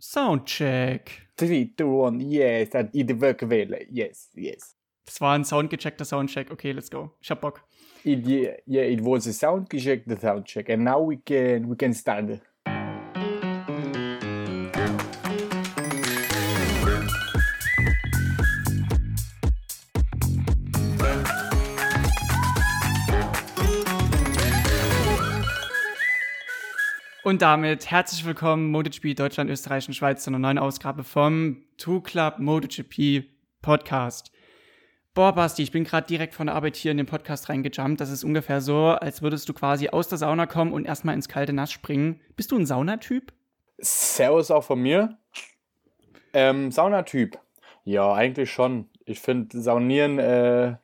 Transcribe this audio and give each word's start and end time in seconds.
Soundcheck. 0.00 1.10
3, 1.36 1.74
2, 1.76 1.86
1, 1.86 2.20
yes, 2.20 2.68
it 2.92 3.20
work 3.20 3.42
well. 3.42 3.86
Yes, 3.90 4.30
yes. 4.34 4.76
Das 5.04 5.20
war 5.20 5.34
ein 5.34 5.44
soundgecheckter 5.44 6.04
Soundcheck. 6.04 6.50
Okay, 6.50 6.72
let's 6.72 6.90
go. 6.90 7.10
Ich 7.22 7.30
hab 7.30 7.40
Bock. 7.40 7.62
It, 8.04 8.26
yeah, 8.26 8.56
yeah, 8.66 8.82
it 8.82 9.02
was 9.02 9.26
a 9.26 9.32
sound 9.32 9.68
check, 9.70 10.04
the 10.06 10.16
sound 10.16 10.44
check, 10.44 10.68
and 10.68 10.84
now 10.84 11.00
we 11.00 11.16
can 11.16 11.68
we 11.68 11.76
can 11.76 11.94
start. 11.94 12.40
Und 27.28 27.42
damit 27.42 27.90
herzlich 27.90 28.24
willkommen 28.24 28.70
MotoGP 28.70 29.14
Deutschland, 29.14 29.50
Österreich 29.50 29.86
und 29.86 29.92
Schweiz 29.92 30.24
zu 30.24 30.30
einer 30.30 30.38
neuen 30.38 30.56
Ausgabe 30.56 31.04
vom 31.04 31.62
Two 31.76 32.00
Club 32.00 32.38
MotoGP 32.38 33.26
Podcast. 33.60 34.32
Boah, 35.12 35.34
Basti, 35.34 35.62
ich 35.62 35.70
bin 35.70 35.84
gerade 35.84 36.06
direkt 36.06 36.32
von 36.32 36.46
der 36.46 36.56
Arbeit 36.56 36.76
hier 36.76 36.90
in 36.90 36.96
den 36.96 37.04
Podcast 37.04 37.50
reingejumpt. 37.50 38.00
Das 38.00 38.08
ist 38.08 38.24
ungefähr 38.24 38.62
so, 38.62 38.86
als 38.86 39.20
würdest 39.20 39.46
du 39.46 39.52
quasi 39.52 39.90
aus 39.90 40.08
der 40.08 40.16
Sauna 40.16 40.46
kommen 40.46 40.72
und 40.72 40.86
erstmal 40.86 41.14
ins 41.14 41.28
kalte 41.28 41.52
Nass 41.52 41.70
springen. 41.70 42.18
Bist 42.34 42.50
du 42.50 42.56
ein 42.56 42.64
Saunatyp? 42.64 43.30
Servus 43.76 44.50
auch 44.50 44.64
von 44.64 44.80
mir. 44.80 45.18
Ähm, 46.32 46.72
Saunatyp. 46.72 47.38
Ja, 47.84 48.10
eigentlich 48.14 48.50
schon. 48.50 48.88
Ich 49.04 49.20
finde 49.20 49.60
Saunieren 49.60 50.18
äh, 50.18 50.76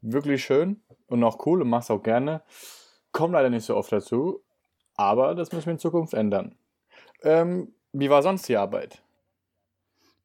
wirklich 0.00 0.44
schön 0.44 0.82
und 1.06 1.22
auch 1.22 1.46
cool 1.46 1.62
und 1.62 1.68
mach's 1.68 1.92
auch 1.92 2.02
gerne. 2.02 2.42
Komm 3.12 3.30
leider 3.30 3.50
nicht 3.50 3.66
so 3.66 3.76
oft 3.76 3.92
dazu. 3.92 4.42
Aber 4.96 5.34
das 5.34 5.52
müssen 5.52 5.66
wir 5.66 5.72
in 5.74 5.78
Zukunft 5.78 6.14
ändern. 6.14 6.56
Ähm, 7.22 7.74
wie 7.92 8.10
war 8.10 8.22
sonst 8.22 8.48
die 8.48 8.56
Arbeit? 8.56 9.02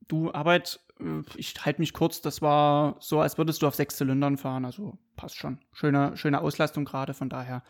Du, 0.07 0.31
Arbeit, 0.31 0.79
äh, 0.99 1.21
ich 1.35 1.53
halte 1.65 1.81
mich 1.81 1.93
kurz, 1.93 2.21
das 2.21 2.41
war 2.41 2.95
so, 2.99 3.19
als 3.19 3.37
würdest 3.37 3.61
du 3.61 3.67
auf 3.67 3.75
sechs 3.75 3.97
Zylindern 3.97 4.37
fahren, 4.37 4.65
also 4.65 4.97
passt 5.15 5.37
schon. 5.37 5.59
Schöne, 5.73 6.15
schöne 6.17 6.41
Auslastung 6.41 6.85
gerade, 6.85 7.13
von 7.13 7.29
daher. 7.29 7.63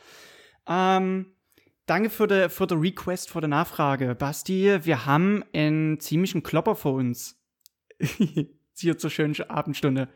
Ähm, 0.68 1.34
danke 1.86 2.10
für 2.10 2.28
die, 2.28 2.50
für 2.50 2.68
die 2.68 2.76
Request, 2.76 3.30
für 3.30 3.42
die 3.42 3.48
Nachfrage. 3.48 4.16
Basti, 4.16 4.84
wir 4.84 5.06
haben 5.06 5.44
einen 5.54 6.00
ziemlichen 6.00 6.44
Klopper 6.44 6.76
vor 6.76 6.94
uns. 6.94 7.40
Hier 8.78 8.98
zur 8.98 9.10
schönen 9.10 9.40
Abendstunde. 9.50 10.08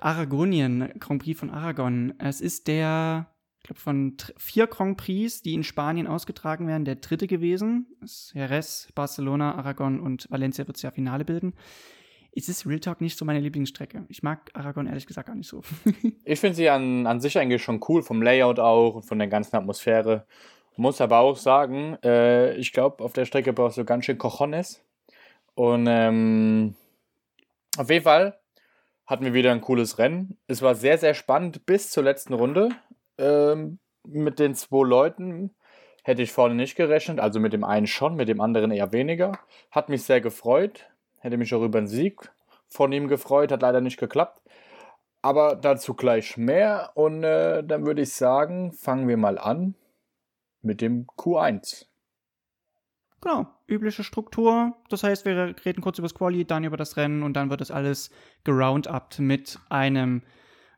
Aragonien, 0.00 0.92
Grand 0.98 1.22
Prix 1.22 1.38
von 1.38 1.50
Aragon. 1.50 2.14
Es 2.18 2.40
ist 2.40 2.66
der 2.66 3.33
ich 3.64 3.68
glaube, 3.68 3.80
von 3.80 4.14
vier 4.36 4.66
Grand 4.66 4.98
Prix, 4.98 5.40
die 5.40 5.54
in 5.54 5.64
Spanien 5.64 6.06
ausgetragen 6.06 6.66
werden, 6.66 6.84
der 6.84 6.96
dritte 6.96 7.26
gewesen. 7.26 7.86
Jerez, 8.34 8.88
Barcelona, 8.94 9.54
Aragon 9.54 10.00
und 10.00 10.30
Valencia 10.30 10.66
wird 10.66 10.76
es 10.76 10.82
ja 10.82 10.90
Finale 10.90 11.24
bilden. 11.24 11.54
Es 12.36 12.50
ist 12.50 12.66
Real 12.66 12.78
Talk 12.78 13.00
nicht 13.00 13.16
so 13.16 13.24
meine 13.24 13.40
Lieblingsstrecke. 13.40 14.04
Ich 14.10 14.22
mag 14.22 14.50
Aragon 14.52 14.86
ehrlich 14.86 15.06
gesagt 15.06 15.28
gar 15.28 15.34
nicht 15.34 15.48
so. 15.48 15.62
ich 16.24 16.40
finde 16.40 16.56
sie 16.56 16.68
an, 16.68 17.06
an 17.06 17.20
sich 17.20 17.38
eigentlich 17.38 17.62
schon 17.62 17.80
cool, 17.88 18.02
vom 18.02 18.20
Layout 18.20 18.58
auch 18.58 18.96
und 18.96 19.06
von 19.06 19.18
der 19.18 19.28
ganzen 19.28 19.56
Atmosphäre. 19.56 20.26
Muss 20.76 21.00
aber 21.00 21.20
auch 21.20 21.38
sagen, 21.38 21.96
äh, 22.04 22.54
ich 22.56 22.70
glaube, 22.70 23.02
auf 23.02 23.14
der 23.14 23.24
Strecke 23.24 23.54
brauchst 23.54 23.78
du 23.78 23.86
ganz 23.86 24.04
schön 24.04 24.18
Cojones. 24.18 24.84
Und 25.54 25.86
ähm, 25.88 26.74
auf 27.78 27.88
jeden 27.88 28.04
Fall 28.04 28.38
hatten 29.06 29.24
wir 29.24 29.32
wieder 29.32 29.52
ein 29.52 29.62
cooles 29.62 29.96
Rennen. 29.96 30.36
Es 30.48 30.60
war 30.60 30.74
sehr, 30.74 30.98
sehr 30.98 31.14
spannend 31.14 31.64
bis 31.64 31.90
zur 31.90 32.02
letzten 32.02 32.34
Runde. 32.34 32.68
Ähm, 33.18 33.78
mit 34.06 34.38
den 34.38 34.54
zwei 34.54 34.86
Leuten 34.86 35.54
hätte 36.02 36.22
ich 36.22 36.32
vorne 36.32 36.54
nicht 36.54 36.76
gerechnet. 36.76 37.20
Also 37.20 37.40
mit 37.40 37.52
dem 37.52 37.64
einen 37.64 37.86
schon, 37.86 38.14
mit 38.14 38.28
dem 38.28 38.40
anderen 38.40 38.70
eher 38.70 38.92
weniger. 38.92 39.38
Hat 39.70 39.88
mich 39.88 40.04
sehr 40.04 40.20
gefreut. 40.20 40.86
Hätte 41.18 41.38
mich 41.38 41.54
auch 41.54 41.62
über 41.62 41.78
einen 41.78 41.86
Sieg 41.86 42.30
von 42.68 42.92
ihm 42.92 43.08
gefreut. 43.08 43.50
Hat 43.50 43.62
leider 43.62 43.80
nicht 43.80 43.98
geklappt. 43.98 44.42
Aber 45.22 45.56
dazu 45.56 45.94
gleich 45.94 46.36
mehr. 46.36 46.92
Und 46.94 47.24
äh, 47.24 47.64
dann 47.64 47.86
würde 47.86 48.02
ich 48.02 48.12
sagen, 48.12 48.72
fangen 48.72 49.08
wir 49.08 49.16
mal 49.16 49.38
an 49.38 49.74
mit 50.60 50.80
dem 50.80 51.06
Q1. 51.16 51.86
Genau, 53.24 53.46
übliche 53.66 54.04
Struktur. 54.04 54.76
Das 54.90 55.02
heißt, 55.02 55.24
wir 55.24 55.54
reden 55.64 55.80
kurz 55.80 55.98
über 55.98 56.04
das 56.04 56.14
Quali, 56.14 56.44
dann 56.44 56.64
über 56.64 56.76
das 56.76 56.98
Rennen 56.98 57.22
und 57.22 57.32
dann 57.34 57.48
wird 57.48 57.62
das 57.62 57.70
alles 57.70 58.10
geroundupt 58.44 59.18
mit 59.18 59.58
einem 59.70 60.22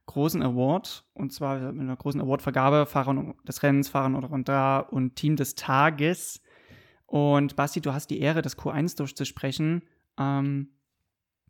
großen 0.07 0.43
Award, 0.43 1.05
und 1.15 1.33
zwar 1.33 1.59
mit 1.73 1.83
einer 1.83 1.97
großen 1.97 2.21
Awardvergabe, 2.21 2.87
Fahrer 2.87 3.35
des 3.47 3.63
Rennens, 3.63 3.89
Fahrer 3.89 4.17
oder 4.17 4.29
runter 4.29 4.93
und 4.93 5.17
Team 5.17 5.37
des 5.37 5.55
Tages. 5.55 6.41
Und 7.07 7.57
Basti, 7.57 7.81
du 7.81 7.93
hast 7.93 8.11
die 8.11 8.21
Ehre, 8.21 8.43
das 8.43 8.59
Q1 8.59 8.97
durchzusprechen. 8.97 9.83
Ähm, 10.19 10.71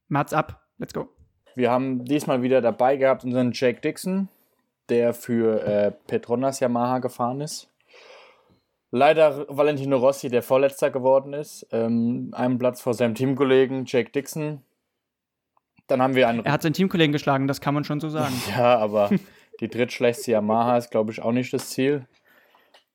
Mats 0.09 0.33
ab, 0.33 0.66
let's 0.78 0.93
go. 0.93 1.09
Wir 1.55 1.71
haben 1.71 2.05
diesmal 2.05 2.43
wieder 2.43 2.61
dabei 2.61 2.97
gehabt 2.97 3.25
unseren 3.25 3.53
Jake 3.53 3.81
Dixon, 3.81 4.28
der 4.89 5.15
für 5.15 5.62
äh, 5.62 5.93
Petronas 6.06 6.61
Yamaha 6.61 6.99
gefahren 6.99 7.41
ist. 7.41 7.71
Leider 8.91 9.47
Valentino 9.49 9.97
Rossi, 9.97 10.28
der 10.28 10.43
Vorletzter 10.43 10.91
geworden 10.91 11.33
ist. 11.33 11.66
Ähm, 11.72 12.31
einen 12.33 12.59
Platz 12.59 12.81
vor 12.81 12.95
seinem 12.95 13.15
Teamkollegen 13.15 13.84
Jake 13.87 14.11
Dixon, 14.11 14.62
dann 15.87 16.03
haben 16.03 16.15
wir 16.15 16.29
einen. 16.29 16.45
Er 16.45 16.53
hat 16.53 16.63
seinen 16.63 16.73
Teamkollegen 16.73 17.13
geschlagen, 17.13 17.47
das 17.47 17.61
kann 17.61 17.75
man 17.75 17.85
schon 17.85 18.01
so 18.01 18.09
sagen. 18.09 18.35
ja, 18.51 18.79
aber 18.79 19.11
die 19.61 19.69
drittschlechteste 19.69 20.33
Yamaha 20.33 20.79
ist, 20.79 20.91
glaube 20.91 21.13
ich, 21.13 21.23
auch 21.23 21.33
nicht 21.33 21.53
das 21.53 21.71
Ziel. 21.71 22.07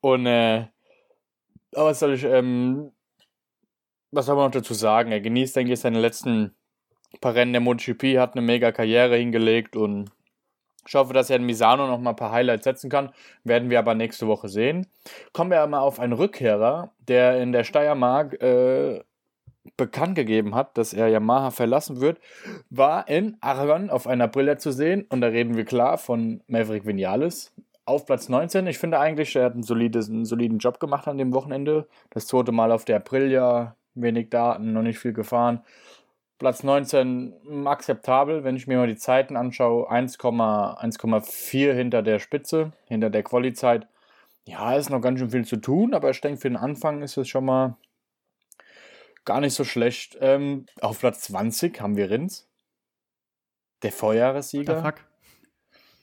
Und, 0.01 0.25
äh, 0.25 0.65
aber 1.75 1.89
was 1.89 1.99
soll 1.99 2.13
ich, 2.13 2.23
ähm, 2.23 2.91
was 4.11 4.25
soll 4.25 4.35
man 4.35 4.45
noch 4.45 4.51
dazu 4.51 4.73
sagen? 4.73 5.11
Er 5.11 5.21
genießt, 5.21 5.55
denke 5.55 5.73
ich, 5.73 5.79
seine 5.79 5.99
letzten 5.99 6.55
paar 7.19 7.35
Rennen 7.35 7.53
der 7.53 7.61
MotoGP, 7.61 8.17
hat 8.17 8.33
eine 8.33 8.41
mega 8.41 8.71
Karriere 8.71 9.17
hingelegt 9.17 9.75
und 9.75 10.11
ich 10.87 10.95
hoffe, 10.95 11.13
dass 11.13 11.29
er 11.29 11.35
in 11.35 11.45
Misano 11.45 11.87
noch 11.87 11.99
mal 11.99 12.11
ein 12.11 12.15
paar 12.15 12.31
Highlights 12.31 12.63
setzen 12.63 12.89
kann. 12.89 13.11
Werden 13.43 13.69
wir 13.69 13.77
aber 13.77 13.93
nächste 13.93 14.27
Woche 14.27 14.49
sehen. 14.49 14.87
Kommen 15.31 15.51
wir 15.51 15.65
mal 15.67 15.79
auf 15.79 15.99
einen 15.99 16.13
Rückkehrer, 16.13 16.91
der 16.99 17.39
in 17.39 17.51
der 17.51 17.63
Steiermark 17.63 18.41
äh, 18.41 19.03
bekannt 19.77 20.15
gegeben 20.15 20.55
hat, 20.55 20.77
dass 20.77 20.93
er 20.93 21.07
Yamaha 21.07 21.51
verlassen 21.51 22.01
wird, 22.01 22.19
war 22.69 23.07
in 23.07 23.37
Aragon 23.41 23.89
auf 23.89 24.07
einer 24.07 24.27
Brille 24.27 24.57
zu 24.57 24.71
sehen. 24.71 25.05
Und 25.09 25.21
da 25.21 25.27
reden 25.27 25.55
wir 25.55 25.65
klar 25.65 25.97
von 25.97 26.41
Maverick 26.47 26.85
Vinales. 26.85 27.53
Auf 27.85 28.05
Platz 28.05 28.29
19. 28.29 28.67
Ich 28.67 28.77
finde 28.77 28.99
eigentlich, 28.99 29.35
er 29.35 29.45
hat 29.45 29.53
einen, 29.53 29.63
solides, 29.63 30.09
einen 30.09 30.25
soliden 30.25 30.59
Job 30.59 30.79
gemacht 30.79 31.07
an 31.07 31.17
dem 31.17 31.33
Wochenende. 31.33 31.87
Das 32.09 32.27
zweite 32.27 32.51
Mal 32.51 32.71
auf 32.71 32.85
der 32.85 32.97
Aprilia, 32.97 33.75
wenig 33.95 34.29
Daten, 34.29 34.73
noch 34.73 34.83
nicht 34.83 34.99
viel 34.99 35.13
gefahren. 35.13 35.61
Platz 36.39 36.63
19 36.63 37.67
akzeptabel, 37.67 38.43
wenn 38.43 38.55
ich 38.55 38.65
mir 38.65 38.77
mal 38.77 38.87
die 38.87 38.95
Zeiten 38.95 39.35
anschaue. 39.35 39.91
1,4 39.91 41.73
hinter 41.73 42.01
der 42.01 42.17
Spitze, 42.17 42.71
hinter 42.87 43.11
der 43.11 43.21
Quali-Zeit. 43.21 43.87
Ja, 44.45 44.73
ist 44.73 44.89
noch 44.89 45.01
ganz 45.01 45.19
schön 45.19 45.29
viel 45.29 45.45
zu 45.45 45.57
tun, 45.57 45.93
aber 45.93 46.09
ich 46.09 46.19
denke, 46.19 46.41
für 46.41 46.49
den 46.49 46.57
Anfang 46.57 47.03
ist 47.03 47.17
es 47.17 47.27
schon 47.27 47.45
mal 47.45 47.75
Gar 49.25 49.41
nicht 49.41 49.53
so 49.53 49.63
schlecht. 49.63 50.17
Ähm, 50.19 50.65
auf 50.81 50.99
Platz 50.99 51.21
20 51.21 51.79
haben 51.81 51.95
wir 51.95 52.09
Rins. 52.09 52.47
Der 53.83 53.91
Vorjahressieger. 53.91 54.73
Der 54.73 54.83
fuck. 54.83 55.05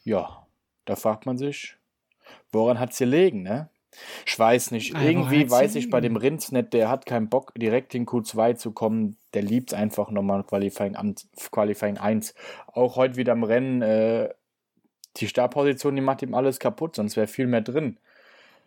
Ja, 0.04 0.46
da 0.84 0.96
fragt 0.96 1.26
man 1.26 1.36
sich, 1.36 1.76
woran 2.50 2.78
hat 2.78 2.92
es 2.92 2.98
gelegen, 2.98 3.42
ne? 3.42 3.68
Ich 4.26 4.38
weiß 4.38 4.70
nicht. 4.70 4.94
Ah, 4.94 5.02
Irgendwie 5.02 5.50
weiß 5.50 5.74
ich 5.74 5.90
bei 5.90 6.00
dem 6.00 6.16
Rins 6.16 6.52
nicht, 6.52 6.72
der 6.72 6.88
hat 6.88 7.06
keinen 7.06 7.28
Bock, 7.28 7.52
direkt 7.54 7.94
in 7.94 8.06
Q2 8.06 8.56
zu 8.56 8.72
kommen. 8.72 9.16
Der 9.34 9.42
liebt 9.42 9.74
einfach 9.74 10.10
nochmal 10.10 10.44
Qualifying, 10.44 10.96
Qualifying 11.50 11.98
1. 11.98 12.34
Auch 12.66 12.96
heute 12.96 13.16
wieder 13.16 13.32
im 13.32 13.44
Rennen, 13.44 13.82
äh, 13.82 14.32
die 15.16 15.28
Startposition, 15.28 15.96
die 15.96 16.02
macht 16.02 16.22
ihm 16.22 16.34
alles 16.34 16.58
kaputt, 16.58 16.96
sonst 16.96 17.16
wäre 17.16 17.26
viel 17.26 17.46
mehr 17.46 17.62
drin. 17.62 17.98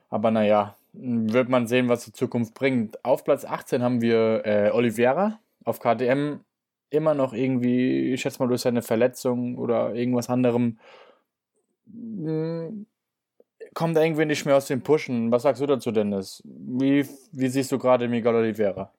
Aber 0.09 0.31
naja, 0.31 0.75
wird 0.93 1.49
man 1.49 1.67
sehen, 1.67 1.89
was 1.89 2.05
die 2.05 2.11
Zukunft 2.11 2.53
bringt. 2.53 3.03
Auf 3.05 3.23
Platz 3.23 3.45
18 3.45 3.81
haben 3.81 4.01
wir 4.01 4.45
äh, 4.45 4.71
Oliveira 4.71 5.39
auf 5.63 5.79
KTM. 5.79 6.39
Immer 6.89 7.13
noch 7.13 7.33
irgendwie, 7.33 8.13
ich 8.13 8.21
schätze 8.21 8.39
mal 8.39 8.49
durch 8.49 8.61
seine 8.61 8.81
Verletzung 8.81 9.57
oder 9.57 9.95
irgendwas 9.95 10.29
anderem, 10.29 10.77
hm, 11.85 12.85
kommt 13.73 13.95
er 13.95 14.03
irgendwie 14.03 14.25
nicht 14.25 14.45
mehr 14.45 14.57
aus 14.57 14.67
dem 14.67 14.81
Pushen. 14.81 15.31
Was 15.31 15.43
sagst 15.43 15.61
du 15.61 15.65
dazu, 15.65 15.91
Dennis? 15.91 16.41
Wie, 16.45 17.05
wie 17.31 17.47
siehst 17.47 17.71
du 17.71 17.77
gerade 17.77 18.07
Miguel 18.07 18.35
Oliveira? 18.35 18.93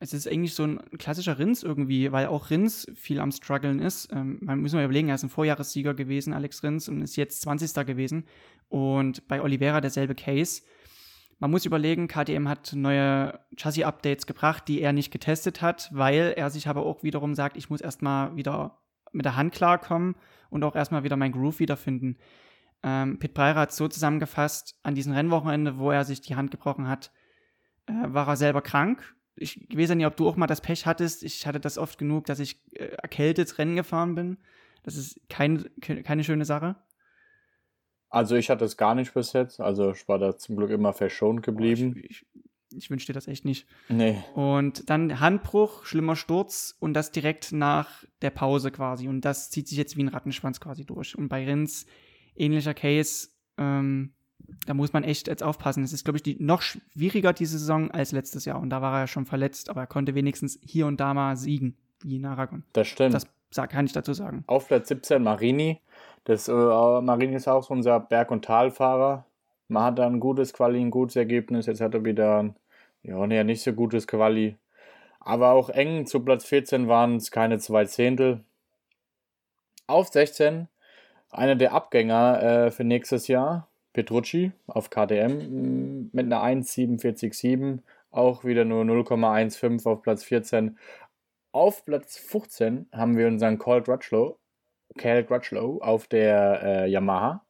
Es 0.00 0.12
ist 0.12 0.28
eigentlich 0.28 0.54
so 0.54 0.62
ein 0.62 0.80
klassischer 0.96 1.40
Rins 1.40 1.64
irgendwie, 1.64 2.12
weil 2.12 2.26
auch 2.26 2.50
Rins 2.50 2.86
viel 2.94 3.18
am 3.18 3.32
Struggeln 3.32 3.80
ist. 3.80 4.08
Ähm, 4.12 4.38
man 4.40 4.60
muss 4.60 4.72
mal 4.72 4.84
überlegen, 4.84 5.08
er 5.08 5.16
ist 5.16 5.24
ein 5.24 5.28
Vorjahressieger 5.28 5.92
gewesen, 5.92 6.32
Alex 6.32 6.62
Rins, 6.62 6.88
und 6.88 7.02
ist 7.02 7.16
jetzt 7.16 7.42
20. 7.42 7.84
gewesen. 7.84 8.24
Und 8.68 9.26
bei 9.26 9.42
Oliveira 9.42 9.80
derselbe 9.80 10.14
Case. 10.14 10.62
Man 11.38 11.50
muss 11.50 11.64
überlegen, 11.64 12.08
KTM 12.08 12.48
hat 12.48 12.72
neue 12.74 13.38
Chassis-Updates 13.56 14.26
gebracht, 14.26 14.66
die 14.66 14.80
er 14.80 14.92
nicht 14.92 15.12
getestet 15.12 15.62
hat, 15.62 15.88
weil 15.92 16.34
er 16.36 16.50
sich 16.50 16.68
aber 16.68 16.84
auch 16.84 17.02
wiederum 17.02 17.34
sagt, 17.34 17.56
ich 17.56 17.70
muss 17.70 17.80
erstmal 17.80 18.36
wieder 18.36 18.78
mit 19.12 19.24
der 19.24 19.36
Hand 19.36 19.54
klarkommen 19.54 20.16
und 20.50 20.64
auch 20.64 20.74
erstmal 20.74 21.04
wieder 21.04 21.16
mein 21.16 21.32
Groove 21.32 21.60
wiederfinden. 21.60 22.18
Ähm, 22.82 23.18
Pit 23.18 23.34
Breyer 23.34 23.54
hat 23.54 23.70
es 23.70 23.76
so 23.76 23.88
zusammengefasst, 23.88 24.78
an 24.82 24.94
diesem 24.94 25.12
Rennwochenende, 25.12 25.78
wo 25.78 25.90
er 25.90 26.04
sich 26.04 26.20
die 26.20 26.36
Hand 26.36 26.50
gebrochen 26.50 26.88
hat, 26.88 27.12
äh, 27.86 27.92
war 27.92 28.28
er 28.28 28.36
selber 28.36 28.62
krank, 28.62 29.14
ich 29.40 29.68
weiß 29.72 29.90
ja 29.90 29.94
nicht, 29.94 30.06
ob 30.06 30.16
du 30.16 30.28
auch 30.28 30.36
mal 30.36 30.46
das 30.46 30.60
Pech 30.60 30.86
hattest. 30.86 31.22
Ich 31.22 31.46
hatte 31.46 31.60
das 31.60 31.78
oft 31.78 31.98
genug, 31.98 32.26
dass 32.26 32.40
ich 32.40 32.60
äh, 32.72 32.86
erkältet 32.86 33.58
Rennen 33.58 33.76
gefahren 33.76 34.14
bin. 34.14 34.38
Das 34.82 34.96
ist 34.96 35.20
kein, 35.28 35.68
keine 35.80 36.24
schöne 36.24 36.44
Sache. 36.44 36.76
Also 38.10 38.36
ich 38.36 38.50
hatte 38.50 38.64
es 38.64 38.76
gar 38.76 38.94
nicht 38.94 39.14
bis 39.14 39.32
jetzt. 39.32 39.60
Also 39.60 39.92
ich 39.92 40.08
war 40.08 40.18
da 40.18 40.36
zum 40.36 40.56
Glück 40.56 40.70
immer 40.70 40.92
verschont 40.92 41.42
geblieben. 41.42 41.94
Boah, 41.94 42.00
ich, 42.04 42.26
ich, 42.34 42.46
ich 42.76 42.90
wünsche 42.90 43.06
dir 43.06 43.12
das 43.12 43.28
echt 43.28 43.44
nicht. 43.44 43.66
Nee. 43.88 44.22
Und 44.34 44.88
dann 44.88 45.20
Handbruch, 45.20 45.84
schlimmer 45.84 46.16
Sturz 46.16 46.76
und 46.78 46.94
das 46.94 47.10
direkt 47.12 47.52
nach 47.52 48.04
der 48.22 48.30
Pause 48.30 48.70
quasi. 48.70 49.08
Und 49.08 49.22
das 49.22 49.50
zieht 49.50 49.68
sich 49.68 49.78
jetzt 49.78 49.96
wie 49.96 50.02
ein 50.02 50.08
Rattenschwanz 50.08 50.60
quasi 50.60 50.84
durch. 50.84 51.16
Und 51.16 51.28
bei 51.28 51.44
Rins 51.44 51.86
ähnlicher 52.34 52.74
Case, 52.74 53.28
ähm, 53.56 54.12
da 54.66 54.74
muss 54.74 54.92
man 54.92 55.04
echt 55.04 55.28
jetzt 55.28 55.42
aufpassen. 55.42 55.82
Es 55.82 55.92
ist, 55.92 56.04
glaube 56.04 56.16
ich, 56.18 56.22
die, 56.22 56.36
noch 56.40 56.62
schwieriger 56.62 57.32
diese 57.32 57.58
Saison 57.58 57.90
als 57.90 58.12
letztes 58.12 58.44
Jahr. 58.44 58.60
Und 58.60 58.70
da 58.70 58.80
war 58.80 58.94
er 58.94 59.00
ja 59.00 59.06
schon 59.06 59.26
verletzt, 59.26 59.68
aber 59.68 59.82
er 59.82 59.86
konnte 59.86 60.14
wenigstens 60.14 60.58
hier 60.62 60.86
und 60.86 60.98
da 61.00 61.12
mal 61.14 61.36
siegen, 61.36 61.76
wie 62.02 62.16
in 62.16 62.24
Aragon. 62.24 62.64
Das 62.72 62.88
stimmt. 62.88 63.14
Das 63.14 63.26
kann 63.68 63.86
ich 63.86 63.92
dazu 63.92 64.12
sagen. 64.12 64.44
Auf 64.46 64.68
Platz 64.68 64.88
17 64.88 65.22
Marini. 65.22 65.80
Das, 66.28 66.46
äh, 66.46 66.52
Marini 66.52 67.36
ist 67.36 67.48
auch 67.48 67.62
so 67.62 67.72
unser 67.72 68.00
Berg- 68.00 68.30
und 68.30 68.44
Talfahrer. 68.44 69.24
Man 69.68 69.82
hat 69.82 69.98
da 69.98 70.06
ein 70.06 70.20
gutes 70.20 70.52
Quali, 70.52 70.78
ein 70.78 70.90
gutes 70.90 71.16
Ergebnis. 71.16 71.64
Jetzt 71.64 71.80
hat 71.80 71.94
er 71.94 72.04
wieder 72.04 72.42
ein, 72.42 72.54
ja, 73.02 73.26
nee, 73.26 73.42
nicht 73.44 73.62
so 73.62 73.72
gutes 73.72 74.06
Quali. 74.06 74.56
Aber 75.20 75.52
auch 75.52 75.70
eng. 75.70 76.04
Zu 76.04 76.20
Platz 76.20 76.44
14 76.44 76.86
waren 76.86 77.16
es 77.16 77.30
keine 77.30 77.58
zwei 77.60 77.86
Zehntel. 77.86 78.44
Auf 79.86 80.08
16 80.08 80.68
einer 81.30 81.56
der 81.56 81.72
Abgänger 81.72 82.42
äh, 82.42 82.70
für 82.72 82.84
nächstes 82.84 83.26
Jahr. 83.28 83.66
Petrucci 83.94 84.52
auf 84.66 84.90
KTM 84.90 85.32
mm, 85.32 86.10
mit 86.12 86.26
einer 86.26 86.42
1,47,7, 86.42 87.78
auch 88.10 88.44
wieder 88.44 88.66
nur 88.66 88.84
0,15 88.84 89.88
auf 89.88 90.02
Platz 90.02 90.24
14. 90.24 90.76
Auf 91.52 91.86
Platz 91.86 92.18
15 92.18 92.88
haben 92.92 93.16
wir 93.16 93.28
unseren 93.28 93.58
Cal 93.58 93.82
Crutchlow, 93.82 94.36
Cal 94.96 95.24
Crutchlow 95.24 95.78
auf 95.80 96.06
der 96.08 96.62
äh, 96.62 96.90
Yamaha. 96.90 97.44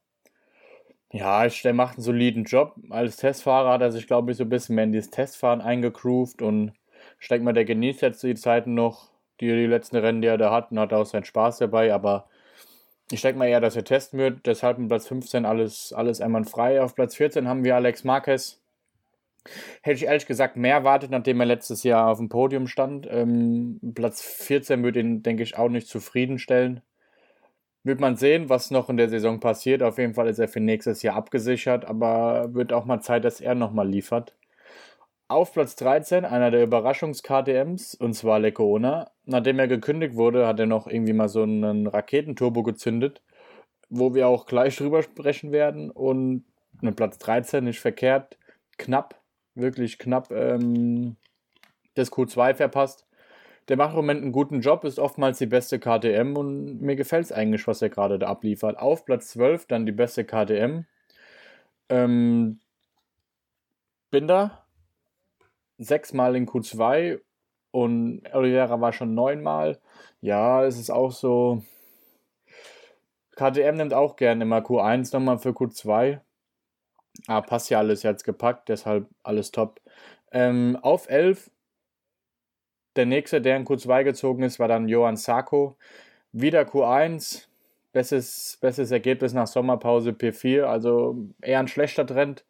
Ja, 1.11 1.47
der 1.47 1.73
macht 1.73 1.95
einen 1.95 2.03
soliden 2.03 2.43
Job. 2.43 2.75
Als 2.89 3.17
Testfahrer 3.17 3.71
hat 3.71 3.81
er 3.81 3.91
sich, 3.91 4.05
glaube 4.05 4.31
ich, 4.31 4.37
so 4.37 4.43
ein 4.43 4.49
bisschen 4.49 4.75
mehr 4.75 4.83
in 4.83 4.91
dieses 4.91 5.09
Testfahren 5.09 5.61
eingegroovt 5.61 6.41
und 6.41 6.73
ich 7.19 7.27
denke 7.27 7.45
mal, 7.45 7.53
der 7.53 7.65
genießt 7.65 8.01
jetzt 8.01 8.23
die 8.23 8.35
Zeiten 8.35 8.75
noch, 8.75 9.09
die, 9.39 9.47
die 9.47 9.65
letzten 9.65 9.97
Rennen, 9.97 10.21
die 10.21 10.27
er 10.27 10.37
da 10.37 10.51
hat 10.51 10.71
und 10.71 10.79
hat 10.79 10.93
auch 10.93 11.05
seinen 11.05 11.23
Spaß 11.25 11.57
dabei, 11.57 11.93
aber 11.93 12.29
ich 13.11 13.21
denke 13.21 13.39
mal 13.39 13.47
eher, 13.47 13.61
dass 13.61 13.75
er 13.75 13.83
testen 13.83 14.19
wird. 14.19 14.45
Deshalb 14.45 14.77
mit 14.77 14.89
Platz 14.89 15.07
15 15.07 15.45
alles, 15.45 15.93
alles 15.93 16.21
einwandfrei. 16.21 16.81
Auf 16.81 16.93
Platz 16.95 17.15
14 17.15 17.47
haben 17.47 17.63
wir 17.63 17.75
Alex 17.75 18.03
Marquez. 18.03 18.61
Hätte 19.81 19.97
ich 19.97 20.05
ehrlich 20.05 20.27
gesagt 20.27 20.57
mehr 20.57 20.75
erwartet, 20.75 21.09
nachdem 21.09 21.39
er 21.39 21.47
letztes 21.47 21.83
Jahr 21.83 22.09
auf 22.09 22.19
dem 22.19 22.29
Podium 22.29 22.67
stand. 22.67 23.07
Ähm, 23.09 23.79
Platz 23.95 24.21
14 24.21 24.83
würde 24.83 24.99
ihn, 24.99 25.23
denke 25.23 25.41
ich, 25.41 25.57
auch 25.57 25.69
nicht 25.69 25.87
zufriedenstellen. 25.87 26.81
Wird 27.83 28.01
man 28.01 28.17
sehen, 28.17 28.49
was 28.49 28.71
noch 28.71 28.89
in 28.89 28.97
der 28.97 29.09
Saison 29.09 29.39
passiert. 29.39 29.81
Auf 29.83 29.97
jeden 29.97 30.13
Fall 30.13 30.27
ist 30.27 30.39
er 30.39 30.49
für 30.49 30.59
nächstes 30.59 31.01
Jahr 31.01 31.15
abgesichert, 31.15 31.85
aber 31.85 32.53
wird 32.53 32.73
auch 32.73 32.85
mal 32.85 32.99
Zeit, 33.01 33.23
dass 33.23 33.39
er 33.39 33.55
nochmal 33.55 33.87
liefert. 33.87 34.35
Auf 35.29 35.53
Platz 35.53 35.75
13 35.75 36.25
einer 36.25 36.51
der 36.51 36.63
Überraschungs-KTMs, 36.63 37.95
und 37.95 38.13
zwar 38.13 38.39
Lecoona. 38.39 39.11
Nachdem 39.25 39.59
er 39.59 39.67
gekündigt 39.67 40.15
wurde, 40.15 40.47
hat 40.47 40.59
er 40.59 40.65
noch 40.65 40.87
irgendwie 40.87 41.13
mal 41.13 41.29
so 41.29 41.43
einen 41.43 41.87
Raketenturbo 41.87 42.63
gezündet, 42.63 43.21
wo 43.89 44.13
wir 44.15 44.27
auch 44.27 44.47
gleich 44.47 44.75
drüber 44.75 45.03
sprechen 45.03 45.51
werden. 45.51 45.91
Und 45.91 46.45
mit 46.81 46.95
Platz 46.95 47.17
13 47.19 47.63
nicht 47.63 47.79
verkehrt, 47.79 48.37
knapp, 48.77 49.21
wirklich 49.55 49.99
knapp 49.99 50.31
ähm, 50.31 51.15
das 51.93 52.11
Q2 52.11 52.55
verpasst. 52.55 53.05
Der 53.69 53.77
macht 53.77 53.91
im 53.91 53.97
Moment 53.97 54.23
einen 54.23 54.31
guten 54.31 54.61
Job, 54.61 54.83
ist 54.83 54.97
oftmals 54.97 55.37
die 55.37 55.45
beste 55.45 55.79
KTM 55.79 56.35
und 56.35 56.81
mir 56.81 56.95
gefällt 56.95 57.25
es 57.25 57.31
eigentlich, 57.31 57.67
was 57.67 57.83
er 57.83 57.89
gerade 57.89 58.17
da 58.17 58.27
abliefert. 58.27 58.79
Auf 58.79 59.05
Platz 59.05 59.29
12 59.29 59.67
dann 59.67 59.85
die 59.85 59.91
beste 59.91 60.25
KTM. 60.25 60.85
Ähm, 61.87 62.59
Binder 64.09 64.65
sechsmal 65.77 66.35
in 66.35 66.47
Q2 66.47 67.21
und 67.71 68.23
Oliveira 68.33 68.81
war 68.81 68.91
schon 68.91 69.13
neunmal. 69.13 69.79
Ja, 70.21 70.65
es 70.65 70.79
ist 70.79 70.89
auch 70.89 71.11
so. 71.11 71.63
KTM 73.35 73.75
nimmt 73.75 73.93
auch 73.93 74.15
gerne 74.15 74.43
immer 74.43 74.59
Q1 74.59 75.13
nochmal 75.13 75.37
für 75.37 75.51
Q2. 75.51 76.19
Ah, 77.27 77.41
passt 77.41 77.69
ja 77.69 77.77
alles 77.77 78.01
jetzt 78.03 78.23
gepackt, 78.23 78.69
deshalb 78.69 79.07
alles 79.23 79.51
top. 79.51 79.79
Ähm, 80.31 80.77
auf 80.81 81.09
11, 81.09 81.51
der 82.95 83.05
nächste, 83.05 83.41
der 83.41 83.57
in 83.57 83.65
Q2 83.65 84.03
gezogen 84.03 84.43
ist, 84.43 84.59
war 84.59 84.67
dann 84.67 84.87
Johann 84.87 85.17
Sarko. 85.17 85.77
Wieder 86.31 86.61
Q1, 86.61 87.47
bestes, 87.91 88.57
bestes 88.61 88.91
Ergebnis 88.91 89.33
nach 89.33 89.47
Sommerpause 89.47 90.11
P4, 90.11 90.63
also 90.63 91.17
eher 91.41 91.59
ein 91.59 91.67
schlechter 91.67 92.05
Trend 92.05 92.45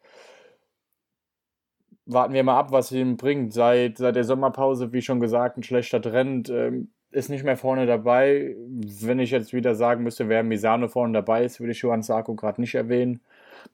warten 2.12 2.34
wir 2.34 2.42
mal 2.42 2.58
ab, 2.58 2.72
was 2.72 2.92
ihm 2.92 3.16
bringt. 3.16 3.52
Seit, 3.52 3.98
seit 3.98 4.16
der 4.16 4.24
Sommerpause, 4.24 4.92
wie 4.92 5.02
schon 5.02 5.20
gesagt, 5.20 5.56
ein 5.56 5.62
schlechter 5.62 6.02
Trend. 6.02 6.48
Ähm, 6.50 6.90
ist 7.12 7.28
nicht 7.28 7.44
mehr 7.44 7.56
vorne 7.56 7.86
dabei. 7.86 8.54
Wenn 8.58 9.18
ich 9.18 9.32
jetzt 9.32 9.52
wieder 9.52 9.74
sagen 9.74 10.04
müsste, 10.04 10.28
wer 10.28 10.44
Misano 10.44 10.86
vorne 10.86 11.12
dabei 11.12 11.44
ist, 11.44 11.58
würde 11.58 11.72
ich 11.72 11.82
Johann 11.82 12.02
Sarko 12.02 12.34
gerade 12.36 12.60
nicht 12.60 12.76
erwähnen. 12.76 13.20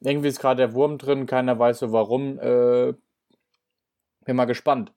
Irgendwie 0.00 0.28
ist 0.28 0.40
gerade 0.40 0.62
der 0.62 0.72
Wurm 0.74 0.96
drin, 0.96 1.26
keiner 1.26 1.58
weiß 1.58 1.80
so 1.80 1.92
warum. 1.92 2.38
Äh, 2.38 2.94
bin 4.24 4.36
mal 4.36 4.46
gespannt. 4.46 4.92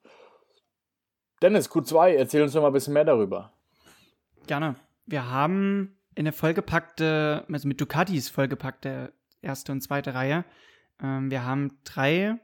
Dennis, 1.42 1.70
Q2, 1.70 2.10
erzähl 2.10 2.42
uns 2.42 2.54
noch 2.54 2.62
mal 2.62 2.68
ein 2.68 2.74
bisschen 2.74 2.92
mehr 2.92 3.04
darüber. 3.04 3.52
Gerne. 4.46 4.74
Wir 5.06 5.30
haben 5.30 5.96
eine 6.16 6.32
vollgepackte, 6.32 7.46
also 7.50 7.66
mit 7.66 7.80
Ducatis 7.80 8.28
vollgepackte 8.28 9.12
erste 9.40 9.72
und 9.72 9.80
zweite 9.80 10.14
Reihe. 10.14 10.44
Ähm, 11.02 11.30
wir 11.30 11.44
haben 11.44 11.78
drei 11.84 12.38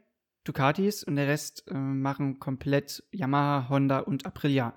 Ducatis 0.44 1.04
und 1.04 1.16
der 1.16 1.28
Rest 1.28 1.64
äh, 1.70 1.74
machen 1.74 2.38
komplett 2.38 3.02
Yamaha, 3.12 3.68
Honda 3.68 3.98
und 3.98 4.24
Aprilia. 4.24 4.74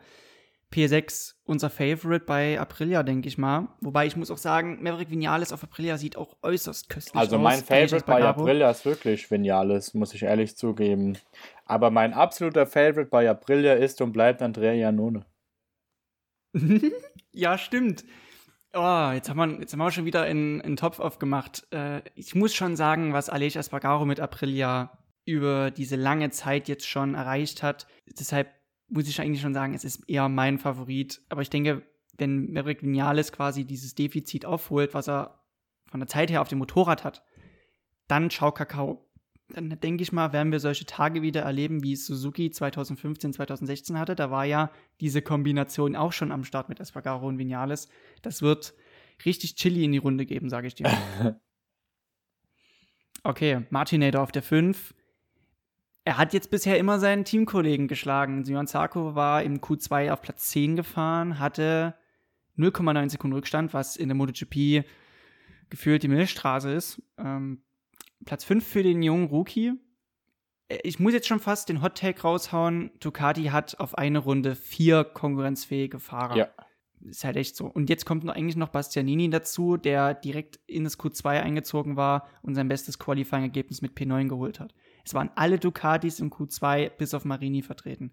P6 0.74 1.34
unser 1.46 1.70
Favorite 1.70 2.26
bei 2.26 2.60
Aprilia, 2.60 3.02
denke 3.02 3.28
ich 3.28 3.38
mal. 3.38 3.70
Wobei 3.82 4.06
ich 4.06 4.16
muss 4.16 4.30
auch 4.30 4.38
sagen, 4.38 4.84
Maverick 4.84 5.10
Vinales 5.10 5.52
auf 5.52 5.64
Aprilia 5.64 5.98
sieht 5.98 6.16
auch 6.16 6.38
äußerst 6.44 6.90
köstlich 6.90 7.16
also 7.16 7.38
aus. 7.38 7.44
Also 7.44 7.44
mein 7.44 7.64
Favorite 7.64 8.06
bei 8.06 8.24
Aprilia 8.24 8.70
ist 8.70 8.86
wirklich 8.86 9.32
Vinales, 9.32 9.94
muss 9.96 10.14
ich 10.14 10.24
ehrlich 10.24 10.56
zugeben. 10.56 11.18
Aber 11.66 11.90
mein 11.90 12.14
absoluter 12.14 12.68
Favorite 12.68 13.10
bei 13.10 13.28
Aprilia 13.30 13.74
ist 13.74 14.00
und 14.02 14.12
bleibt 14.12 14.42
Andrea 14.42 14.74
Janone. 14.74 15.26
ja, 17.32 17.58
stimmt. 17.58 18.04
Oh, 18.74 19.10
jetzt 19.12 19.30
haben 19.30 19.38
wir, 19.38 19.60
jetzt 19.60 19.74
haben 19.74 19.80
wir 19.80 19.92
schon 19.92 20.06
wieder 20.06 20.24
einen 20.24 20.78
Topf 20.78 21.00
aufgemacht. 21.00 21.66
Äh, 21.72 22.02
ich 22.14 22.36
muss 22.36 22.54
schon 22.54 22.76
sagen, 22.76 23.14
was 23.14 23.30
Aleix 23.30 23.56
Espargaro 23.56 24.06
mit 24.06 24.20
Aprilia 24.20 25.00
über 25.26 25.72
diese 25.72 25.96
lange 25.96 26.30
Zeit 26.30 26.68
jetzt 26.68 26.88
schon 26.88 27.16
erreicht 27.16 27.64
hat. 27.64 27.88
Deshalb 28.20 28.59
muss 28.90 29.08
ich 29.08 29.22
eigentlich 29.22 29.42
schon 29.42 29.54
sagen, 29.54 29.74
es 29.74 29.84
ist 29.84 30.10
eher 30.10 30.30
mein 30.30 30.58
Favorit. 30.58 31.22
Aber 31.30 31.42
ich 31.42 31.50
denke, 31.50 31.84
wenn 32.18 32.52
Maverick 32.52 32.82
Vinales 32.84 33.32
quasi 33.32 33.66
dieses 33.66 33.96
Defizit 33.96 34.46
aufholt, 34.46 34.94
was 34.94 35.08
er 35.08 35.40
von 35.88 36.00
der 36.00 36.08
Zeit 36.08 36.30
her 36.30 36.42
auf 36.42 36.48
dem 36.48 36.60
Motorrad 36.60 37.04
hat, 37.04 37.24
dann 38.08 38.30
schau 38.32 38.52
Kakao. 38.52 39.06
Dann 39.50 39.80
denke 39.80 40.04
ich 40.04 40.12
mal, 40.12 40.32
werden 40.32 40.52
wir 40.52 40.60
solche 40.60 40.86
Tage 40.86 41.24
wieder 41.24 41.42
erleben, 41.42 41.82
wie 41.84 41.94
es 41.94 42.06
Suzuki 42.06 42.52
2015, 42.52 43.34
2016 43.34 43.98
hatte. 43.98 44.16
Da 44.16 44.30
war 44.30 44.46
ja 44.46 44.72
diese 45.02 45.22
Kombination 45.24 45.96
auch 45.96 46.14
schon 46.14 46.32
am 46.32 46.44
Start 46.44 46.70
mit 46.70 46.80
Espargaro 46.80 47.28
und 47.28 47.40
Vinales. 47.40 47.90
Das 48.22 48.42
wird 48.42 48.76
richtig 49.26 49.56
chilly 49.56 49.86
in 49.86 49.92
die 49.92 49.98
Runde 49.98 50.26
geben, 50.26 50.50
sage 50.50 50.68
ich 50.68 50.76
dir. 50.76 50.92
okay, 53.24 53.66
Martinator 53.72 54.22
auf 54.22 54.32
der 54.32 54.44
5 54.44 54.94
er 56.10 56.18
hat 56.18 56.34
jetzt 56.34 56.50
bisher 56.50 56.80
immer 56.80 56.98
seinen 57.00 57.24
Teamkollegen 57.24 57.88
geschlagen. 57.88 58.44
Simon 58.44 58.66
Zarko 58.66 59.14
war 59.14 59.44
im 59.44 59.62
Q2 59.62 60.12
auf 60.12 60.24
Platz 60.24 60.50
10 60.50 60.76
gefahren, 60.76 61.38
hatte 61.38 61.94
0,9 62.58 63.12
Sekunden 63.12 63.36
Rückstand, 63.36 63.76
was 63.76 63.96
in 63.96 64.10
der 64.10 64.16
MotoGP 64.16 64.86
gefühlt 65.70 66.02
die 66.02 66.08
Milchstraße 66.08 66.72
ist. 66.72 67.00
Ähm, 67.20 67.62
Platz 68.26 68.44
5 68.44 68.66
für 68.66 68.82
den 68.82 69.04
jungen 69.04 69.28
Rookie. 69.28 69.74
Äh, 70.68 70.80
ich 70.82 70.98
muss 70.98 71.14
jetzt 71.14 71.28
schon 71.28 71.40
fast 71.40 71.70
den 71.70 71.84
Hot 71.84 72.00
Take 72.00 72.24
raushauen. 72.24 72.90
Ducati 73.00 73.44
hat 73.44 73.80
auf 73.80 73.96
eine 73.96 74.18
Runde 74.18 74.56
vier 74.56 75.04
konkurrenzfähige 75.04 76.00
Fahrer. 76.00 76.38
Ja. 76.38 76.48
Ist 77.02 77.24
halt 77.24 77.38
echt 77.38 77.56
so. 77.56 77.68
Und 77.68 77.88
jetzt 77.88 78.08
kommt 78.08 78.24
noch 78.24 78.34
eigentlich 78.34 78.56
noch 78.56 78.70
Bastianini 78.70 79.30
dazu, 79.30 79.78
der 79.78 80.16
direkt 80.16 80.60
in 80.66 80.86
das 80.86 80.98
Q2 80.98 81.40
eingezogen 81.40 81.98
war 81.98 82.28
und 82.42 82.56
sein 82.56 82.68
bestes 82.68 82.98
Qualifying-Ergebnis 82.98 83.84
mit 83.84 83.96
P9 83.96 84.28
geholt 84.28 84.60
hat. 84.60 84.74
Es 85.06 85.14
waren 85.14 85.32
alle 85.36 85.60
Ducatis 85.60 86.20
im 86.20 86.32
Q2 86.32 86.90
bis 86.90 87.14
auf 87.14 87.26
Marini 87.26 87.62
vertreten. 87.62 88.12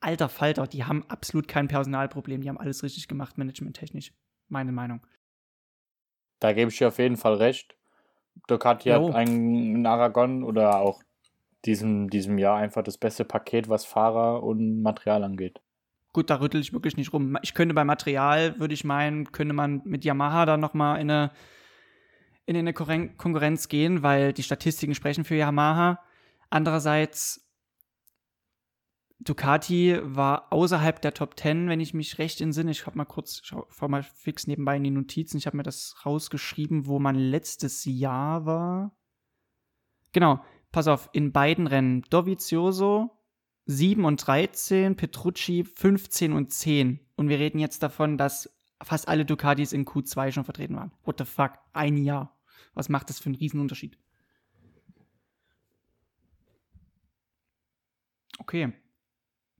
Alter 0.00 0.28
Falter, 0.28 0.66
die 0.66 0.84
haben 0.84 1.04
absolut 1.08 1.48
kein 1.48 1.68
Personalproblem, 1.68 2.42
die 2.42 2.48
haben 2.48 2.58
alles 2.58 2.82
richtig 2.82 3.08
gemacht, 3.08 3.38
managementtechnisch. 3.38 4.12
Meine 4.48 4.72
Meinung. 4.72 5.06
Da 6.38 6.52
gebe 6.52 6.70
ich 6.70 6.78
dir 6.78 6.88
auf 6.88 6.98
jeden 6.98 7.16
Fall 7.16 7.34
recht. 7.34 7.76
Ducati 8.46 8.90
jo. 8.90 9.08
hat 9.08 9.14
einen 9.14 9.86
Aragon 9.86 10.44
oder 10.44 10.80
auch 10.80 11.02
diesem, 11.64 12.10
diesem 12.10 12.38
Jahr 12.38 12.58
einfach 12.58 12.82
das 12.82 12.98
beste 12.98 13.24
Paket, 13.24 13.68
was 13.68 13.84
Fahrer 13.84 14.42
und 14.42 14.82
Material 14.82 15.24
angeht. 15.24 15.60
Gut, 16.12 16.30
da 16.30 16.40
rüttel 16.40 16.60
ich 16.60 16.72
wirklich 16.72 16.96
nicht 16.96 17.12
rum. 17.12 17.36
Ich 17.42 17.54
könnte 17.54 17.74
bei 17.74 17.84
Material, 17.84 18.58
würde 18.58 18.74
ich 18.74 18.84
meinen, 18.84 19.32
könnte 19.32 19.54
man 19.54 19.82
mit 19.84 20.04
Yamaha 20.04 20.46
dann 20.46 20.60
nochmal 20.60 21.00
in 21.00 21.10
eine, 21.10 21.30
in 22.46 22.56
eine 22.56 22.72
Konkurrenz 22.72 23.68
gehen, 23.68 24.02
weil 24.02 24.32
die 24.32 24.42
Statistiken 24.42 24.94
sprechen 24.94 25.24
für 25.24 25.34
Yamaha. 25.34 26.00
Andererseits, 26.56 27.46
Ducati 29.18 29.98
war 30.02 30.50
außerhalb 30.54 31.02
der 31.02 31.12
Top 31.12 31.38
10, 31.38 31.68
wenn 31.68 31.80
ich 31.80 31.92
mich 31.92 32.16
recht 32.16 32.40
entsinne. 32.40 32.70
Ich 32.70 32.86
habe 32.86 32.96
mal 32.96 33.04
kurz, 33.04 33.42
schau 33.44 33.88
mal 33.88 34.02
fix 34.02 34.46
nebenbei 34.46 34.78
in 34.78 34.84
die 34.84 34.90
Notizen. 34.90 35.36
Ich 35.36 35.46
habe 35.46 35.58
mir 35.58 35.64
das 35.64 35.96
rausgeschrieben, 36.06 36.86
wo 36.86 36.98
man 36.98 37.14
letztes 37.14 37.84
Jahr 37.84 38.46
war. 38.46 38.96
Genau, 40.12 40.42
pass 40.72 40.88
auf, 40.88 41.10
in 41.12 41.30
beiden 41.30 41.66
Rennen. 41.66 42.00
Dovizioso 42.08 43.10
7 43.66 44.06
und 44.06 44.26
13, 44.26 44.96
Petrucci 44.96 45.62
15 45.62 46.32
und 46.32 46.54
10. 46.54 47.00
Und 47.16 47.28
wir 47.28 47.38
reden 47.38 47.58
jetzt 47.58 47.82
davon, 47.82 48.16
dass 48.16 48.50
fast 48.82 49.08
alle 49.08 49.26
Ducatis 49.26 49.74
in 49.74 49.84
Q2 49.84 50.32
schon 50.32 50.44
vertreten 50.44 50.76
waren. 50.76 50.92
What 51.04 51.18
the 51.18 51.26
fuck? 51.26 51.58
Ein 51.74 51.98
Jahr. 51.98 52.34
Was 52.72 52.88
macht 52.88 53.10
das 53.10 53.18
für 53.18 53.26
einen 53.26 53.34
Riesenunterschied? 53.34 53.98
Okay. 58.46 58.72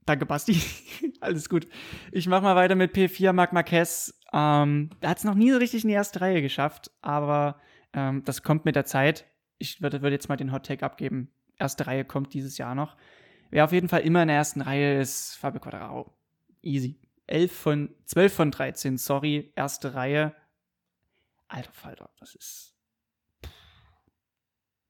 Danke, 0.05 0.25
Basti. 0.25 0.61
Alles 1.19 1.49
gut. 1.49 1.67
Ich 2.13 2.27
mache 2.27 2.43
mal 2.43 2.55
weiter 2.55 2.75
mit 2.75 2.95
P4, 2.95 3.33
Marc 3.33 3.51
Marquez. 3.51 4.17
Ähm, 4.31 4.91
er 5.01 5.09
hat 5.09 5.17
es 5.17 5.25
noch 5.25 5.35
nie 5.35 5.51
so 5.51 5.57
richtig 5.57 5.83
in 5.83 5.89
die 5.89 5.93
erste 5.93 6.21
Reihe 6.21 6.41
geschafft, 6.41 6.89
aber 7.01 7.59
ähm, 7.91 8.23
das 8.23 8.43
kommt 8.43 8.63
mit 8.63 8.77
der 8.77 8.85
Zeit. 8.85 9.25
Ich 9.57 9.81
würde, 9.81 10.01
würde 10.01 10.15
jetzt 10.15 10.29
mal 10.29 10.37
den 10.37 10.53
Hot 10.53 10.65
Take 10.65 10.85
abgeben. 10.85 11.33
Erste 11.59 11.85
Reihe 11.85 12.05
kommt 12.05 12.33
dieses 12.33 12.57
Jahr 12.57 12.75
noch. 12.75 12.95
Wer 13.49 13.65
auf 13.65 13.73
jeden 13.73 13.89
Fall 13.89 14.01
immer 14.01 14.21
in 14.21 14.29
der 14.29 14.37
ersten 14.37 14.61
Reihe 14.61 15.01
ist, 15.01 15.35
Fabio 15.35 15.59
Quadraro. 15.59 16.13
Easy. 16.61 17.01
11 17.25 17.51
von, 17.51 17.95
12 18.05 18.33
von 18.33 18.51
13, 18.51 18.97
sorry, 18.97 19.51
erste 19.57 19.95
Reihe. 19.95 20.33
Alter 21.49 21.73
Falter, 21.73 22.09
das 22.21 22.35
ist 22.35 22.77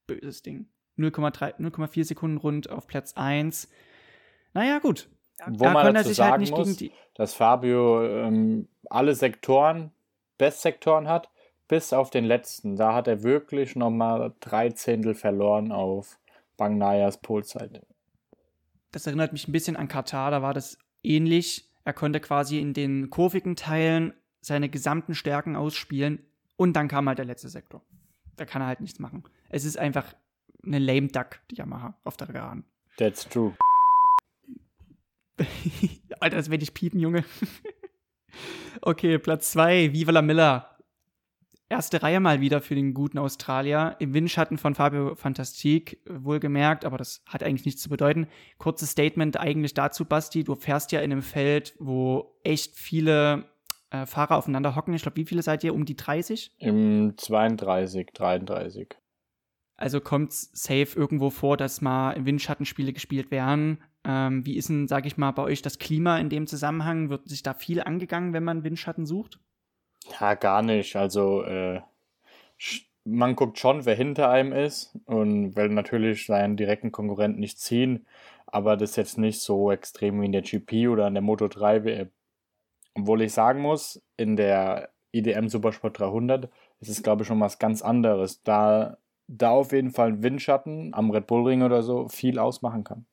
böses 0.05 0.43
Ding. 0.43 0.69
0,4 0.99 2.03
Sekunden 2.03 2.37
rund 2.37 2.69
auf 2.69 2.85
Platz 2.87 3.13
1. 3.13 3.69
Naja, 4.53 4.79
gut. 4.79 5.09
Wo 5.45 5.65
da 5.65 5.73
man 5.73 5.93
dazu 5.93 6.07
halt 6.07 6.15
sagen 6.15 6.45
halt 6.45 6.51
muss, 6.51 6.83
dass 7.13 7.33
Fabio 7.33 8.03
ähm, 8.03 8.67
alle 8.89 9.13
Sektoren, 9.13 9.91
Bestsektoren 10.37 11.07
hat, 11.07 11.29
bis 11.67 11.93
auf 11.93 12.09
den 12.09 12.25
letzten. 12.25 12.75
Da 12.75 12.93
hat 12.93 13.07
er 13.07 13.23
wirklich 13.23 13.75
nochmal 13.75 14.33
drei 14.39 14.69
Zehntel 14.69 15.13
verloren 15.13 15.71
auf 15.71 16.17
Bagnayas 16.55 17.17
Polzeit. 17.17 17.81
Das 18.91 19.05
erinnert 19.05 19.33
mich 19.33 19.47
ein 19.47 19.51
bisschen 19.51 19.75
an 19.75 19.87
Katar, 19.87 20.31
da 20.31 20.41
war 20.41 20.53
das 20.53 20.77
ähnlich. 21.03 21.69
Er 21.83 21.93
konnte 21.93 22.19
quasi 22.19 22.59
in 22.59 22.73
den 22.73 23.09
kurvigen 23.09 23.55
Teilen 23.55 24.13
seine 24.41 24.69
gesamten 24.69 25.13
Stärken 25.13 25.55
ausspielen 25.55 26.25
und 26.55 26.73
dann 26.73 26.87
kam 26.87 27.07
halt 27.07 27.17
der 27.17 27.25
letzte 27.25 27.49
Sektor. 27.49 27.81
Da 28.37 28.45
kann 28.45 28.61
er 28.61 28.67
halt 28.67 28.81
nichts 28.81 28.99
machen. 28.99 29.23
Es 29.49 29.65
ist 29.65 29.77
einfach 29.77 30.13
eine 30.65 30.79
lame 30.79 31.07
Duck, 31.07 31.39
die 31.51 31.55
Yamaha 31.55 31.95
auf 32.03 32.17
der 32.17 32.27
Geraden. 32.27 32.65
That's 32.97 33.27
true. 33.27 33.55
Alter, 36.19 36.37
das 36.37 36.49
werde 36.49 36.63
ich 36.63 36.73
piepen, 36.73 36.99
Junge. 36.99 37.23
okay, 38.81 39.17
Platz 39.19 39.51
2, 39.51 39.93
Viva 39.93 40.11
la 40.11 40.21
Miller 40.21 40.77
erste 41.69 42.01
Reihe 42.01 42.19
mal 42.19 42.41
wieder 42.41 42.61
für 42.61 42.75
den 42.75 42.93
guten 42.93 43.17
Australier. 43.17 43.95
Im 43.99 44.13
Windschatten 44.13 44.57
von 44.57 44.75
Fabio 44.75 45.15
Fantastik, 45.15 46.01
wohlgemerkt, 46.09 46.85
aber 46.85 46.97
das 46.97 47.23
hat 47.25 47.43
eigentlich 47.43 47.65
nichts 47.65 47.81
zu 47.81 47.89
bedeuten. 47.89 48.27
Kurzes 48.57 48.91
Statement 48.91 49.37
eigentlich 49.37 49.73
dazu, 49.73 50.05
Basti. 50.05 50.43
Du 50.43 50.55
fährst 50.55 50.91
ja 50.91 51.01
in 51.01 51.11
einem 51.11 51.21
Feld, 51.21 51.75
wo 51.79 52.35
echt 52.43 52.75
viele 52.75 53.45
äh, 53.89 54.05
Fahrer 54.05 54.37
aufeinander 54.37 54.75
hocken. 54.75 54.93
Ich 54.93 55.01
glaube, 55.01 55.17
wie 55.17 55.25
viele 55.25 55.41
seid 55.41 55.63
ihr? 55.63 55.73
Um 55.73 55.85
die 55.85 55.97
30? 55.97 56.51
Im 56.59 57.13
32, 57.17 58.11
33. 58.13 58.95
Also 59.75 60.01
kommt 60.01 60.31
es 60.31 60.49
safe 60.53 60.97
irgendwo 60.97 61.29
vor, 61.29 61.55
dass 61.55 61.81
mal 61.81 62.13
im 62.13 62.25
Windschattenspiele 62.25 62.93
gespielt 62.93 63.29
werden. 63.29 63.83
Ähm, 64.07 64.45
wie 64.45 64.55
ist 64.55 64.69
denn, 64.69 64.87
sag 64.87 65.05
ich 65.05 65.17
mal, 65.17 65.31
bei 65.31 65.43
euch 65.43 65.61
das 65.61 65.79
Klima 65.79 66.17
in 66.17 66.29
dem 66.29 66.47
Zusammenhang? 66.47 67.09
Wird 67.09 67.27
sich 67.27 67.43
da 67.43 67.53
viel 67.53 67.81
angegangen, 67.81 68.31
wenn 68.31 68.43
man 68.43 68.63
Windschatten 68.63 69.05
sucht? 69.05 69.39
Ja, 70.19 70.35
gar 70.35 70.61
nicht. 70.61 70.95
Also, 70.95 71.43
äh, 71.43 71.81
man 73.03 73.35
guckt 73.35 73.59
schon, 73.59 73.85
wer 73.85 73.95
hinter 73.95 74.29
einem 74.29 74.53
ist 74.53 74.97
und 75.05 75.55
will 75.57 75.69
natürlich 75.69 76.25
seinen 76.25 76.55
direkten 76.55 76.91
Konkurrenten 76.91 77.41
nicht 77.41 77.59
ziehen, 77.59 78.05
aber 78.45 78.77
das 78.77 78.91
ist 78.91 78.95
jetzt 78.95 79.17
nicht 79.17 79.41
so 79.41 79.71
extrem 79.71 80.21
wie 80.21 80.25
in 80.25 80.31
der 80.31 80.41
GP 80.41 80.87
oder 80.87 81.07
in 81.07 81.13
der 81.13 81.23
Moto 81.23 81.47
3 81.49 81.83
WM. 81.83 82.09
Obwohl 82.95 83.21
ich 83.21 83.33
sagen 83.33 83.61
muss, 83.61 84.01
in 84.17 84.37
der 84.37 84.89
IDM 85.11 85.49
Supersport 85.49 85.99
300 85.99 86.49
ist 86.79 86.89
es, 86.89 87.03
glaube 87.03 87.23
ich, 87.23 87.27
schon 87.27 87.39
was 87.41 87.59
ganz 87.59 87.81
anderes, 87.81 88.43
da, 88.43 88.97
da 89.27 89.51
auf 89.51 89.73
jeden 89.73 89.91
Fall 89.91 90.09
ein 90.09 90.23
Windschatten 90.23 90.93
am 90.93 91.11
Red 91.11 91.27
Bull 91.27 91.47
Ring 91.47 91.63
oder 91.63 91.83
so 91.83 92.07
viel 92.07 92.39
ausmachen 92.39 92.83
kann. 92.83 93.05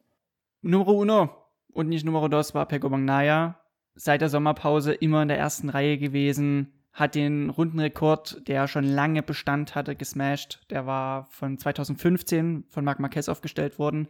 Numero 0.64 0.92
uno 0.92 1.30
und 1.72 1.88
nicht 1.88 2.04
Numero 2.04 2.28
dos 2.28 2.54
war 2.54 2.66
Peko 2.66 2.88
Magnaya. 2.88 3.60
Seit 3.94 4.22
der 4.22 4.28
Sommerpause 4.28 4.92
immer 4.92 5.22
in 5.22 5.28
der 5.28 5.38
ersten 5.38 5.68
Reihe 5.68 5.98
gewesen, 5.98 6.72
hat 6.92 7.14
den 7.14 7.50
Rundenrekord, 7.50 8.48
der 8.48 8.66
schon 8.66 8.84
lange 8.84 9.22
Bestand 9.22 9.74
hatte, 9.74 9.94
gesmashed. 9.94 10.64
Der 10.70 10.86
war 10.86 11.26
von 11.26 11.58
2015 11.58 12.64
von 12.68 12.84
Marc 12.84 12.98
Marquez 12.98 13.28
aufgestellt 13.28 13.78
worden. 13.78 14.08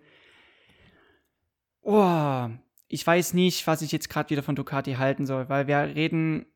Oh, 1.83 2.49
ich 2.89 3.07
weiß 3.07 3.35
nicht, 3.35 3.67
was 3.67 3.83
ich 3.83 3.93
jetzt 3.93 4.09
gerade 4.09 4.31
wieder 4.31 4.43
von 4.43 4.55
Ducati 4.55 4.95
halten 4.95 5.27
soll, 5.27 5.49
weil 5.49 5.67
wir 5.67 5.79
reden, 5.79 6.47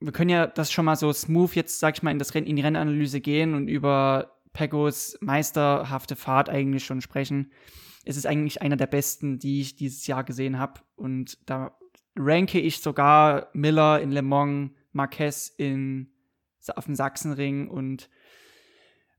wir 0.00 0.12
können 0.12 0.30
ja 0.30 0.46
das 0.46 0.72
schon 0.72 0.84
mal 0.84 0.96
so 0.96 1.12
smooth 1.12 1.54
jetzt, 1.54 1.78
sag 1.78 1.96
ich 1.96 2.02
mal, 2.02 2.10
in, 2.10 2.18
das 2.18 2.34
Renn, 2.34 2.46
in 2.46 2.56
die 2.56 2.62
Rennanalyse 2.62 3.20
gehen 3.20 3.54
und 3.54 3.68
über 3.68 4.40
Pegos 4.52 5.16
meisterhafte 5.20 6.16
Fahrt 6.16 6.48
eigentlich 6.48 6.84
schon 6.84 7.00
sprechen. 7.00 7.52
Es 8.04 8.16
ist 8.16 8.26
eigentlich 8.26 8.62
einer 8.62 8.76
der 8.76 8.86
besten, 8.86 9.38
die 9.38 9.60
ich 9.60 9.76
dieses 9.76 10.06
Jahr 10.06 10.24
gesehen 10.24 10.58
habe. 10.58 10.80
Und 10.96 11.38
da 11.48 11.76
ranke 12.16 12.60
ich 12.60 12.80
sogar 12.80 13.48
Miller 13.52 14.00
in 14.00 14.10
Le 14.10 14.22
Mans 14.22 14.70
Marquez 14.92 15.48
in, 15.56 16.10
auf 16.74 16.84
dem 16.84 16.94
Sachsenring 16.94 17.68
und 17.68 18.10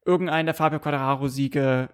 irgendein 0.05 0.45
der 0.45 0.55
Fabio 0.55 0.79
Quadraro-Siege. 0.79 1.89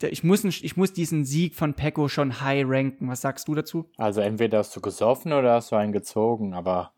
Ich 0.00 0.22
muss, 0.22 0.44
ich 0.44 0.76
muss 0.76 0.92
diesen 0.92 1.24
Sieg 1.24 1.54
von 1.54 1.74
Pecco 1.74 2.08
schon 2.08 2.40
high 2.40 2.64
ranken. 2.66 3.08
Was 3.08 3.20
sagst 3.20 3.48
du 3.48 3.54
dazu? 3.54 3.90
Also 3.96 4.20
entweder 4.20 4.58
hast 4.58 4.76
du 4.76 4.80
gesoffen 4.80 5.32
oder 5.32 5.54
hast 5.54 5.72
du 5.72 5.76
einen 5.76 5.92
gezogen, 5.92 6.54
aber 6.54 6.92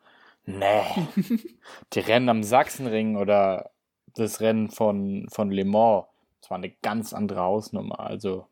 nee. 0.44 0.82
Die 1.92 2.00
Rennen 2.00 2.28
am 2.28 2.42
Sachsenring 2.42 3.16
oder 3.16 3.70
das 4.16 4.40
Rennen 4.40 4.70
von, 4.70 5.26
von 5.30 5.50
Le 5.50 5.64
Mans, 5.64 6.04
das 6.40 6.50
war 6.50 6.58
eine 6.58 6.70
ganz 6.82 7.12
andere 7.12 7.40
Hausnummer. 7.40 8.00
Also 8.00 8.46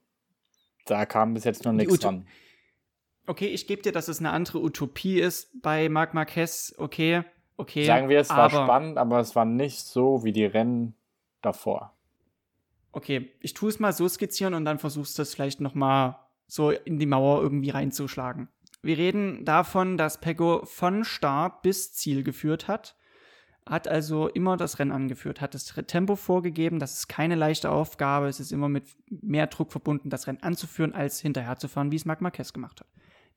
da 0.84 1.06
kam 1.06 1.34
bis 1.34 1.44
jetzt 1.44 1.64
noch 1.64 1.72
nichts 1.72 1.98
dran. 1.98 2.26
Okay, 3.26 3.46
ich 3.46 3.66
gebe 3.66 3.82
dir, 3.82 3.92
dass 3.92 4.08
es 4.08 4.18
eine 4.18 4.30
andere 4.30 4.60
Utopie 4.60 5.20
ist 5.20 5.62
bei 5.62 5.88
Marc 5.88 6.12
Marquez. 6.12 6.74
Okay, 6.76 7.24
Okay. 7.56 7.84
Sagen 7.84 8.08
wir, 8.08 8.18
es 8.18 8.30
war 8.30 8.50
spannend, 8.50 8.98
aber 8.98 9.20
es 9.20 9.36
war 9.36 9.44
nicht 9.44 9.80
so 9.80 10.24
wie 10.24 10.32
die 10.32 10.44
Rennen 10.44 10.94
davor. 11.42 11.92
Okay, 12.92 13.30
ich 13.40 13.54
tue 13.54 13.68
es 13.68 13.78
mal 13.78 13.92
so 13.92 14.08
skizzieren 14.08 14.54
und 14.54 14.64
dann 14.64 14.78
versuchst 14.78 15.16
du 15.16 15.22
es 15.22 15.34
vielleicht 15.34 15.60
noch 15.60 15.74
mal 15.74 16.18
so 16.46 16.70
in 16.70 16.98
die 16.98 17.06
Mauer 17.06 17.40
irgendwie 17.40 17.70
reinzuschlagen. 17.70 18.48
Wir 18.82 18.98
reden 18.98 19.44
davon, 19.44 19.96
dass 19.96 20.20
Pego 20.20 20.64
von 20.64 21.04
Start 21.04 21.62
bis 21.62 21.92
Ziel 21.92 22.24
geführt 22.24 22.68
hat, 22.68 22.96
hat 23.66 23.86
also 23.88 24.28
immer 24.28 24.56
das 24.56 24.78
Rennen 24.78 24.92
angeführt, 24.92 25.40
hat 25.40 25.54
das 25.54 25.66
Tempo 25.66 26.16
vorgegeben, 26.16 26.78
das 26.78 26.94
ist 26.94 27.08
keine 27.08 27.34
leichte 27.34 27.70
Aufgabe, 27.70 28.26
es 28.26 28.40
ist 28.40 28.52
immer 28.52 28.68
mit 28.68 28.84
mehr 29.08 29.46
Druck 29.46 29.70
verbunden, 29.70 30.10
das 30.10 30.26
Rennen 30.26 30.42
anzuführen, 30.42 30.94
als 30.94 31.20
hinterher 31.20 31.56
zu 31.56 31.68
fahren, 31.68 31.92
wie 31.92 31.96
es 31.96 32.04
Marc 32.04 32.20
Marquez 32.20 32.52
gemacht 32.52 32.80
hat. 32.80 32.88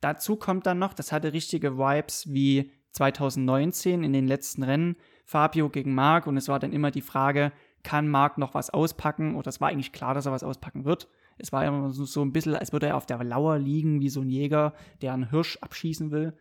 Dazu 0.01 0.35
kommt 0.35 0.65
dann 0.65 0.79
noch, 0.79 0.93
das 0.93 1.11
hatte 1.11 1.33
richtige 1.33 1.77
Vibes 1.77 2.31
wie 2.31 2.71
2019 2.91 4.03
in 4.03 4.13
den 4.13 4.27
letzten 4.27 4.63
Rennen 4.63 4.95
Fabio 5.25 5.69
gegen 5.69 5.93
Marc 5.93 6.27
und 6.27 6.37
es 6.37 6.47
war 6.47 6.59
dann 6.59 6.73
immer 6.73 6.91
die 6.91 7.01
Frage, 7.01 7.51
kann 7.85 8.09
Marc 8.09 8.37
noch 8.37 8.53
was 8.53 8.71
auspacken? 8.71 9.35
Oder 9.35 9.49
es 9.49 9.61
war 9.61 9.69
eigentlich 9.69 9.93
klar, 9.93 10.13
dass 10.13 10.25
er 10.25 10.31
was 10.31 10.43
auspacken 10.43 10.83
wird. 10.83 11.07
Es 11.37 11.53
war 11.53 11.63
immer 11.65 11.91
so 11.91 12.21
ein 12.23 12.33
bisschen, 12.33 12.55
als 12.55 12.73
würde 12.73 12.87
er 12.87 12.97
auf 12.97 13.05
der 13.05 13.23
Lauer 13.23 13.57
liegen, 13.57 14.01
wie 14.01 14.09
so 14.09 14.21
ein 14.21 14.29
Jäger, 14.29 14.73
der 15.01 15.13
einen 15.13 15.29
Hirsch 15.29 15.57
abschießen 15.61 16.11
will. 16.11 16.33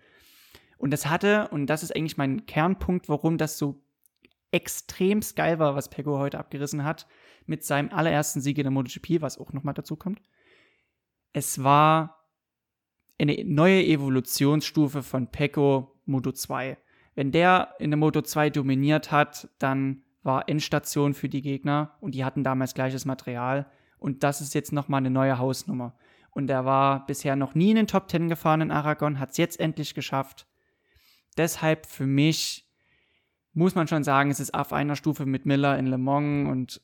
Und 0.85 0.91
das 0.91 1.07
hatte, 1.07 1.49
und 1.49 1.69
das 1.69 1.83
ist 1.83 1.97
eigentlich 1.97 2.19
mein 2.19 2.45
Kernpunkt, 2.45 3.09
warum 3.09 3.38
das 3.38 3.57
so 3.57 3.83
extrem 4.50 5.21
geil 5.35 5.59
war, 5.59 5.75
was 5.75 5.88
Pego 5.88 6.19
heute 6.19 6.38
abgerissen 6.38 6.85
hat, 6.85 7.07
mit 7.47 7.64
seinem 7.64 7.88
allerersten 7.88 8.43
Sieg 8.43 8.59
in 8.59 8.64
der 8.64 8.71
MotoGP, 8.71 9.23
was 9.23 9.38
auch 9.38 9.55
nochmal 9.55 9.73
dazu 9.73 9.97
kommt. 9.97 10.21
Es 11.33 11.64
war 11.64 12.29
eine 13.19 13.43
neue 13.47 13.83
Evolutionsstufe 13.83 15.03
von 15.03 15.31
Pecco 15.31 15.99
Moto 16.05 16.33
2. 16.33 16.76
Wenn 17.14 17.33
der 17.33 17.76
in 17.79 17.91
der 17.91 17.97
Moto 17.97 18.21
2 18.21 18.50
dominiert 18.50 19.11
hat, 19.11 19.49
dann 19.59 20.03
war 20.23 20.50
Endstation 20.50 21.14
für 21.14 21.31
die 21.31 21.41
Gegner 21.41 21.97
und 22.03 22.14
die 22.14 22.26
hatten 22.26 22.45
damals 22.45 22.75
gleiches 22.75 23.07
Material 23.07 23.71
Und 23.97 24.23
das 24.23 24.43
ist 24.43 24.53
jetzt 24.53 24.71
nochmal 24.71 24.99
eine 24.99 25.09
neue 25.09 25.38
Hausnummer. 25.38 25.97
Und 26.31 26.50
er 26.50 26.67
war 26.67 27.07
bisher 27.07 27.37
noch 27.37 27.55
nie 27.55 27.71
in 27.71 27.76
den 27.76 27.87
Top 27.87 28.11
10 28.11 28.29
gefahren 28.29 28.61
in 28.61 28.71
Aragon, 28.71 29.19
hat 29.19 29.31
es 29.31 29.38
jetzt 29.38 29.59
endlich 29.59 29.95
geschafft. 29.95 30.47
Deshalb 31.37 31.87
für 31.87 32.07
mich 32.07 32.69
muss 33.53 33.75
man 33.75 33.87
schon 33.87 34.05
sagen, 34.05 34.31
es 34.31 34.41
ist 34.41 34.53
auf 34.53 34.73
einer 34.73 34.97
Stufe 34.97 35.26
mit 35.26 35.47
Miller 35.47 35.79
in 35.79 35.87
Le 35.87 35.99
Mans 35.99 36.49
und 36.50 36.81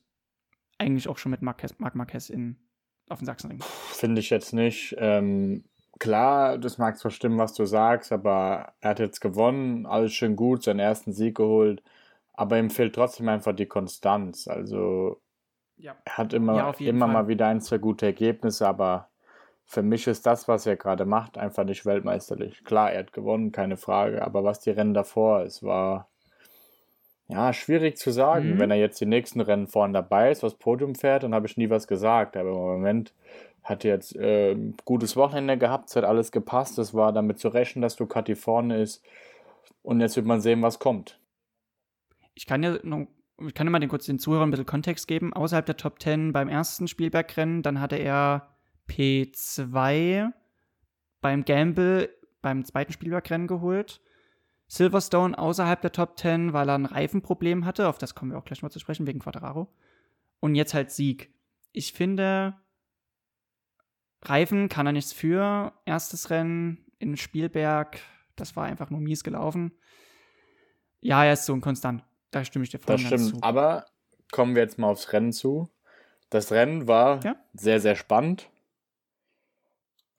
eigentlich 0.77 1.07
auch 1.07 1.17
schon 1.17 1.31
mit 1.31 1.41
Marquez, 1.41 1.75
Marc 1.77 1.95
Marquez 1.95 2.29
in, 2.29 2.57
auf 3.09 3.19
dem 3.19 3.25
Sachsenring. 3.25 3.59
Finde 3.61 4.19
ich 4.19 4.29
jetzt 4.29 4.53
nicht. 4.53 4.95
Ähm, 4.97 5.65
klar, 5.99 6.57
das 6.57 6.77
mag 6.77 6.97
zwar 6.97 7.11
stimmen, 7.11 7.37
was 7.37 7.53
du 7.53 7.65
sagst, 7.65 8.11
aber 8.11 8.73
er 8.79 8.89
hat 8.89 8.99
jetzt 8.99 9.19
gewonnen, 9.19 9.85
alles 9.85 10.13
schön 10.13 10.35
gut, 10.35 10.63
seinen 10.63 10.79
ersten 10.79 11.13
Sieg 11.13 11.35
geholt, 11.37 11.83
aber 12.33 12.57
ihm 12.57 12.71
fehlt 12.71 12.95
trotzdem 12.95 13.29
einfach 13.29 13.53
die 13.53 13.67
Konstanz. 13.67 14.47
Also 14.47 15.21
ja. 15.77 15.95
er 16.05 16.17
hat 16.17 16.33
immer, 16.33 16.55
ja, 16.55 16.71
immer 16.79 17.07
mal 17.07 17.27
wieder 17.27 17.47
ein, 17.47 17.61
zwei 17.61 17.77
gute 17.77 18.07
Ergebnisse, 18.07 18.67
aber 18.67 19.10
für 19.71 19.83
mich 19.83 20.05
ist 20.07 20.25
das, 20.25 20.49
was 20.49 20.65
er 20.65 20.75
gerade 20.75 21.05
macht, 21.05 21.37
einfach 21.37 21.63
nicht 21.63 21.85
weltmeisterlich. 21.85 22.61
Klar, 22.65 22.91
er 22.91 22.99
hat 22.99 23.13
gewonnen, 23.13 23.53
keine 23.53 23.77
Frage, 23.77 24.21
aber 24.21 24.43
was 24.43 24.59
die 24.59 24.71
Rennen 24.71 24.93
davor, 24.93 25.43
es 25.43 25.63
war 25.63 26.09
ja 27.29 27.53
schwierig 27.53 27.97
zu 27.97 28.11
sagen. 28.11 28.55
Mhm. 28.55 28.59
Wenn 28.59 28.71
er 28.71 28.75
jetzt 28.75 28.99
die 28.99 29.05
nächsten 29.05 29.39
Rennen 29.39 29.67
vorne 29.67 29.93
dabei 29.93 30.29
ist, 30.29 30.43
was 30.43 30.55
Podium 30.55 30.93
fährt, 30.95 31.23
dann 31.23 31.33
habe 31.33 31.47
ich 31.47 31.55
nie 31.55 31.69
was 31.69 31.87
gesagt. 31.87 32.35
Aber 32.35 32.49
im 32.49 32.55
Moment 32.55 33.13
hat 33.63 33.85
er 33.85 33.93
jetzt 33.93 34.13
äh, 34.17 34.51
ein 34.51 34.75
gutes 34.83 35.15
Wochenende 35.15 35.57
gehabt, 35.57 35.89
es 35.89 35.95
hat 35.95 36.03
alles 36.03 36.33
gepasst, 36.33 36.77
es 36.77 36.93
war 36.93 37.13
damit 37.13 37.39
zu 37.39 37.47
rechnen, 37.47 37.81
dass 37.81 37.95
Ducati 37.95 38.35
vorne 38.35 38.81
ist. 38.81 39.01
Und 39.83 40.01
jetzt 40.01 40.17
wird 40.17 40.25
man 40.25 40.41
sehen, 40.41 40.61
was 40.61 40.79
kommt. 40.79 41.17
Ich 42.33 42.45
kann 42.45 42.61
ja 42.61 42.77
noch 42.83 43.07
ich 43.47 43.53
kann 43.53 43.65
ja 43.65 43.71
mal 43.71 43.79
den 43.79 43.89
kurz 43.89 44.05
den 44.05 44.19
Zuhörern 44.19 44.49
ein 44.49 44.51
bisschen 44.51 44.65
Kontext 44.65 45.07
geben. 45.07 45.31
Außerhalb 45.31 45.65
der 45.65 45.77
Top 45.77 46.01
10 46.01 46.33
beim 46.33 46.49
ersten 46.49 46.89
Spielbergrennen, 46.89 47.63
dann 47.63 47.79
hatte 47.79 47.95
er 47.95 48.51
P2 48.89 50.31
beim 51.21 51.45
Gamble 51.45 52.09
beim 52.41 52.65
zweiten 52.65 52.91
Spielbergrennen 52.91 53.47
geholt. 53.47 54.01
Silverstone 54.67 55.37
außerhalb 55.37 55.81
der 55.81 55.91
Top 55.91 56.17
10, 56.17 56.53
weil 56.53 56.69
er 56.69 56.75
ein 56.75 56.85
Reifenproblem 56.85 57.65
hatte, 57.65 57.87
auf 57.87 57.97
das 57.97 58.15
kommen 58.15 58.31
wir 58.31 58.37
auch 58.37 58.45
gleich 58.45 58.63
mal 58.63 58.69
zu 58.69 58.79
sprechen, 58.79 59.05
wegen 59.05 59.19
Quadraro. 59.19 59.67
Und 60.39 60.55
jetzt 60.55 60.73
halt 60.73 60.91
Sieg. 60.91 61.33
Ich 61.71 61.93
finde, 61.93 62.55
Reifen 64.23 64.69
kann 64.69 64.85
er 64.85 64.93
nichts 64.93 65.13
für. 65.13 65.73
Erstes 65.85 66.29
Rennen 66.29 66.85
in 66.99 67.17
Spielberg, 67.17 67.99
das 68.35 68.55
war 68.55 68.65
einfach 68.65 68.89
nur 68.89 69.01
mies 69.01 69.23
gelaufen. 69.23 69.73
Ja, 70.99 71.25
er 71.25 71.33
ist 71.33 71.45
so 71.45 71.53
ein 71.53 71.61
Konstant. 71.61 72.03
Da 72.29 72.45
stimme 72.45 72.63
ich 72.63 72.71
dir 72.71 72.79
voll 72.79 72.95
Das 72.95 73.01
stimmt, 73.01 73.35
zu. 73.35 73.37
aber 73.41 73.85
kommen 74.31 74.55
wir 74.55 74.61
jetzt 74.61 74.77
mal 74.77 74.87
aufs 74.87 75.11
Rennen 75.11 75.33
zu. 75.33 75.69
Das 76.29 76.51
Rennen 76.51 76.87
war 76.87 77.23
ja? 77.25 77.35
sehr, 77.53 77.81
sehr 77.81 77.95
spannend. 77.95 78.50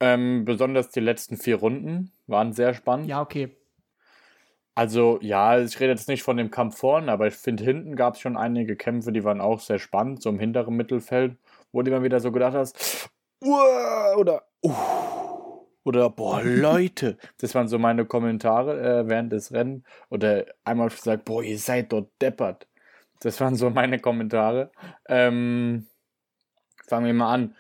Ähm, 0.03 0.45
besonders 0.45 0.91
die 0.91 0.99
letzten 0.99 1.37
vier 1.37 1.57
Runden 1.57 2.11
waren 2.27 2.53
sehr 2.53 2.75
spannend. 2.75 3.07
Ja, 3.07 3.21
okay. 3.21 3.57
Also, 4.75 5.21
ja, 5.23 5.61
ich 5.61 5.79
rede 5.79 5.93
jetzt 5.93 6.09
nicht 6.09 6.25
von 6.25 6.37
dem 6.37 6.51
Kampf 6.51 6.79
vorne, 6.79 7.13
aber 7.13 7.29
ich 7.29 7.35
finde, 7.35 7.63
hinten 7.63 7.95
gab 7.95 8.15
es 8.15 8.21
schon 8.21 8.37
einige 8.37 8.75
Kämpfe, 8.75 9.13
die 9.13 9.23
waren 9.23 9.41
auch 9.41 9.61
sehr 9.61 9.79
spannend, 9.79 10.21
so 10.21 10.31
im 10.31 10.41
hinteren 10.41 10.75
Mittelfeld, 10.75 11.37
wo 11.71 11.83
du 11.83 11.91
immer 11.93 12.03
wieder 12.03 12.19
so 12.19 12.33
gedacht 12.33 12.55
hast, 12.55 13.11
oder, 13.41 14.43
uh, 14.65 14.73
oder, 15.85 16.11
boah, 16.11 16.41
Leute. 16.45 17.17
Das 17.39 17.55
waren 17.55 17.69
so 17.69 17.79
meine 17.79 18.05
Kommentare 18.05 18.81
äh, 18.81 19.09
während 19.09 19.33
des 19.33 19.53
Rennens. 19.53 19.85
Oder 20.11 20.47
einmal 20.65 20.89
gesagt, 20.89 21.25
boah, 21.25 21.45
ihr 21.45 21.59
seid 21.59 21.93
dort 21.93 22.11
deppert. 22.21 22.67
Das 23.21 23.41
waren 23.41 23.55
so 23.55 23.71
meine 23.71 24.01
Kommentare. 24.01 24.73
Ähm, 25.09 25.87
fangen 26.89 27.07
wir 27.07 27.15
mal 27.15 27.33
an 27.33 27.55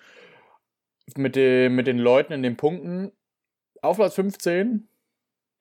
mit, 1.16 1.37
den, 1.37 1.75
mit 1.75 1.87
den 1.87 1.99
Leuten 1.99 2.32
in 2.32 2.42
den 2.42 2.56
Punkten. 2.56 3.12
Auf 3.80 3.97
Platz 3.97 4.14
15 4.14 4.88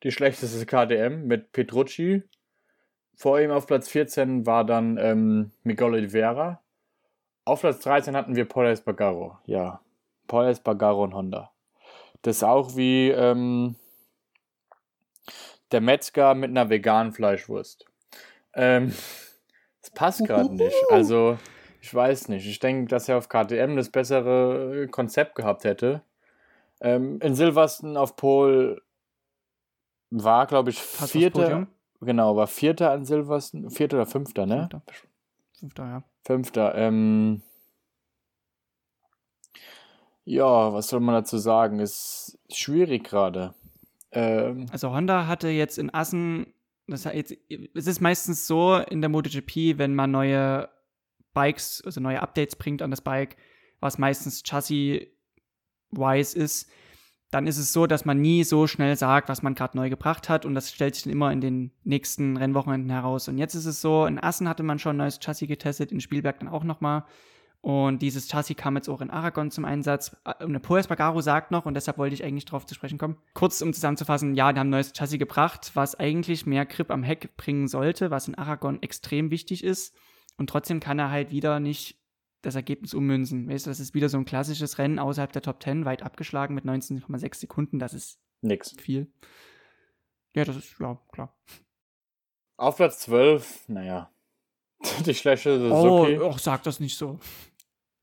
die 0.04 0.12
schlechteste 0.12 0.66
KDM 0.66 1.28
mit 1.28 1.52
Petrucci. 1.52 2.24
Vor 3.16 3.40
ihm 3.40 3.52
auf 3.52 3.68
Platz 3.68 3.88
14 3.90 4.46
war 4.46 4.66
dann 4.66 4.98
ähm, 4.98 5.52
Miguel 5.64 5.94
Oliveira. 5.94 6.62
Auf 7.46 7.62
Platz 7.62 7.80
13 7.80 8.16
hatten 8.16 8.36
wir 8.36 8.46
Paul 8.46 8.68
Espargaro. 8.68 9.38
Ja, 9.46 9.82
Paul 10.28 10.48
Espargaro 10.48 11.04
und 11.04 11.14
Honda. 11.14 11.52
Das 12.24 12.38
ist 12.38 12.44
auch 12.44 12.76
wie 12.76 13.10
ähm, 13.10 13.76
der 15.72 15.82
Metzger 15.82 16.34
mit 16.34 16.50
einer 16.50 16.70
veganen 16.70 17.14
Fleischwurst. 17.14 17.86
Ähm, 18.54 18.94
das 19.82 19.92
passt 19.92 20.26
gerade 20.26 20.54
nicht. 20.54 20.76
Also 20.90 21.38
ich 21.82 21.94
weiß 21.94 22.30
nicht. 22.30 22.48
Ich 22.48 22.60
denke, 22.60 22.88
dass 22.88 23.10
er 23.10 23.18
auf 23.18 23.28
KTM 23.28 23.76
das 23.76 23.90
bessere 23.90 24.84
äh, 24.84 24.88
Konzept 24.88 25.36
gehabt 25.36 25.64
hätte. 25.64 26.04
Ähm, 26.80 27.20
in 27.22 27.36
Silverstone 27.36 28.00
auf 28.00 28.16
Pol 28.16 28.82
war, 30.12 30.46
glaube 30.46 30.70
ich, 30.70 30.80
vierter. 30.80 31.68
Genau, 32.00 32.36
war 32.36 32.48
vierter 32.48 32.92
an 32.92 33.06
Silverstone. 33.06 33.72
Vierter 33.72 33.98
oder 33.98 34.06
fünfter, 34.06 34.46
ne? 34.46 34.70
Fünfter, 34.70 34.84
fünfter 35.60 35.86
ja. 35.86 36.04
Fünfter. 36.24 36.76
Ähm, 36.76 37.42
ja, 40.24 40.74
was 40.74 40.88
soll 40.88 41.00
man 41.00 41.16
dazu 41.16 41.40
sagen? 41.40 41.80
Ist 41.80 42.38
schwierig 42.52 43.04
gerade. 43.04 43.56
Ähm, 44.12 44.68
also 44.72 44.92
Honda 44.92 45.26
hatte 45.26 45.48
jetzt 45.48 45.80
in 45.80 45.92
Assen, 45.92 46.54
das 46.86 47.06
jetzt, 47.06 47.36
es 47.50 47.88
ist 47.88 48.02
meistens 48.02 48.46
so 48.46 48.76
in 48.76 49.02
der 49.02 49.10
MotoGP, 49.10 49.78
wenn 49.78 49.96
man 49.96 50.12
neue 50.12 50.70
Bikes, 51.34 51.82
also 51.86 52.02
neue 52.02 52.22
Updates 52.22 52.56
bringt 52.56 52.82
an 52.82 52.92
das 52.92 53.02
Bike, 53.02 53.38
was 53.80 53.98
meistens 53.98 54.44
Chassis-wise 54.44 56.38
ist, 56.38 56.70
dann 57.32 57.48
ist 57.48 57.58
es 57.58 57.72
so, 57.72 57.88
dass 57.88 58.04
man 58.04 58.20
nie 58.20 58.44
so 58.44 58.68
schnell 58.68 58.98
sagt, 58.98 59.30
was 59.30 59.42
man 59.42 59.56
gerade 59.56 59.78
neu 59.78 59.90
gebracht 59.90 60.28
hat 60.28 60.46
und 60.46 60.54
das 60.54 60.72
stellt 60.72 60.96
sich 60.96 61.06
dann 61.06 61.14
immer 61.14 61.32
in 61.32 61.40
den 61.40 61.72
nächsten 61.84 62.36
Rennwochenenden 62.36 62.92
heraus. 62.92 63.30
Und 63.30 63.38
jetzt 63.38 63.56
ist 63.56 63.66
es 63.66 63.80
so, 63.80 64.06
in 64.06 64.20
Assen 64.20 64.50
hatte 64.50 64.64
man 64.64 64.80
schon 64.80 64.96
ein 64.96 64.98
neues 64.98 65.20
Chassis 65.20 65.48
getestet, 65.48 65.94
in 65.94 66.02
Spielberg 66.02 66.40
dann 66.40 66.50
auch 66.50 66.66
nochmal. 66.66 67.06
Und 67.62 68.02
dieses 68.02 68.28
Chassis 68.28 68.58
kam 68.58 68.76
jetzt 68.76 68.90
auch 68.90 69.02
in 69.02 69.12
Aragon 69.12 69.50
zum 69.50 69.66
Einsatz. 69.66 70.16
Und 70.40 70.52
der 70.52 70.60
Poes 70.60 70.88
Bagaro 70.88 71.22
sagt 71.22 71.52
noch, 71.52 71.66
und 71.66 71.76
deshalb 71.76 71.98
wollte 72.00 72.16
ich 72.16 72.24
eigentlich 72.24 72.46
drauf 72.46 72.66
zu 72.66 72.74
sprechen 72.74 72.98
kommen, 72.98 73.18
kurz 73.34 73.62
um 73.62 73.72
zusammenzufassen, 73.72 74.36
ja, 74.36 74.52
die 74.52 74.60
haben 74.60 74.68
ein 74.68 74.72
neues 74.72 74.94
Chassis 74.94 75.20
gebracht, 75.20 75.72
was 75.76 75.98
eigentlich 75.98 76.46
mehr 76.46 76.66
Grip 76.66 76.92
am 76.92 77.04
Heck 77.04 77.38
bringen 77.38 77.68
sollte, 77.68 78.12
was 78.12 78.28
in 78.28 78.36
Aragon 78.36 78.82
extrem 78.82 79.32
wichtig 79.32 79.64
ist. 79.64 79.96
Und 80.38 80.50
trotzdem 80.50 80.80
kann 80.80 81.00
er 81.00 81.12
halt 81.12 81.32
wieder 81.32 81.60
nicht 81.60 82.02
das 82.42 82.56
Ergebnis 82.56 82.94
ummünzen. 82.94 83.50
Weißt 83.50 83.66
du, 83.66 83.70
das 83.70 83.80
ist 83.80 83.94
wieder 83.94 84.10
so 84.10 84.18
ein 84.18 84.26
klassisches 84.26 84.78
Rennen 84.78 85.00
außerhalb 85.00 85.32
der 85.32 85.42
Top 85.42 85.62
10, 85.62 85.86
weit 85.86 86.02
abgeschlagen 86.04 86.56
mit 86.56 86.66
19,6 86.66 87.36
Sekunden. 87.36 87.80
Das 87.80 87.94
ist 87.94 88.20
nix. 88.42 88.72
Viel. 88.80 89.12
Ja, 90.36 90.46
das 90.46 90.56
ist, 90.56 90.80
ja, 90.80 91.00
klar. 91.12 91.36
Auf 92.58 92.78
Platz 92.78 93.00
12, 93.02 93.70
naja. 93.70 94.12
Die 95.06 95.14
schlechte 95.14 95.60
Suzuki. 95.60 96.20
Oh, 96.20 96.32
oh, 96.34 96.38
sag 96.38 96.64
das 96.64 96.80
nicht 96.80 96.98
so. 96.98 97.20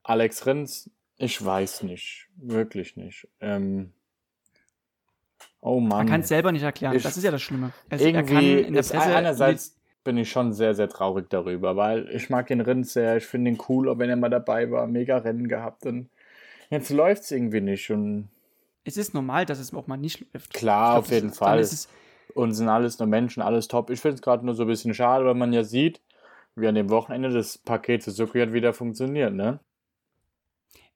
Alex 0.03 0.47
Rins, 0.47 0.91
ich 1.17 1.45
weiß 1.45 1.83
nicht. 1.83 2.29
Wirklich 2.37 2.97
nicht. 2.97 3.29
Ähm, 3.41 3.93
oh 5.61 5.81
Mann. 5.81 5.99
Man 5.99 6.07
kann 6.07 6.21
es 6.21 6.29
selber 6.29 6.53
nicht 6.53 6.63
erklären. 6.63 6.95
Ich, 6.95 7.03
das 7.03 7.17
ist 7.17 7.25
ja 7.25 7.31
das 7.31 7.43
Schlimme. 7.43 7.73
Es, 7.89 8.01
irgendwie 8.01 8.61
in 8.61 8.75
der 8.75 8.83
Presse 8.83 9.15
einerseits 9.15 9.78
bin 10.09 10.17
ich 10.17 10.31
schon 10.31 10.55
sehr, 10.55 10.75
sehr 10.75 10.89
traurig 10.89 11.29
darüber, 11.29 11.77
weil 11.77 12.09
ich 12.09 12.31
mag 12.31 12.47
den 12.47 12.63
Rind 12.63 12.87
sehr, 12.89 13.19
ich 13.19 13.27
finde 13.27 13.51
ihn 13.51 13.59
cool, 13.69 13.99
wenn 13.99 14.09
er 14.09 14.17
mal 14.17 14.31
dabei 14.31 14.71
war, 14.71 14.87
mega 14.87 15.19
Rennen 15.19 15.49
gehabt 15.49 15.85
und 15.85 16.09
jetzt 16.71 16.89
läuft 16.89 17.25
es 17.25 17.31
irgendwie 17.31 17.61
nicht 17.61 17.91
und 17.91 18.31
es 18.85 18.97
ist 18.97 19.13
normal, 19.13 19.45
dass 19.45 19.59
es 19.59 19.75
auch 19.75 19.87
mal 19.87 19.99
nicht 19.99 20.25
läuft. 20.33 20.55
Klar, 20.55 20.95
glaub, 20.95 21.05
auf 21.05 21.11
jeden 21.11 21.31
Fall. 21.31 21.63
Und 22.35 22.55
sind 22.55 22.71
alles 22.71 22.99
nur 22.99 23.07
Menschen, 23.07 23.43
alles 23.43 23.69
top. 23.69 23.91
Ich 23.91 24.01
finde 24.01 24.15
es 24.15 24.23
gerade 24.23 24.47
nur 24.47 24.55
so 24.55 24.63
ein 24.63 24.67
bisschen 24.67 24.95
schade, 24.95 25.27
weil 25.27 25.35
man 25.35 25.53
ja 25.53 25.63
sieht, 25.63 26.01
wie 26.57 26.67
an 26.67 26.75
dem 26.75 26.89
Wochenende 26.89 27.29
das 27.29 27.59
Paket 27.59 28.03
Suzuki 28.03 28.41
hat 28.41 28.55
wieder 28.55 28.73
funktioniert, 28.73 29.35
ne? 29.35 29.61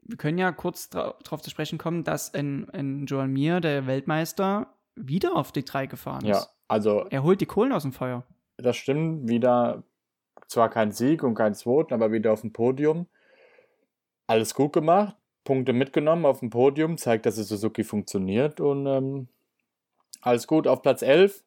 Wir 0.00 0.16
können 0.16 0.38
ja 0.38 0.52
kurz 0.52 0.88
darauf 0.88 1.42
zu 1.42 1.50
sprechen 1.50 1.76
kommen, 1.76 2.02
dass 2.02 2.30
in, 2.30 2.64
in 2.72 3.04
Joan 3.04 3.30
Mir, 3.30 3.60
der 3.60 3.86
Weltmeister, 3.86 4.72
wieder 4.96 5.36
auf 5.36 5.52
die 5.52 5.66
3 5.66 5.84
gefahren 5.84 6.24
ist. 6.24 6.28
Ja, 6.28 6.46
also. 6.66 7.04
Er 7.10 7.22
holt 7.22 7.42
die 7.42 7.46
Kohlen 7.46 7.72
aus 7.72 7.82
dem 7.82 7.92
Feuer 7.92 8.24
das 8.62 8.76
stimmt, 8.76 9.28
wieder 9.28 9.82
zwar 10.48 10.70
kein 10.70 10.92
Sieg 10.92 11.22
und 11.22 11.34
kein 11.34 11.54
Zweiten, 11.54 11.94
aber 11.94 12.12
wieder 12.12 12.32
auf 12.32 12.42
dem 12.42 12.52
Podium. 12.52 13.06
Alles 14.26 14.54
gut 14.54 14.72
gemacht, 14.72 15.16
Punkte 15.44 15.72
mitgenommen 15.72 16.26
auf 16.26 16.40
dem 16.40 16.50
Podium, 16.50 16.98
zeigt, 16.98 17.26
dass 17.26 17.38
es 17.38 17.48
Suzuki 17.48 17.84
funktioniert 17.84 18.60
und 18.60 18.86
ähm, 18.86 19.28
alles 20.20 20.46
gut. 20.46 20.66
Auf 20.66 20.82
Platz 20.82 21.02
11 21.02 21.42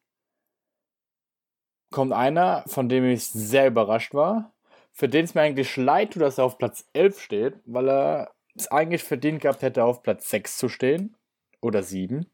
kommt 1.90 2.12
einer, 2.12 2.64
von 2.66 2.88
dem 2.88 3.04
ich 3.04 3.26
sehr 3.26 3.66
überrascht 3.68 4.12
war, 4.14 4.52
für 4.92 5.08
den 5.08 5.24
es 5.24 5.34
mir 5.34 5.42
eigentlich 5.42 5.76
leid 5.76 6.12
tut, 6.12 6.22
dass 6.22 6.38
er 6.38 6.44
auf 6.44 6.58
Platz 6.58 6.88
11 6.92 7.20
steht, 7.20 7.54
weil 7.64 7.88
er 7.88 8.30
es 8.54 8.68
eigentlich 8.68 9.04
verdient 9.04 9.42
gehabt 9.42 9.62
hätte, 9.62 9.84
auf 9.84 10.02
Platz 10.02 10.28
6 10.30 10.56
zu 10.56 10.68
stehen 10.68 11.16
oder 11.60 11.82
7. 11.82 12.26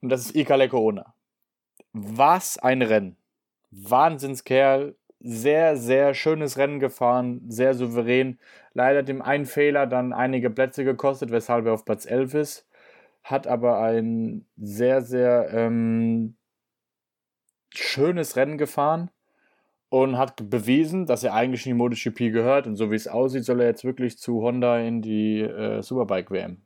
Und 0.00 0.08
das 0.08 0.26
ist 0.26 0.36
Ika 0.36 0.54
Lecoona. 0.54 1.14
Was 1.92 2.58
ein 2.58 2.82
Rennen. 2.82 3.17
Wahnsinnskerl, 3.70 4.96
sehr, 5.20 5.76
sehr 5.76 6.14
schönes 6.14 6.58
Rennen 6.58 6.80
gefahren, 6.80 7.42
sehr 7.48 7.74
souverän. 7.74 8.38
Leider 8.72 9.02
dem 9.02 9.20
einen 9.20 9.46
Fehler 9.46 9.86
dann 9.86 10.12
einige 10.12 10.50
Plätze 10.50 10.84
gekostet, 10.84 11.30
weshalb 11.30 11.66
er 11.66 11.74
auf 11.74 11.84
Platz 11.84 12.06
11 12.06 12.34
ist. 12.34 12.68
Hat 13.24 13.46
aber 13.46 13.80
ein 13.80 14.46
sehr, 14.56 15.02
sehr 15.02 15.50
ähm, 15.52 16.36
schönes 17.74 18.36
Rennen 18.36 18.58
gefahren 18.58 19.10
und 19.90 20.16
hat 20.16 20.48
bewiesen, 20.50 21.06
dass 21.06 21.24
er 21.24 21.34
eigentlich 21.34 21.66
in 21.66 21.70
die 21.70 21.78
MotoGP 21.78 22.32
gehört. 22.32 22.66
Und 22.66 22.76
so 22.76 22.90
wie 22.90 22.96
es 22.96 23.08
aussieht, 23.08 23.44
soll 23.44 23.60
er 23.60 23.66
jetzt 23.66 23.84
wirklich 23.84 24.18
zu 24.18 24.42
Honda 24.42 24.78
in 24.78 25.02
die 25.02 25.40
äh, 25.40 25.82
Superbike 25.82 26.30
WM. 26.30 26.62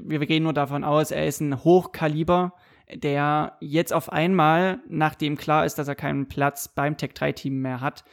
Wir 0.00 0.20
gehen 0.20 0.44
nur 0.44 0.52
davon 0.52 0.84
aus, 0.84 1.10
er 1.10 1.26
ist 1.26 1.40
ein 1.40 1.64
Hochkaliber 1.64 2.54
der 2.94 3.56
jetzt 3.60 3.92
auf 3.92 4.12
einmal, 4.12 4.80
nachdem 4.88 5.36
klar 5.36 5.64
ist, 5.64 5.76
dass 5.76 5.88
er 5.88 5.94
keinen 5.94 6.28
Platz 6.28 6.68
beim 6.68 6.96
Tech 6.96 7.10
3-Team 7.12 7.60
mehr 7.60 7.80
hat, 7.80 8.04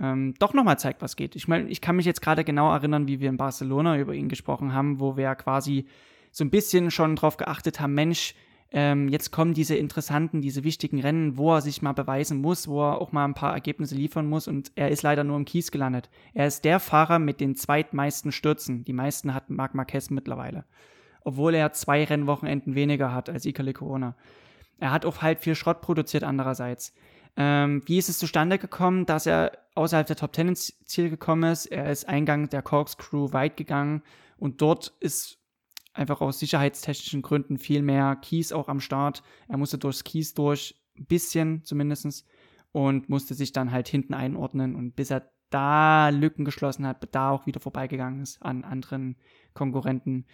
ähm, 0.00 0.34
doch 0.38 0.54
nochmal 0.54 0.78
zeigt, 0.78 1.02
was 1.02 1.16
geht. 1.16 1.36
Ich 1.36 1.46
meine, 1.46 1.68
ich 1.68 1.80
kann 1.80 1.96
mich 1.96 2.06
jetzt 2.06 2.22
gerade 2.22 2.44
genau 2.44 2.72
erinnern, 2.72 3.06
wie 3.06 3.20
wir 3.20 3.28
in 3.28 3.36
Barcelona 3.36 3.98
über 3.98 4.14
ihn 4.14 4.28
gesprochen 4.28 4.72
haben, 4.72 4.98
wo 4.98 5.16
wir 5.16 5.34
quasi 5.34 5.86
so 6.32 6.44
ein 6.44 6.50
bisschen 6.50 6.90
schon 6.90 7.14
drauf 7.16 7.36
geachtet 7.36 7.80
haben, 7.80 7.94
Mensch, 7.94 8.34
ähm, 8.72 9.08
jetzt 9.08 9.30
kommen 9.30 9.54
diese 9.54 9.76
interessanten, 9.76 10.40
diese 10.40 10.64
wichtigen 10.64 10.98
Rennen, 10.98 11.36
wo 11.36 11.54
er 11.54 11.60
sich 11.60 11.80
mal 11.80 11.92
beweisen 11.92 12.40
muss, 12.40 12.66
wo 12.66 12.82
er 12.82 13.00
auch 13.00 13.12
mal 13.12 13.24
ein 13.24 13.34
paar 13.34 13.52
Ergebnisse 13.52 13.94
liefern 13.94 14.26
muss 14.26 14.48
und 14.48 14.72
er 14.74 14.88
ist 14.88 15.02
leider 15.02 15.22
nur 15.22 15.36
im 15.36 15.44
Kies 15.44 15.70
gelandet. 15.70 16.10
Er 16.32 16.48
ist 16.48 16.64
der 16.64 16.80
Fahrer 16.80 17.20
mit 17.20 17.40
den 17.40 17.54
zweitmeisten 17.54 18.32
Stürzen. 18.32 18.84
Die 18.84 18.92
meisten 18.92 19.32
hat 19.32 19.48
Marc 19.48 19.76
Marquez 19.76 20.10
mittlerweile 20.10 20.64
obwohl 21.24 21.54
er 21.54 21.72
zwei 21.72 22.04
Rennwochenenden 22.04 22.74
weniger 22.74 23.12
hat 23.12 23.28
als 23.28 23.46
Ikali 23.46 23.72
Corona. 23.72 24.14
Er 24.78 24.92
hat 24.92 25.06
auch 25.06 25.22
halt 25.22 25.40
viel 25.40 25.54
Schrott 25.54 25.80
produziert 25.80 26.24
andererseits. 26.24 26.94
Ähm, 27.36 27.82
wie 27.86 27.98
ist 27.98 28.08
es 28.08 28.18
zustande 28.18 28.58
gekommen, 28.58 29.06
dass 29.06 29.26
er 29.26 29.52
außerhalb 29.74 30.06
der 30.06 30.16
Top 30.16 30.32
Ten 30.32 30.48
ins 30.48 30.84
Ziel 30.84 31.10
gekommen 31.10 31.50
ist? 31.50 31.66
Er 31.66 31.90
ist 31.90 32.08
Eingang 32.08 32.48
der 32.48 32.62
Corkscrew 32.62 33.32
weit 33.32 33.56
gegangen 33.56 34.02
und 34.36 34.60
dort 34.62 34.92
ist 35.00 35.38
einfach 35.94 36.20
aus 36.20 36.38
sicherheitstechnischen 36.38 37.22
Gründen 37.22 37.58
viel 37.58 37.82
mehr 37.82 38.16
Kies 38.16 38.52
auch 38.52 38.68
am 38.68 38.80
Start. 38.80 39.22
Er 39.48 39.56
musste 39.56 39.78
durchs 39.78 40.04
Kies 40.04 40.34
durch, 40.34 40.76
ein 40.96 41.06
bisschen 41.06 41.64
zumindest, 41.64 42.26
und 42.72 43.08
musste 43.08 43.34
sich 43.34 43.52
dann 43.52 43.70
halt 43.70 43.88
hinten 43.88 44.14
einordnen. 44.14 44.74
Und 44.74 44.96
bis 44.96 45.10
er 45.10 45.30
da 45.50 46.08
Lücken 46.08 46.44
geschlossen 46.44 46.86
hat, 46.86 47.06
da 47.12 47.30
auch 47.30 47.46
wieder 47.46 47.60
vorbeigegangen 47.60 48.20
ist 48.20 48.42
an 48.42 48.64
anderen 48.64 49.16
Konkurrenten, 49.54 50.26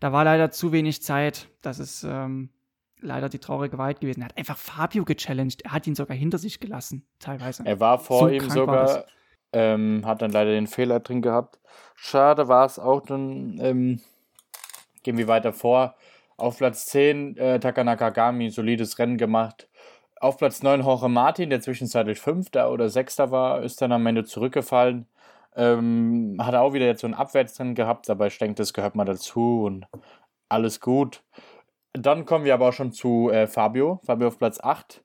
da 0.00 0.12
war 0.12 0.24
leider 0.24 0.50
zu 0.50 0.72
wenig 0.72 1.02
Zeit. 1.02 1.48
Das 1.62 1.78
ist 1.78 2.04
ähm, 2.04 2.50
leider 3.00 3.28
die 3.28 3.38
traurige 3.38 3.78
Wahrheit 3.78 4.00
gewesen. 4.00 4.22
Er 4.22 4.26
hat 4.26 4.36
einfach 4.36 4.56
Fabio 4.56 5.04
gechallenged. 5.04 5.62
Er 5.62 5.72
hat 5.72 5.86
ihn 5.86 5.94
sogar 5.94 6.16
hinter 6.16 6.38
sich 6.38 6.60
gelassen, 6.60 7.06
teilweise. 7.18 7.64
Er 7.64 7.80
war 7.80 7.98
vor 7.98 8.20
so 8.20 8.28
ihm 8.28 8.50
sogar, 8.50 9.04
ähm, 9.52 10.02
hat 10.04 10.22
dann 10.22 10.32
leider 10.32 10.50
den 10.50 10.66
Fehler 10.66 11.00
drin 11.00 11.22
gehabt. 11.22 11.58
Schade 11.94 12.48
war 12.48 12.66
es 12.66 12.78
auch 12.78 13.02
dann. 13.02 13.58
Ähm, 13.60 14.00
gehen 15.02 15.18
wir 15.18 15.28
weiter 15.28 15.52
vor. 15.52 15.94
Auf 16.36 16.58
Platz 16.58 16.86
10 16.86 17.36
äh, 17.36 17.60
Takanaka 17.60 18.10
Gami, 18.10 18.50
solides 18.50 18.98
Rennen 18.98 19.18
gemacht. 19.18 19.68
Auf 20.20 20.38
Platz 20.38 20.62
9 20.62 20.80
Jorge 20.80 21.08
Martin, 21.08 21.50
der 21.50 21.60
zwischenzeitlich 21.60 22.18
Fünfter 22.18 22.72
oder 22.72 22.88
Sechster 22.88 23.30
war, 23.30 23.62
ist 23.62 23.80
dann 23.82 23.92
am 23.92 24.06
Ende 24.06 24.24
zurückgefallen. 24.24 25.06
Ähm, 25.56 26.36
hat 26.40 26.54
er 26.54 26.62
auch 26.62 26.72
wieder 26.72 26.86
jetzt 26.86 27.02
so 27.02 27.06
ein 27.06 27.14
Abwärts 27.14 27.54
drin 27.54 27.74
gehabt, 27.74 28.10
aber 28.10 28.26
ich 28.26 28.38
denke, 28.38 28.56
das 28.56 28.72
gehört 28.72 28.96
mal 28.96 29.04
dazu 29.04 29.62
und 29.64 29.86
alles 30.48 30.80
gut. 30.80 31.22
Dann 31.92 32.24
kommen 32.26 32.44
wir 32.44 32.54
aber 32.54 32.68
auch 32.68 32.72
schon 32.72 32.92
zu 32.92 33.30
äh, 33.30 33.46
Fabio. 33.46 34.00
Fabio 34.04 34.28
auf 34.28 34.38
Platz 34.38 34.60
8. 34.60 35.04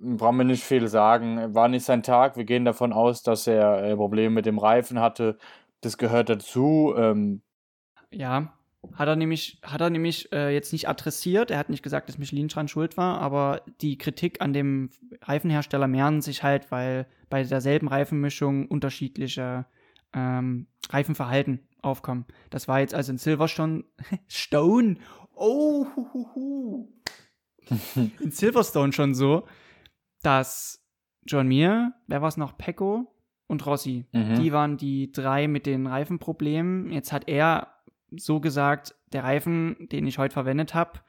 Brauchen 0.00 0.36
wir 0.38 0.44
nicht 0.44 0.64
viel 0.64 0.88
sagen. 0.88 1.54
War 1.54 1.68
nicht 1.68 1.84
sein 1.84 2.02
Tag. 2.02 2.36
Wir 2.36 2.44
gehen 2.44 2.64
davon 2.64 2.92
aus, 2.92 3.22
dass 3.22 3.46
er 3.46 3.82
äh, 3.84 3.96
Probleme 3.96 4.30
mit 4.34 4.46
dem 4.46 4.58
Reifen 4.58 5.00
hatte. 5.00 5.38
Das 5.80 5.96
gehört 5.96 6.28
dazu. 6.28 6.94
Ähm, 6.96 7.42
ja, 8.10 8.52
hat 8.94 9.08
er 9.08 9.16
nämlich, 9.16 9.60
hat 9.62 9.80
er 9.80 9.90
nämlich 9.90 10.32
äh, 10.32 10.52
jetzt 10.52 10.72
nicht 10.72 10.88
adressiert. 10.88 11.50
Er 11.50 11.58
hat 11.58 11.68
nicht 11.68 11.82
gesagt, 11.82 12.08
dass 12.08 12.18
Michelin 12.18 12.48
dran 12.48 12.68
schuld 12.68 12.96
war, 12.96 13.20
aber 13.20 13.62
die 13.80 13.98
Kritik 13.98 14.40
an 14.40 14.52
dem 14.52 14.90
Reifenhersteller 15.22 15.88
mehren 15.88 16.20
sich 16.20 16.42
halt, 16.42 16.70
weil 16.70 17.06
bei 17.28 17.42
derselben 17.42 17.88
Reifenmischung 17.88 18.66
unterschiedliche 18.66 19.66
ähm, 20.14 20.68
Reifenverhalten 20.90 21.60
aufkommen. 21.82 22.26
Das 22.50 22.68
war 22.68 22.80
jetzt 22.80 22.94
also 22.94 23.12
in 23.12 23.18
Silverstone. 23.18 23.84
Stone! 24.28 24.96
Oh! 25.34 25.86
Hu, 25.94 26.08
hu, 26.12 26.34
hu. 26.34 26.88
in 28.20 28.30
Silverstone 28.30 28.92
schon 28.92 29.14
so, 29.14 29.46
dass 30.22 30.84
John 31.26 31.48
Mir, 31.48 31.92
wer 32.06 32.22
war 32.22 32.28
es 32.28 32.36
noch? 32.36 32.56
Pecco 32.56 33.14
und 33.46 33.66
Rossi. 33.66 34.06
Mhm. 34.12 34.40
Die 34.40 34.52
waren 34.52 34.76
die 34.76 35.12
drei 35.12 35.48
mit 35.48 35.66
den 35.66 35.86
Reifenproblemen. 35.86 36.90
Jetzt 36.90 37.12
hat 37.12 37.28
er 37.28 37.77
so 38.16 38.40
gesagt, 38.40 38.94
der 39.12 39.24
Reifen, 39.24 39.88
den 39.90 40.06
ich 40.06 40.18
heute 40.18 40.34
verwendet 40.34 40.74
habe, 40.74 41.00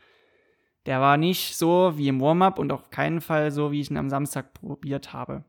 der 0.85 1.01
war 1.01 1.17
nicht 1.17 1.55
so 1.55 1.97
wie 1.97 2.07
im 2.07 2.21
Warm-up 2.21 2.57
und 2.57 2.71
auf 2.71 2.89
keinen 2.89 3.21
Fall 3.21 3.51
so, 3.51 3.71
wie 3.71 3.81
ich 3.81 3.91
ihn 3.91 3.97
am 3.97 4.09
Samstag 4.09 4.53
probiert 4.53 5.13
habe. 5.13 5.43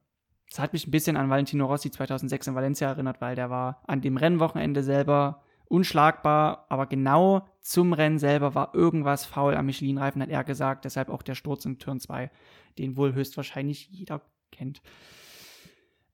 Das 0.48 0.58
hat 0.58 0.72
mich 0.72 0.86
ein 0.86 0.90
bisschen 0.90 1.16
an 1.16 1.30
Valentino 1.30 1.66
Rossi 1.66 1.90
2006 1.90 2.48
in 2.48 2.54
Valencia 2.54 2.88
erinnert, 2.88 3.20
weil 3.20 3.36
der 3.36 3.50
war 3.50 3.82
an 3.86 4.00
dem 4.00 4.16
Rennwochenende 4.16 4.82
selber 4.82 5.44
unschlagbar, 5.68 6.66
aber 6.68 6.86
genau 6.86 7.46
zum 7.60 7.92
Rennen 7.92 8.18
selber 8.18 8.56
war 8.56 8.74
irgendwas 8.74 9.24
faul 9.24 9.54
am 9.54 9.66
Michelin-Reifen, 9.66 10.20
hat 10.20 10.28
er 10.28 10.42
gesagt. 10.42 10.84
Deshalb 10.84 11.08
auch 11.08 11.22
der 11.22 11.36
Sturz 11.36 11.64
in 11.64 11.78
Turn 11.78 12.00
2, 12.00 12.30
den 12.78 12.96
wohl 12.96 13.14
höchstwahrscheinlich 13.14 13.88
jeder 13.88 14.20
kennt. 14.50 14.82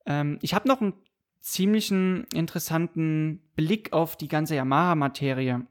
Ähm, 0.04 0.38
ich 0.42 0.52
habe 0.52 0.68
noch 0.68 0.82
einen 0.82 0.92
ziemlichen 1.46 2.24
interessanten 2.34 3.40
Blick 3.54 3.92
auf 3.92 4.16
die 4.16 4.26
ganze 4.26 4.56
Yamaha-Materie. 4.56 5.64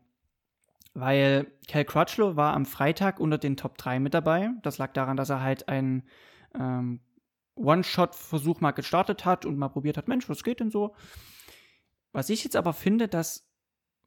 Weil 0.94 1.48
Cal 1.68 1.84
Crutchlow 1.84 2.38
war 2.38 2.54
am 2.54 2.66
Freitag 2.66 3.20
unter 3.20 3.38
den 3.38 3.58
Top 3.58 3.78
3 3.78 4.00
mit 4.00 4.14
dabei. 4.14 4.52
Das 4.64 4.78
lag 4.78 4.94
daran, 4.94 5.18
dass 5.18 5.30
er 5.30 5.42
halt 5.42 5.68
einen 5.68 6.04
ähm, 6.58 7.02
One-Shot-Versuch 7.56 8.62
mal 8.62 8.72
gestartet 8.72 9.26
hat 9.26 9.46
und 9.46 9.58
mal 9.58 9.68
probiert 9.68 9.98
hat, 9.98 10.08
Mensch, 10.08 10.30
was 10.30 10.44
geht 10.44 10.62
denn 10.62 10.72
so? 10.72 10.96
Was 12.14 12.30
ich 12.30 12.46
jetzt 12.46 12.56
aber 12.56 12.72
finde, 12.72 13.10
dass 13.10 13.46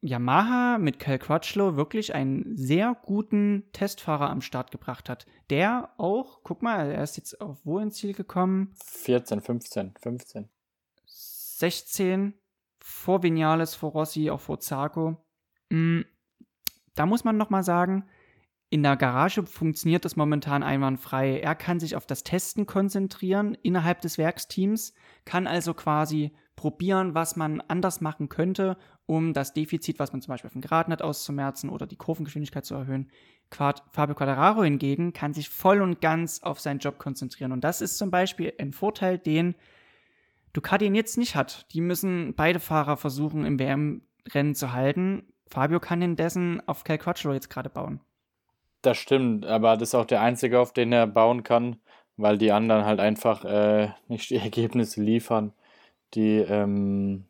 Yamaha 0.01 0.79
mit 0.79 0.97
Cal 0.97 1.19
Crutchlow 1.19 1.75
wirklich 1.75 2.15
einen 2.15 2.57
sehr 2.57 2.97
guten 3.03 3.65
Testfahrer 3.73 4.31
am 4.31 4.41
Start 4.41 4.71
gebracht 4.71 5.07
hat. 5.07 5.27
Der 5.51 5.93
auch, 5.97 6.41
guck 6.41 6.63
mal, 6.63 6.89
er 6.89 7.03
ist 7.03 7.17
jetzt 7.17 7.39
auf 7.41 7.59
wo 7.63 7.77
ins 7.77 7.97
Ziel 7.97 8.13
gekommen? 8.13 8.73
14, 8.85 9.41
15, 9.41 9.93
15. 10.01 10.49
16 11.59 12.33
vor 12.79 13.21
Vinales, 13.21 13.75
vor 13.75 13.91
Rossi, 13.91 14.29
auch 14.29 14.39
vor 14.39 14.59
Zarco. 14.59 15.17
Mm, 15.69 16.01
da 16.95 17.05
muss 17.05 17.23
man 17.23 17.37
nochmal 17.37 17.63
sagen, 17.63 18.05
in 18.69 18.83
der 18.83 18.95
Garage 18.95 19.45
funktioniert 19.45 20.05
das 20.05 20.15
momentan 20.15 20.63
einwandfrei. 20.63 21.39
Er 21.39 21.55
kann 21.55 21.79
sich 21.79 21.95
auf 21.95 22.05
das 22.05 22.23
Testen 22.23 22.65
konzentrieren 22.65 23.55
innerhalb 23.61 24.01
des 24.01 24.17
Werksteams, 24.17 24.93
kann 25.25 25.47
also 25.47 25.73
quasi 25.73 26.31
probieren, 26.55 27.15
was 27.15 27.35
man 27.35 27.61
anders 27.61 27.99
machen 27.99 28.29
könnte, 28.29 28.77
um 29.05 29.33
das 29.33 29.53
Defizit, 29.53 29.97
was 29.97 30.11
man 30.11 30.21
zum 30.21 30.33
Beispiel 30.33 30.47
auf 30.47 30.53
dem 30.53 30.61
Geraden 30.61 30.93
hat, 30.93 31.01
auszumerzen 31.01 31.69
oder 31.69 31.87
die 31.87 31.95
Kurvengeschwindigkeit 31.95 32.65
zu 32.65 32.75
erhöhen. 32.75 33.09
Quad 33.49 33.83
Fabio 33.91 34.15
Quadraro 34.15 34.63
hingegen 34.63 35.11
kann 35.13 35.33
sich 35.33 35.49
voll 35.49 35.81
und 35.81 35.99
ganz 35.99 36.43
auf 36.43 36.59
seinen 36.59 36.79
Job 36.79 36.99
konzentrieren. 36.99 37.51
Und 37.51 37.63
das 37.63 37.81
ist 37.81 37.97
zum 37.97 38.11
Beispiel 38.11 38.53
ein 38.59 38.71
Vorteil, 38.71 39.17
den 39.17 39.55
Ducati 40.59 40.87
jetzt 40.87 41.17
nicht 41.17 41.35
hat. 41.35 41.65
Die 41.71 41.79
müssen 41.79 42.35
beide 42.35 42.59
Fahrer 42.59 42.97
versuchen, 42.97 43.45
im 43.45 43.59
WM-Rennen 43.59 44.55
zu 44.55 44.73
halten. 44.73 45.31
Fabio 45.49 45.79
kann 45.79 46.01
indessen 46.01 46.61
auf 46.67 46.83
Cal 46.83 46.97
Crutchlow 46.97 47.31
jetzt 47.31 47.49
gerade 47.49 47.69
bauen. 47.69 48.01
Das 48.81 48.97
stimmt, 48.97 49.45
aber 49.45 49.77
das 49.77 49.89
ist 49.89 49.95
auch 49.95 50.05
der 50.05 50.21
einzige, 50.21 50.59
auf 50.59 50.73
den 50.73 50.91
er 50.91 51.07
bauen 51.07 51.43
kann, 51.43 51.77
weil 52.17 52.37
die 52.37 52.51
anderen 52.51 52.83
halt 52.83 52.99
einfach 52.99 53.45
äh, 53.45 53.91
nicht 54.09 54.29
die 54.29 54.35
Ergebnisse 54.37 55.01
liefern, 55.01 55.53
die 56.13 56.39
ähm, 56.39 57.25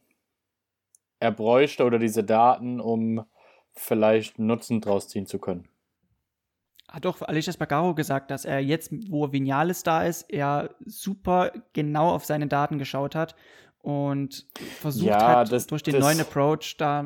er 1.20 1.32
bräuchte 1.32 1.84
oder 1.86 2.00
diese 2.00 2.24
Daten, 2.24 2.80
um 2.80 3.26
vielleicht 3.74 4.39
Nutzen 4.39 4.82
draus 4.82 5.08
ziehen 5.08 5.28
zu 5.28 5.38
können 5.38 5.68
hat 6.91 7.06
doch 7.06 7.21
Alicia 7.21 7.54
Spagaro 7.54 7.93
gesagt, 7.93 8.32
dass 8.32 8.45
er 8.45 8.60
jetzt, 8.60 8.91
wo 9.10 9.32
Vinales 9.32 9.84
da 9.84 10.04
ist, 10.04 10.23
er 10.30 10.71
super 10.86 11.52
genau 11.73 12.10
auf 12.10 12.25
seine 12.25 12.47
Daten 12.47 12.80
geschaut 12.80 13.15
hat 13.15 13.36
und 13.82 14.47
versucht 14.80 15.10
ja, 15.10 15.38
hat, 15.38 15.52
das, 15.52 15.67
durch 15.67 15.84
den 15.84 15.95
das, 15.95 16.04
neuen 16.04 16.19
Approach 16.19 16.75
da. 16.78 17.06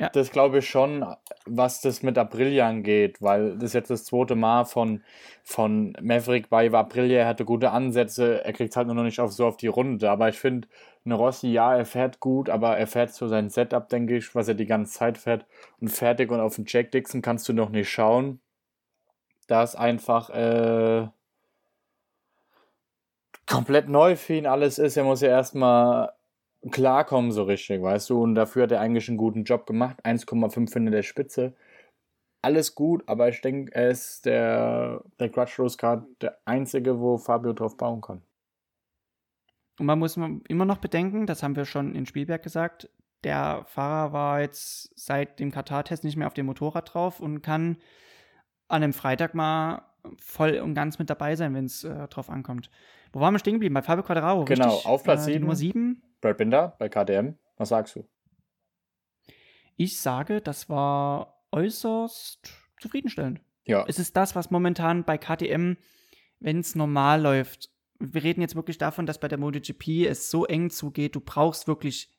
Ja. 0.00 0.10
Das 0.10 0.30
glaube 0.30 0.58
ich 0.58 0.68
schon, 0.68 1.04
was 1.44 1.80
das 1.80 2.04
mit 2.04 2.16
Aprilia 2.18 2.68
angeht, 2.68 3.20
weil 3.20 3.54
das 3.54 3.64
ist 3.70 3.72
jetzt 3.74 3.90
das 3.90 4.04
zweite 4.04 4.36
Mal 4.36 4.64
von, 4.64 5.02
von 5.42 5.96
Maverick 6.00 6.48
bei 6.50 6.70
Aprilia. 6.70 7.20
Er 7.20 7.26
hatte 7.26 7.44
gute 7.44 7.72
Ansätze, 7.72 8.44
er 8.44 8.52
kriegt 8.52 8.76
halt 8.76 8.86
nur 8.86 8.94
noch 8.94 9.02
nicht 9.02 9.18
auf, 9.18 9.32
so 9.32 9.44
auf 9.44 9.56
die 9.56 9.66
Runde. 9.66 10.08
Aber 10.08 10.28
ich 10.28 10.38
finde, 10.38 10.68
eine 11.04 11.14
Rossi, 11.14 11.48
ja, 11.48 11.74
er 11.74 11.84
fährt 11.84 12.20
gut, 12.20 12.48
aber 12.48 12.76
er 12.76 12.86
fährt 12.86 13.12
so 13.12 13.26
sein 13.26 13.50
Setup, 13.50 13.88
denke 13.88 14.16
ich, 14.16 14.36
was 14.36 14.46
er 14.46 14.54
die 14.54 14.66
ganze 14.66 14.92
Zeit 14.92 15.18
fährt. 15.18 15.46
Und 15.80 15.88
fertig 15.88 16.30
und 16.30 16.38
auf 16.38 16.54
den 16.54 16.64
Jack 16.68 16.92
Dixon 16.92 17.20
kannst 17.20 17.48
du 17.48 17.52
noch 17.52 17.70
nicht 17.70 17.90
schauen. 17.90 18.40
Da 19.48 19.64
ist 19.64 19.74
einfach, 19.74 20.30
äh, 20.30 21.08
komplett 23.48 23.88
neu 23.88 24.14
für 24.14 24.34
ihn 24.34 24.46
alles 24.46 24.78
ist. 24.78 24.96
Er 24.96 25.04
muss 25.04 25.22
ja 25.22 25.30
erstmal 25.30 26.12
klarkommen, 26.70 27.32
so 27.32 27.44
richtig, 27.44 27.82
weißt 27.82 28.10
du? 28.10 28.22
Und 28.22 28.34
dafür 28.34 28.64
hat 28.64 28.72
er 28.72 28.80
eigentlich 28.80 29.08
einen 29.08 29.16
guten 29.16 29.44
Job 29.44 29.66
gemacht. 29.66 30.04
1,5 30.04 30.76
in 30.76 30.90
der 30.90 31.02
Spitze. 31.02 31.54
Alles 32.42 32.74
gut, 32.74 33.02
aber 33.06 33.28
ich 33.28 33.40
denke, 33.40 33.74
er 33.74 33.88
ist 33.88 34.26
der, 34.26 35.02
der 35.18 35.28
Crutchlow 35.30 35.68
Card 35.76 36.06
der 36.20 36.38
einzige, 36.44 37.00
wo 37.00 37.18
Fabio 37.18 37.52
drauf 37.52 37.76
bauen 37.76 38.00
kann. 38.00 38.22
Und 39.80 39.86
man 39.86 39.98
muss 39.98 40.16
immer 40.16 40.64
noch 40.64 40.78
bedenken, 40.78 41.26
das 41.26 41.42
haben 41.42 41.56
wir 41.56 41.64
schon 41.64 41.94
in 41.94 42.06
Spielberg 42.06 42.42
gesagt, 42.42 42.90
der 43.24 43.64
Fahrer 43.66 44.12
war 44.12 44.40
jetzt 44.40 44.92
seit 44.96 45.40
dem 45.40 45.50
Katar-Test 45.50 46.04
nicht 46.04 46.16
mehr 46.16 46.26
auf 46.26 46.34
dem 46.34 46.46
Motorrad 46.46 46.94
drauf 46.94 47.20
und 47.20 47.42
kann 47.42 47.78
an 48.68 48.82
einem 48.82 48.92
Freitag 48.92 49.34
mal 49.34 49.82
voll 50.18 50.58
und 50.58 50.74
ganz 50.74 50.98
mit 50.98 51.10
dabei 51.10 51.36
sein, 51.36 51.54
wenn 51.54 51.64
es 51.66 51.84
äh, 51.84 52.08
drauf 52.08 52.30
ankommt. 52.30 52.70
Wo 53.12 53.20
waren 53.20 53.34
wir 53.34 53.38
stehen 53.38 53.54
geblieben? 53.54 53.74
Bei 53.74 53.82
Fabio 53.82 54.02
Quadraro, 54.04 54.44
Genau, 54.44 54.68
richtig? 54.68 54.86
auf 54.86 55.02
Platz 55.02 55.22
Äh, 55.24 55.26
die 55.26 55.32
7. 55.34 55.40
Nummer 55.42 55.56
7. 55.56 56.02
Brad 56.20 56.36
Binder 56.38 56.76
bei 56.78 56.88
KTM. 56.88 57.34
Was 57.56 57.70
sagst 57.70 57.96
du? 57.96 58.06
Ich 59.76 59.98
sage, 60.00 60.40
das 60.40 60.68
war 60.68 61.42
äußerst 61.52 62.52
zufriedenstellend. 62.80 63.40
Ja, 63.66 63.84
Es 63.86 63.98
ist 63.98 64.16
das, 64.16 64.34
was 64.34 64.50
momentan 64.50 65.04
bei 65.04 65.18
KTM, 65.18 65.74
wenn 66.40 66.60
es 66.60 66.74
normal 66.74 67.20
läuft, 67.20 67.70
wir 68.00 68.22
reden 68.22 68.40
jetzt 68.40 68.54
wirklich 68.54 68.78
davon, 68.78 69.06
dass 69.06 69.18
bei 69.18 69.28
der 69.28 69.38
MotoGP 69.38 70.06
es 70.06 70.30
so 70.30 70.46
eng 70.46 70.70
zugeht, 70.70 71.16
du 71.16 71.20
brauchst 71.20 71.66
wirklich 71.66 72.10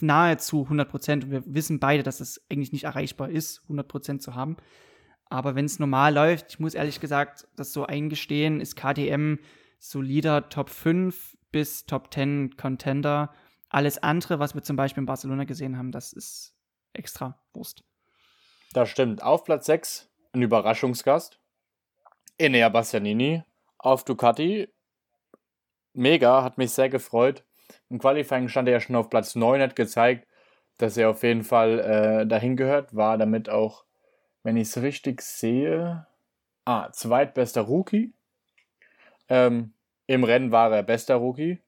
nahezu 0.00 0.64
100 0.64 0.88
Prozent. 0.88 1.24
Und 1.24 1.30
wir 1.30 1.42
wissen 1.46 1.78
beide, 1.80 2.02
dass 2.02 2.20
es 2.20 2.44
eigentlich 2.50 2.72
nicht 2.72 2.84
erreichbar 2.84 3.30
ist, 3.30 3.62
100 3.64 3.86
Prozent 3.88 4.22
zu 4.22 4.34
haben. 4.34 4.56
Aber 5.34 5.56
wenn 5.56 5.64
es 5.64 5.80
normal 5.80 6.14
läuft, 6.14 6.52
ich 6.52 6.60
muss 6.60 6.74
ehrlich 6.74 7.00
gesagt 7.00 7.48
das 7.56 7.72
so 7.72 7.84
eingestehen, 7.84 8.60
ist 8.60 8.76
KTM 8.76 9.38
solider 9.80 10.48
Top 10.48 10.70
5 10.70 11.36
bis 11.50 11.86
Top 11.86 12.14
10 12.14 12.56
Contender. 12.56 13.34
Alles 13.68 14.00
andere, 14.00 14.38
was 14.38 14.54
wir 14.54 14.62
zum 14.62 14.76
Beispiel 14.76 15.00
in 15.00 15.06
Barcelona 15.06 15.42
gesehen 15.42 15.76
haben, 15.76 15.90
das 15.90 16.12
ist 16.12 16.54
extra 16.92 17.36
Wurst. 17.52 17.82
das 18.74 18.88
stimmt. 18.88 19.24
Auf 19.24 19.42
Platz 19.42 19.66
6 19.66 20.08
ein 20.34 20.42
Überraschungsgast. 20.42 21.40
Enea 22.38 22.68
Bastianini 22.68 23.42
auf 23.78 24.04
Ducati. 24.04 24.72
Mega, 25.94 26.44
hat 26.44 26.58
mich 26.58 26.70
sehr 26.70 26.90
gefreut. 26.90 27.44
Im 27.90 27.98
Qualifying 27.98 28.48
stand 28.48 28.68
er 28.68 28.74
ja 28.74 28.80
schon 28.80 28.94
auf 28.94 29.10
Platz 29.10 29.34
9, 29.34 29.60
hat 29.60 29.74
gezeigt, 29.74 30.28
dass 30.76 30.96
er 30.96 31.10
auf 31.10 31.24
jeden 31.24 31.42
Fall 31.42 31.80
äh, 31.80 32.24
dahin 32.24 32.56
gehört. 32.56 32.94
War 32.94 33.18
damit 33.18 33.48
auch, 33.48 33.84
wenn 34.44 34.56
ich 34.56 34.68
es 34.68 34.80
richtig 34.80 35.20
sehe, 35.22 36.06
ah, 36.64 36.92
zweitbester 36.92 37.62
Rookie. 37.62 38.12
Ähm, 39.28 39.72
Im 40.06 40.22
Rennen 40.22 40.52
war 40.52 40.70
er 40.70 40.82
bester 40.82 41.16
Rookie. 41.16 41.60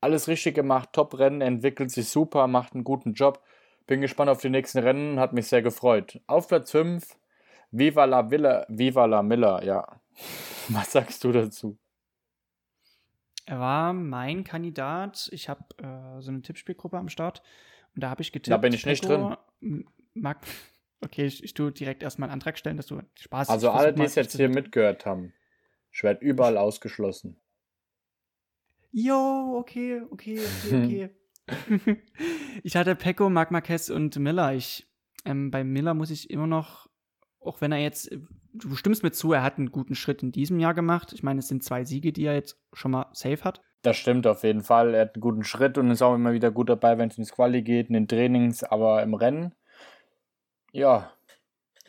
Alles 0.00 0.28
richtig 0.28 0.54
gemacht, 0.54 0.90
Top-Rennen, 0.92 1.40
entwickelt 1.40 1.90
sich 1.90 2.08
super, 2.08 2.46
macht 2.48 2.74
einen 2.74 2.84
guten 2.84 3.14
Job. 3.14 3.42
Bin 3.86 4.00
gespannt 4.00 4.30
auf 4.30 4.40
die 4.40 4.50
nächsten 4.50 4.78
Rennen, 4.78 5.18
hat 5.18 5.32
mich 5.32 5.46
sehr 5.46 5.62
gefreut. 5.62 6.20
Auf 6.26 6.48
Platz 6.48 6.72
5, 6.72 7.16
Viva 7.70 8.04
la 8.04 8.30
Villa, 8.30 8.66
Viva 8.68 9.06
la 9.06 9.22
Miller, 9.22 9.64
ja. 9.64 10.00
Was 10.68 10.92
sagst 10.92 11.22
du 11.24 11.32
dazu? 11.32 11.78
Er 13.46 13.60
war 13.60 13.92
mein 13.92 14.42
Kandidat. 14.42 15.28
Ich 15.32 15.48
habe 15.48 15.62
äh, 15.78 16.20
so 16.20 16.32
eine 16.32 16.42
Tippspielgruppe 16.42 16.98
am 16.98 17.08
Start 17.08 17.42
und 17.94 18.02
da 18.02 18.10
habe 18.10 18.22
ich 18.22 18.32
getippt. 18.32 18.52
Da 18.52 18.56
bin 18.58 18.72
ich 18.72 18.84
nicht 18.84 19.02
Pecco, 19.02 19.36
m- 19.60 19.86
Mag 20.14 20.44
okay, 21.00 21.26
ich, 21.26 21.42
ich 21.44 21.54
tue 21.54 21.72
direkt 21.72 22.02
erstmal 22.02 22.28
einen 22.28 22.34
Antrag 22.34 22.58
stellen, 22.58 22.76
dass 22.76 22.86
du 22.86 23.00
Spaß 23.14 23.48
Also 23.48 23.68
ich 23.68 23.74
alle, 23.74 23.92
die 23.92 24.02
es 24.02 24.14
jetzt 24.14 24.36
hier 24.36 24.48
mitgehört 24.48 25.06
haben, 25.06 25.32
ich 25.92 26.02
werde 26.02 26.24
überall 26.24 26.56
ausgeschlossen. 26.56 27.40
Jo, 28.92 29.56
okay, 29.58 30.02
okay, 30.10 30.40
okay, 30.66 31.10
okay. 31.70 32.02
ich 32.62 32.76
hatte 32.76 32.94
Pecco, 32.94 33.28
Marc 33.28 33.50
Marquez 33.50 33.90
und 33.90 34.16
Miller. 34.18 34.54
Ich, 34.54 34.86
ähm, 35.24 35.50
bei 35.50 35.64
Miller 35.64 35.94
muss 35.94 36.10
ich 36.10 36.30
immer 36.30 36.46
noch, 36.46 36.88
auch 37.40 37.60
wenn 37.60 37.72
er 37.72 37.78
jetzt, 37.78 38.10
du 38.54 38.74
stimmst 38.74 39.02
mir 39.02 39.12
zu, 39.12 39.32
er 39.32 39.42
hat 39.42 39.58
einen 39.58 39.70
guten 39.70 39.94
Schritt 39.94 40.22
in 40.22 40.32
diesem 40.32 40.58
Jahr 40.58 40.74
gemacht. 40.74 41.12
Ich 41.12 41.22
meine, 41.22 41.40
es 41.40 41.48
sind 41.48 41.62
zwei 41.62 41.84
Siege, 41.84 42.12
die 42.12 42.24
er 42.24 42.34
jetzt 42.34 42.58
schon 42.72 42.90
mal 42.90 43.06
safe 43.12 43.44
hat. 43.44 43.60
Das 43.82 43.96
stimmt 43.96 44.26
auf 44.26 44.42
jeden 44.42 44.62
Fall. 44.62 44.94
Er 44.94 45.02
hat 45.02 45.14
einen 45.14 45.20
guten 45.20 45.44
Schritt 45.44 45.78
und 45.78 45.90
ist 45.90 46.02
auch 46.02 46.14
immer 46.14 46.32
wieder 46.32 46.50
gut 46.50 46.68
dabei, 46.68 46.98
wenn 46.98 47.08
es 47.08 47.18
ins 47.18 47.32
Quali 47.32 47.62
geht, 47.62 47.88
in 47.88 47.94
den 47.94 48.08
Trainings, 48.08 48.64
aber 48.64 49.02
im 49.02 49.14
Rennen. 49.14 49.54
Ja. 50.76 51.10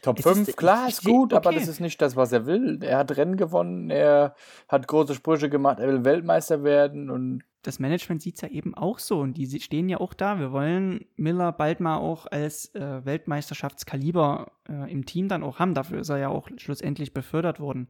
Top 0.02 0.19
Es 0.19 0.23
5, 0.23 0.47
ist- 0.50 0.58
klar, 0.58 0.88
ist 0.88 1.04
gut, 1.04 1.34
aber 1.34 1.50
okay. 1.50 1.60
das 1.60 1.67
ist 1.67 1.80
nicht 1.80 2.02
das, 2.02 2.15
was 2.15 2.32
er 2.32 2.45
will. 2.45 2.80
Er 2.84 3.00
hat 3.00 3.17
Rennen 3.17 3.36
gewonnen, 3.36 3.89
er 3.89 4.36
hat 4.67 4.88
große 4.88 5.15
Sprüche 5.15 5.50
gemacht, 5.50 5.80
er 5.80 5.88
will 5.88 6.06
Weltmeister 6.06 6.63
werden 6.63 7.10
und 7.10 7.43
das 7.63 7.80
Management 7.80 8.21
sieht 8.21 8.36
es 8.36 8.41
ja 8.41 8.47
eben 8.47 8.76
auch 8.76 9.00
so 9.00 9.19
und 9.19 9.34
die 9.36 9.60
stehen 9.60 9.89
ja 9.89 10.00
auch 10.00 10.13
da. 10.13 10.39
Wir 10.39 10.52
wollen 10.54 11.06
Miller 11.17 11.52
bald 11.52 11.80
mal 11.82 11.97
auch 11.97 12.26
als 12.28 12.73
äh, 12.76 13.04
Weltmeisterschaftskaliber 13.04 14.52
äh, 14.69 14.89
im 14.91 15.06
Team 15.06 15.28
dann 15.28 15.43
auch 15.43 15.60
haben. 15.60 15.73
Dafür 15.73 16.00
ist 16.00 16.10
er 16.10 16.17
ja 16.19 16.30
auch 16.30 16.47
schlussendlich 16.58 17.13
befördert 17.13 17.60
worden. 17.60 17.89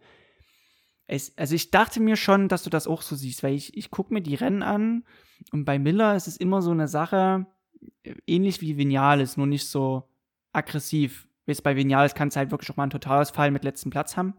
Es, 1.06 1.38
also 1.38 1.54
ich 1.54 1.70
dachte 1.70 2.00
mir 2.00 2.16
schon, 2.16 2.48
dass 2.48 2.64
du 2.64 2.70
das 2.70 2.88
auch 2.88 3.02
so 3.02 3.16
siehst, 3.16 3.44
weil 3.44 3.54
ich, 3.54 3.78
ich 3.78 3.92
gucke 3.92 4.14
mir 4.14 4.22
die 4.22 4.36
Rennen 4.36 4.64
an 4.64 5.04
und 5.52 5.66
bei 5.66 5.78
Miller 5.78 6.16
ist 6.16 6.28
es 6.28 6.38
immer 6.38 6.62
so 6.62 6.72
eine 6.72 6.88
Sache, 6.88 7.46
äh, 8.04 8.16
ähnlich 8.26 8.62
wie 8.62 8.78
Vinales, 8.78 9.38
nur 9.38 9.48
nicht 9.48 9.68
so 9.68 10.08
aggressiv. 10.58 11.28
Jetzt 11.46 11.64
bei 11.64 11.76
Vinales 11.76 12.16
kann 12.16 12.28
es 12.28 12.36
halt 12.36 12.52
wirklich 12.52 12.70
auch 12.70 12.76
mal 12.76 12.84
ein 12.84 12.90
Totalausfall 12.90 13.52
mit 13.52 13.64
letztem 13.64 13.92
Platz 13.92 14.18
haben. 14.18 14.34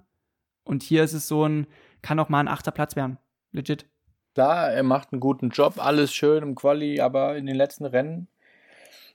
Und 0.65 0.83
hier 0.83 1.03
ist 1.03 1.15
es 1.15 1.27
so 1.29 1.45
ein, 1.47 1.67
kann 2.03 2.19
auch 2.19 2.29
mal 2.29 2.41
ein 2.41 2.49
achter 2.49 2.71
Platz 2.71 2.97
werden. 2.97 3.19
Legit. 3.53 3.87
Klar, 4.35 4.71
er 4.71 4.83
macht 4.83 5.13
einen 5.13 5.21
guten 5.21 5.49
Job, 5.49 5.75
alles 5.79 6.13
schön 6.13 6.43
im 6.43 6.55
Quali, 6.55 7.01
aber 7.01 7.37
in 7.37 7.47
den 7.47 7.57
letzten 7.57 7.87
Rennen, 7.87 8.29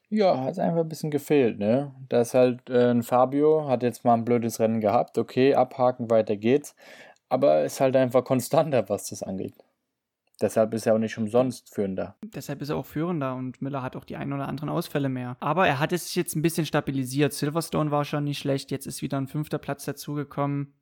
ja, 0.10 0.38
hat 0.42 0.52
es 0.52 0.60
einfach 0.60 0.82
ein 0.82 0.90
bisschen 0.90 1.12
gefehlt, 1.12 1.60
ne? 1.60 1.94
Da 2.10 2.22
ist 2.22 2.34
halt 2.34 2.70
äh, 2.70 2.92
ein 2.92 3.04
Fabio, 3.04 3.68
hat 3.68 3.84
jetzt 3.84 4.04
mal 4.06 4.16
ein 4.16 4.26
blödes 4.26 4.60
Rennen 4.60 4.82
gehabt, 4.82 5.18
okay, 5.18 5.56
abhaken, 5.56 6.12
weiter 6.12 6.36
geht's, 6.36 6.76
aber 7.30 7.64
ist 7.64 7.80
halt 7.80 7.96
einfach 7.96 8.24
konstanter, 8.24 8.90
was 8.90 9.10
das 9.10 9.24
angeht. 9.24 9.56
Deshalb 10.42 10.74
ist 10.74 10.86
er 10.88 10.96
auch 10.96 11.00
nicht 11.00 11.18
umsonst 11.18 11.74
Führender. 11.74 12.16
Deshalb 12.24 12.62
ist 12.62 12.70
er 12.70 12.76
auch 12.76 12.86
führender 12.86 13.36
und 13.36 13.62
Miller 13.62 13.84
hat 13.84 13.96
auch 13.96 14.04
die 14.04 14.16
ein 14.16 14.34
oder 14.34 14.48
anderen 14.48 14.70
Ausfälle 14.70 15.10
mehr. 15.10 15.38
Aber 15.40 15.68
er 15.68 15.80
hat 15.80 15.94
es 15.94 16.08
sich 16.08 16.16
jetzt 16.16 16.36
ein 16.36 16.42
bisschen 16.42 16.66
stabilisiert. 16.66 17.34
Silverstone 17.34 17.92
war 17.92 18.04
schon 18.04 18.24
nicht 18.24 18.40
schlecht, 18.40 18.72
jetzt 18.72 18.88
ist 18.88 19.02
wieder 19.02 19.18
ein 19.18 19.28
fünfter 19.28 19.60
Platz 19.60 19.86
dazugekommen. 19.86 20.74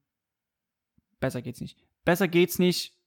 Besser 1.20 1.42
geht's 1.42 1.62
nicht. 1.62 1.78
Besser 2.06 2.28
geht's 2.28 2.60
nicht. 2.60 2.98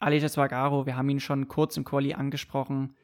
Aleix 0.00 0.22
Espargaro, 0.24 0.86
wir 0.86 0.96
haben 0.96 1.08
ihn 1.08 1.20
schon 1.20 1.48
kurz 1.48 1.76
im 1.76 1.84
Quali 1.84 2.14
angesprochen. 2.14 2.96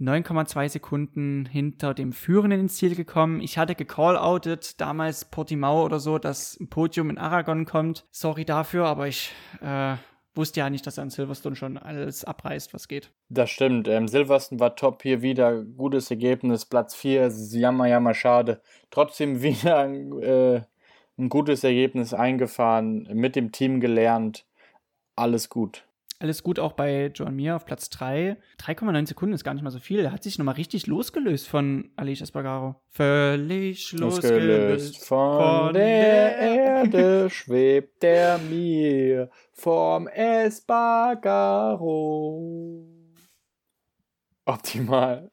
9,2 0.00 0.68
Sekunden 0.68 1.46
hinter 1.46 1.94
dem 1.94 2.12
Führenden 2.12 2.60
ins 2.60 2.76
Ziel 2.76 2.96
gekommen. 2.96 3.40
Ich 3.40 3.58
hatte 3.58 3.74
gecall-outet, 3.74 4.80
damals 4.80 5.24
Portimao 5.24 5.84
oder 5.84 6.00
so, 6.00 6.18
dass 6.18 6.58
ein 6.58 6.68
Podium 6.68 7.10
in 7.10 7.18
Aragon 7.18 7.64
kommt. 7.64 8.06
Sorry 8.10 8.44
dafür, 8.44 8.86
aber 8.86 9.06
ich 9.06 9.32
äh, 9.60 9.94
wusste 10.34 10.60
ja 10.60 10.70
nicht, 10.70 10.86
dass 10.86 10.98
er 10.98 11.04
in 11.04 11.10
Silverstone 11.10 11.56
schon 11.56 11.78
alles 11.78 12.24
abreißt, 12.24 12.74
was 12.74 12.88
geht. 12.88 13.10
Das 13.28 13.50
stimmt, 13.50 13.88
ähm, 13.88 14.08
Silverstone 14.08 14.60
war 14.60 14.76
top, 14.76 15.02
hier 15.02 15.22
wieder 15.22 15.62
gutes 15.62 16.10
Ergebnis, 16.10 16.64
Platz 16.64 16.94
4, 16.94 17.28
jammer, 17.52 17.86
jammer, 17.86 18.14
schade. 18.14 18.60
Trotzdem 18.90 19.42
wieder 19.42 19.86
äh, 19.86 20.62
ein 21.16 21.28
gutes 21.28 21.64
Ergebnis 21.64 22.12
eingefahren, 22.12 23.08
mit 23.12 23.36
dem 23.36 23.52
Team 23.52 23.80
gelernt, 23.80 24.46
alles 25.16 25.48
gut. 25.48 25.86
Alles 26.24 26.42
gut 26.42 26.58
auch 26.58 26.72
bei 26.72 27.12
John 27.14 27.36
Mir 27.36 27.54
auf 27.54 27.66
Platz 27.66 27.90
3. 27.90 28.38
3,9 28.58 29.08
Sekunden 29.08 29.34
ist 29.34 29.44
gar 29.44 29.52
nicht 29.52 29.62
mal 29.62 29.68
so 29.70 29.78
viel. 29.78 30.00
Er 30.00 30.10
hat 30.10 30.22
sich 30.22 30.38
nochmal 30.38 30.54
richtig 30.54 30.86
losgelöst 30.86 31.46
von 31.46 31.90
Aleix 31.96 32.22
Espargaro. 32.22 32.76
Völlig 32.88 33.92
losgelöst. 33.92 35.04
von, 35.04 35.38
von 35.38 35.74
der 35.74 36.38
Erde 36.38 37.28
schwebt 37.30 38.02
der 38.02 38.38
Mir 38.38 39.28
vom 39.52 40.08
Espargaro. 40.08 41.12
Optimal. 44.46 45.30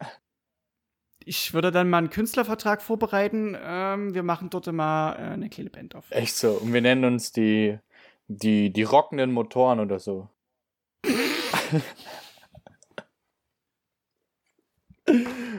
Ich 1.24 1.54
würde 1.54 1.72
dann 1.72 1.90
mal 1.90 2.00
einen 2.00 2.10
Künstlervertrag 2.10 2.82
vorbereiten. 2.82 3.56
Ähm, 3.64 4.14
wir 4.14 4.24
machen 4.24 4.50
dort 4.50 4.70
mal 4.74 5.14
äh, 5.14 5.20
eine 5.36 5.48
kleine 5.48 5.70
Band 5.70 5.96
auf. 5.96 6.12
Echt 6.12 6.36
so. 6.36 6.50
Und 6.52 6.74
wir 6.74 6.82
nennen 6.82 7.06
uns 7.06 7.32
die, 7.32 7.80
die, 8.28 8.74
die 8.74 8.84
rockenden 8.84 9.32
Motoren 9.32 9.80
oder 9.80 9.98
so. 9.98 10.28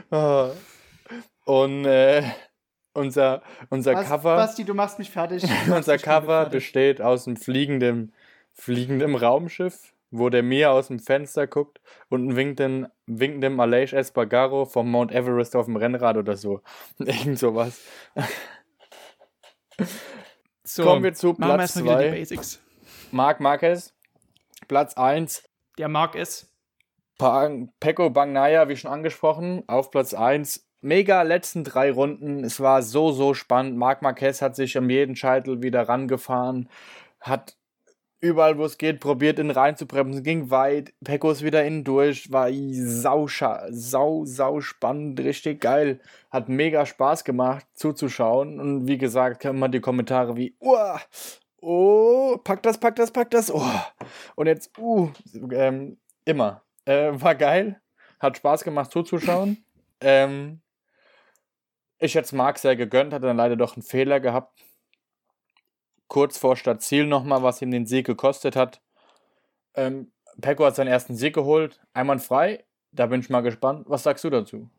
Ah. 0.09 0.51
Und 1.45 1.85
äh, 1.85 2.23
unser, 2.93 3.41
unser 3.69 3.95
Cover. 3.95 4.35
Basti, 4.35 4.63
du 4.63 4.73
machst 4.73 4.99
mich 4.99 5.09
fertig. 5.09 5.43
Unser 5.75 5.97
Cover 5.97 6.45
besteht 6.45 7.01
aus 7.01 7.27
einem 7.27 7.37
fliegenden, 7.37 8.13
fliegenden 8.53 9.15
Raumschiff, 9.15 9.93
wo 10.11 10.29
der 10.29 10.43
Mir 10.43 10.71
aus 10.71 10.87
dem 10.87 10.99
Fenster 10.99 11.47
guckt 11.47 11.81
und 12.09 12.27
ein 12.27 12.35
winkenden, 12.35 12.87
winkendem 13.07 13.59
Aleix 13.59 13.93
Espargaro 13.93 14.65
vom 14.65 14.91
Mount 14.91 15.11
Everest 15.11 15.55
auf 15.55 15.65
dem 15.65 15.75
Rennrad 15.75 16.17
oder 16.17 16.37
so. 16.37 16.61
Irgend 16.99 17.39
sowas. 17.39 17.81
so, 20.63 20.83
Kommen 20.83 21.03
wir 21.03 21.13
zu 21.13 21.33
Platz 21.33 21.75
erstmal 21.75 21.83
wieder 21.83 21.97
die 22.03 22.09
2. 22.09 22.35
Basics. 22.35 22.61
Marc 23.11 23.39
Marquez 23.39 23.92
Platz 24.73 24.97
1. 24.97 25.43
Der 25.77 25.87
mag 25.87 26.15
es. 26.15 26.51
Pecco 27.79 28.09
Bangnaya, 28.09 28.69
wie 28.69 28.75
schon 28.75 28.89
angesprochen, 28.89 29.61
auf 29.67 29.91
Platz 29.91 30.15
1. 30.15 30.67
Mega 30.81 31.21
letzten 31.21 31.63
drei 31.63 31.91
Runden. 31.91 32.43
Es 32.43 32.59
war 32.59 32.81
so, 32.81 33.11
so 33.11 33.35
spannend. 33.35 33.77
Marc 33.77 34.01
Marquez 34.01 34.41
hat 34.41 34.55
sich 34.55 34.75
am 34.75 34.89
jeden 34.89 35.15
Scheitel 35.15 35.61
wieder 35.61 35.87
rangefahren, 35.87 36.69
hat 37.19 37.55
überall, 38.19 38.57
wo 38.57 38.65
es 38.65 38.79
geht, 38.79 38.99
probiert, 38.99 39.37
ihn 39.37 39.51
reinzubremsen, 39.51 40.23
ging 40.23 40.49
weit. 40.49 40.91
Pecco 41.03 41.29
ist 41.29 41.43
wieder 41.43 41.63
innen 41.63 41.83
durch, 41.83 42.31
war 42.31 42.49
sau, 42.51 43.27
sau, 43.69 44.25
sau 44.25 44.59
spannend, 44.59 45.19
richtig 45.19 45.61
geil. 45.61 45.99
Hat 46.31 46.49
mega 46.49 46.87
Spaß 46.87 47.25
gemacht 47.25 47.67
zuzuschauen. 47.75 48.59
Und 48.59 48.87
wie 48.87 48.97
gesagt, 48.97 49.39
kann 49.39 49.59
man 49.59 49.71
die 49.71 49.81
Kommentare 49.81 50.35
wie, 50.35 50.55
Uah, 50.59 50.99
oh, 51.63 52.37
pack 52.43 52.61
das, 52.63 52.77
pack 52.77 52.95
das, 52.95 53.11
pack 53.11 53.31
das, 53.31 53.51
oh. 53.53 53.63
Und 54.35 54.47
jetzt, 54.47 54.77
uh, 54.77 55.11
ähm, 55.51 55.97
immer. 56.25 56.63
Äh, 56.85 57.11
war 57.13 57.35
geil, 57.35 57.81
hat 58.19 58.37
Spaß 58.37 58.63
gemacht 58.63 58.91
zuzuschauen. 58.91 59.63
Ähm, 60.05 60.59
ich 61.97 62.15
hätte 62.15 62.25
es 62.25 62.33
Marc 62.33 62.57
sehr 62.57 62.75
gegönnt, 62.75 63.13
hat 63.13 63.23
dann 63.23 63.37
leider 63.37 63.55
doch 63.55 63.77
einen 63.77 63.83
Fehler 63.83 64.19
gehabt 64.19 64.61
kurz 66.13 66.37
vor 66.37 66.55
Stadtziel 66.55 67.07
nochmal, 67.07 67.41
was 67.41 67.59
ihm 67.63 67.71
den 67.71 67.87
Sieg 67.87 68.05
gekostet 68.05 68.55
hat. 68.55 68.83
Ähm, 69.73 70.11
Pecco 70.39 70.63
hat 70.63 70.75
seinen 70.75 70.87
ersten 70.87 71.15
Sieg 71.15 71.33
geholt, 71.33 71.81
einwandfrei. 71.93 72.65
Da 72.91 73.07
bin 73.07 73.21
ich 73.21 73.31
mal 73.31 73.41
gespannt. 73.41 73.85
Was 73.89 74.03
sagst 74.03 74.23
du 74.23 74.29
dazu? 74.29 74.69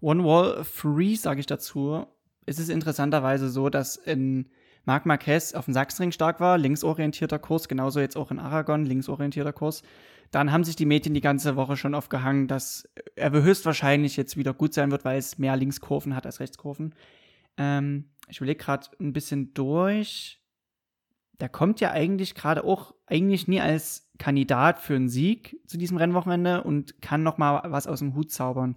One 0.00 0.24
Wall 0.24 0.64
Free, 0.64 1.16
sage 1.16 1.40
ich 1.40 1.46
dazu. 1.46 2.06
Es 2.46 2.58
ist 2.58 2.70
interessanterweise 2.70 3.50
so, 3.50 3.68
dass 3.68 3.96
in 3.96 4.48
Marc 4.88 5.04
Marquez 5.04 5.52
auf 5.52 5.66
dem 5.66 5.74
Sachsenring 5.74 6.12
stark 6.12 6.40
war, 6.40 6.56
linksorientierter 6.56 7.38
Kurs, 7.38 7.68
genauso 7.68 8.00
jetzt 8.00 8.16
auch 8.16 8.30
in 8.30 8.38
Aragon, 8.38 8.86
linksorientierter 8.86 9.52
Kurs. 9.52 9.82
Dann 10.30 10.50
haben 10.50 10.64
sich 10.64 10.76
die 10.76 10.86
Medien 10.86 11.12
die 11.12 11.20
ganze 11.20 11.56
Woche 11.56 11.76
schon 11.76 11.94
aufgehangen, 11.94 12.48
dass 12.48 12.88
er 13.14 13.30
höchstwahrscheinlich 13.30 14.16
jetzt 14.16 14.38
wieder 14.38 14.54
gut 14.54 14.72
sein 14.72 14.90
wird, 14.90 15.04
weil 15.04 15.18
es 15.18 15.36
mehr 15.36 15.56
Linkskurven 15.56 16.16
hat 16.16 16.24
als 16.24 16.40
Rechtskurven. 16.40 16.94
Ähm, 17.58 18.06
ich 18.28 18.38
überlege 18.38 18.64
gerade 18.64 18.86
ein 18.98 19.12
bisschen 19.12 19.52
durch. 19.52 20.40
Der 21.38 21.50
kommt 21.50 21.80
ja 21.80 21.90
eigentlich 21.90 22.34
gerade 22.34 22.64
auch 22.64 22.94
eigentlich 23.06 23.46
nie 23.46 23.60
als 23.60 24.10
Kandidat 24.16 24.80
für 24.80 24.96
einen 24.96 25.10
Sieg 25.10 25.60
zu 25.66 25.76
diesem 25.76 25.98
Rennwochenende 25.98 26.64
und 26.64 27.02
kann 27.02 27.22
noch 27.22 27.36
mal 27.36 27.60
was 27.66 27.86
aus 27.86 27.98
dem 27.98 28.14
Hut 28.14 28.32
zaubern. 28.32 28.74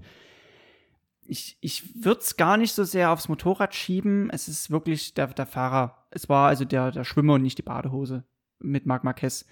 Ich, 1.26 1.58
ich 1.62 2.04
würde 2.04 2.20
es 2.20 2.36
gar 2.36 2.58
nicht 2.58 2.74
so 2.74 2.84
sehr 2.84 3.12
aufs 3.12 3.30
Motorrad 3.30 3.74
schieben. 3.74 4.30
Es 4.30 4.50
ist 4.50 4.72
wirklich 4.72 5.14
der, 5.14 5.28
der 5.28 5.46
Fahrer. 5.46 6.01
Es 6.12 6.30
war 6.30 6.50
also 6.50 6.66
der, 6.66 6.92
der 6.92 7.04
Schwimmer 7.04 7.34
und 7.34 7.42
nicht 7.42 7.58
die 7.58 7.64
Badehose 7.64 8.24
mit 8.60 8.86
Marc 8.86 9.04
Marquez. 9.04 9.46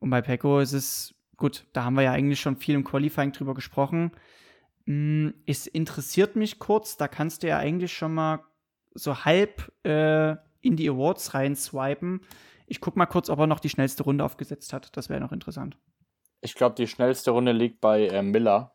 Und 0.00 0.10
bei 0.10 0.20
Pecco 0.20 0.58
ist 0.58 0.72
es, 0.72 1.14
gut, 1.36 1.64
da 1.72 1.84
haben 1.84 1.94
wir 1.94 2.02
ja 2.02 2.12
eigentlich 2.12 2.40
schon 2.40 2.56
viel 2.56 2.74
im 2.74 2.84
Qualifying 2.84 3.32
drüber 3.32 3.54
gesprochen. 3.54 4.12
Mm, 4.84 5.28
es 5.46 5.66
interessiert 5.66 6.36
mich 6.36 6.58
kurz, 6.58 6.96
da 6.96 7.08
kannst 7.08 7.42
du 7.42 7.48
ja 7.48 7.58
eigentlich 7.58 7.92
schon 7.92 8.14
mal 8.14 8.40
so 8.94 9.24
halb 9.24 9.72
äh, 9.84 10.32
in 10.60 10.76
die 10.76 10.88
Awards 10.88 11.34
rein 11.34 11.54
swipen. 11.54 12.20
Ich 12.66 12.80
guck 12.80 12.96
mal 12.96 13.06
kurz, 13.06 13.30
ob 13.30 13.38
er 13.38 13.46
noch 13.46 13.60
die 13.60 13.68
schnellste 13.68 14.02
Runde 14.02 14.24
aufgesetzt 14.24 14.72
hat. 14.72 14.96
Das 14.96 15.08
wäre 15.08 15.20
noch 15.20 15.32
interessant. 15.32 15.78
Ich 16.40 16.54
glaube, 16.54 16.74
die 16.74 16.88
schnellste 16.88 17.30
Runde 17.30 17.52
liegt 17.52 17.80
bei 17.80 18.08
äh, 18.08 18.22
Miller. 18.22 18.72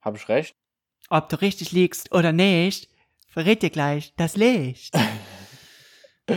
Hab 0.00 0.16
ich 0.16 0.28
recht? 0.28 0.56
Ob 1.10 1.28
du 1.28 1.40
richtig 1.40 1.72
liegst 1.72 2.12
oder 2.12 2.32
nicht, 2.32 2.88
verrät 3.36 3.62
dir 3.62 3.68
gleich 3.68 4.14
das 4.16 4.34
Licht. 4.36 4.96
äh, 6.26 6.36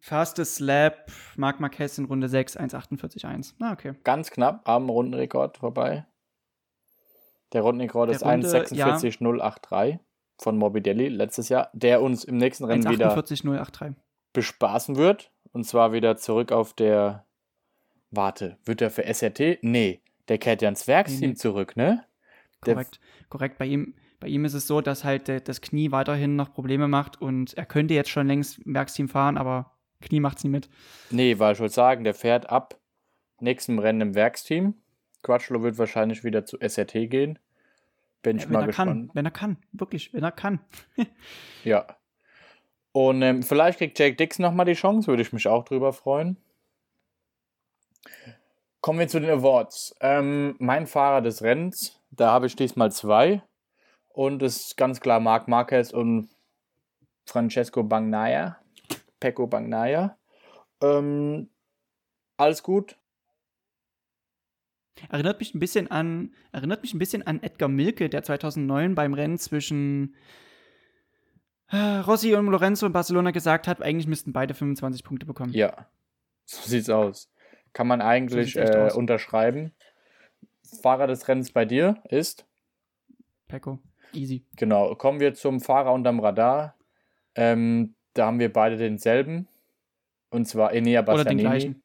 Fastest 0.00 0.58
Lap, 0.58 1.12
Marc 1.36 1.60
Marquez 1.60 1.96
in 1.98 2.06
Runde 2.06 2.28
6, 2.28 2.58
1,48,1. 2.58 3.54
Ah, 3.60 3.72
okay. 3.72 3.94
Ganz 4.02 4.32
knapp 4.32 4.68
am 4.68 4.90
Rundenrekord 4.90 5.58
vorbei. 5.58 6.04
Der 7.52 7.62
Rundenrekord 7.62 8.10
ist 8.10 8.26
1,46,083 8.26 9.86
ja. 9.86 10.00
von 10.38 10.58
Morbidelli 10.58 11.06
letztes 11.06 11.50
Jahr, 11.50 11.70
der 11.72 12.02
uns 12.02 12.24
im 12.24 12.36
nächsten 12.36 12.64
Rennen 12.64 12.90
wieder 12.90 13.14
bespaßen 14.32 14.96
wird. 14.96 15.30
Und 15.52 15.64
zwar 15.64 15.92
wieder 15.92 16.16
zurück 16.16 16.50
auf 16.50 16.74
der. 16.74 17.26
Warte, 18.10 18.58
wird 18.64 18.82
er 18.82 18.90
für 18.90 19.04
SRT? 19.04 19.62
Nee, 19.62 20.02
der 20.26 20.38
kehrt 20.38 20.62
ja 20.62 20.68
ins 20.68 20.88
Werksteam 20.88 21.20
nee, 21.20 21.26
nee. 21.28 21.34
zurück, 21.34 21.76
ne? 21.76 22.04
Korrekt, 22.60 22.98
korrekt. 23.28 23.58
Bei 23.58 23.66
ihm, 23.66 23.94
bei 24.20 24.28
ihm 24.28 24.44
ist 24.44 24.54
es 24.54 24.66
so, 24.66 24.80
dass 24.80 25.04
halt 25.04 25.28
das 25.48 25.60
Knie 25.60 25.90
weiterhin 25.90 26.36
noch 26.36 26.52
Probleme 26.52 26.88
macht 26.88 27.20
und 27.20 27.54
er 27.54 27.66
könnte 27.66 27.94
jetzt 27.94 28.10
schon 28.10 28.26
längst 28.26 28.58
im 28.60 28.74
Werksteam 28.74 29.08
fahren, 29.08 29.36
aber 29.36 29.72
Knie 30.00 30.20
macht 30.20 30.38
es 30.38 30.44
nie 30.44 30.50
mit. 30.50 30.68
Nee, 31.10 31.38
weil 31.38 31.54
ich 31.54 31.60
wollte 31.60 31.74
sagen, 31.74 32.04
der 32.04 32.14
fährt 32.14 32.50
ab 32.50 32.78
nächstem 33.40 33.78
Rennen 33.78 34.00
im 34.00 34.14
Werksteam 34.14 34.74
Quatschlo 35.26 35.60
wird 35.62 35.76
wahrscheinlich 35.76 36.22
wieder 36.22 36.44
zu 36.44 36.56
SRT 36.60 37.10
gehen. 37.10 37.38
Bin 38.22 38.36
ich 38.36 38.44
wenn 38.44 38.52
mal 38.52 38.60
er 38.60 38.66
gespannt. 38.68 38.90
Kann, 38.90 39.10
wenn 39.14 39.24
er 39.24 39.30
kann, 39.32 39.56
wirklich, 39.72 40.14
wenn 40.14 40.22
er 40.22 40.30
kann. 40.30 40.60
ja. 41.64 41.84
Und 42.92 43.22
ähm, 43.22 43.42
vielleicht 43.42 43.78
kriegt 43.78 43.98
Jake 43.98 44.14
Dix 44.14 44.38
nochmal 44.38 44.66
die 44.66 44.74
Chance, 44.74 45.08
würde 45.08 45.22
ich 45.22 45.32
mich 45.32 45.48
auch 45.48 45.64
drüber 45.64 45.92
freuen. 45.92 46.36
Kommen 48.80 49.00
wir 49.00 49.08
zu 49.08 49.20
den 49.20 49.30
Awards. 49.30 49.96
Ähm, 50.00 50.54
mein 50.60 50.86
Fahrer 50.86 51.22
des 51.22 51.42
Rennens, 51.42 52.00
da 52.10 52.30
habe 52.30 52.46
ich 52.46 52.54
diesmal 52.54 52.92
zwei. 52.92 53.42
Und 54.16 54.42
es 54.42 54.68
ist 54.68 54.76
ganz 54.78 55.00
klar 55.00 55.20
Marc 55.20 55.46
Marquez 55.46 55.92
und 55.92 56.30
Francesco 57.26 57.82
Bagnaia. 57.82 58.56
Pecco 59.20 59.46
Bagnaia. 59.46 60.16
Ähm, 60.80 61.50
alles 62.38 62.62
gut. 62.62 62.96
Erinnert 65.10 65.38
mich 65.38 65.54
ein 65.54 65.58
bisschen 65.58 65.90
an, 65.90 66.34
erinnert 66.50 66.80
mich 66.80 66.94
ein 66.94 66.98
bisschen 66.98 67.26
an 67.26 67.42
Edgar 67.42 67.68
Milke, 67.68 68.08
der 68.08 68.22
2009 68.22 68.94
beim 68.94 69.12
Rennen 69.12 69.36
zwischen 69.36 70.16
äh, 71.68 71.76
Rossi 71.76 72.34
und 72.34 72.46
Lorenzo 72.46 72.86
in 72.86 72.94
Barcelona 72.94 73.32
gesagt 73.32 73.68
hat, 73.68 73.82
eigentlich 73.82 74.06
müssten 74.06 74.32
beide 74.32 74.54
25 74.54 75.04
Punkte 75.04 75.26
bekommen. 75.26 75.52
Ja, 75.52 75.90
so 76.46 76.66
sieht's 76.66 76.88
aus. 76.88 77.30
Kann 77.74 77.86
man 77.86 78.00
eigentlich 78.00 78.54
so 78.54 78.60
äh, 78.60 78.90
unterschreiben. 78.94 79.74
Fahrer 80.80 81.06
des 81.06 81.28
Rennens 81.28 81.52
bei 81.52 81.66
dir 81.66 82.02
ist? 82.08 82.46
Pecco. 83.46 83.78
Easy. 84.12 84.44
Genau. 84.56 84.94
Kommen 84.94 85.20
wir 85.20 85.34
zum 85.34 85.60
Fahrer 85.60 85.92
unterm 85.92 86.20
Radar. 86.20 86.74
Ähm, 87.34 87.94
da 88.14 88.26
haben 88.26 88.38
wir 88.38 88.52
beide 88.52 88.76
denselben. 88.76 89.48
Und 90.30 90.46
zwar 90.46 90.72
Enea 90.72 91.02
Bastianini. 91.02 91.42
Oder 91.42 91.52
den 91.52 91.60
gleichen. 91.60 91.82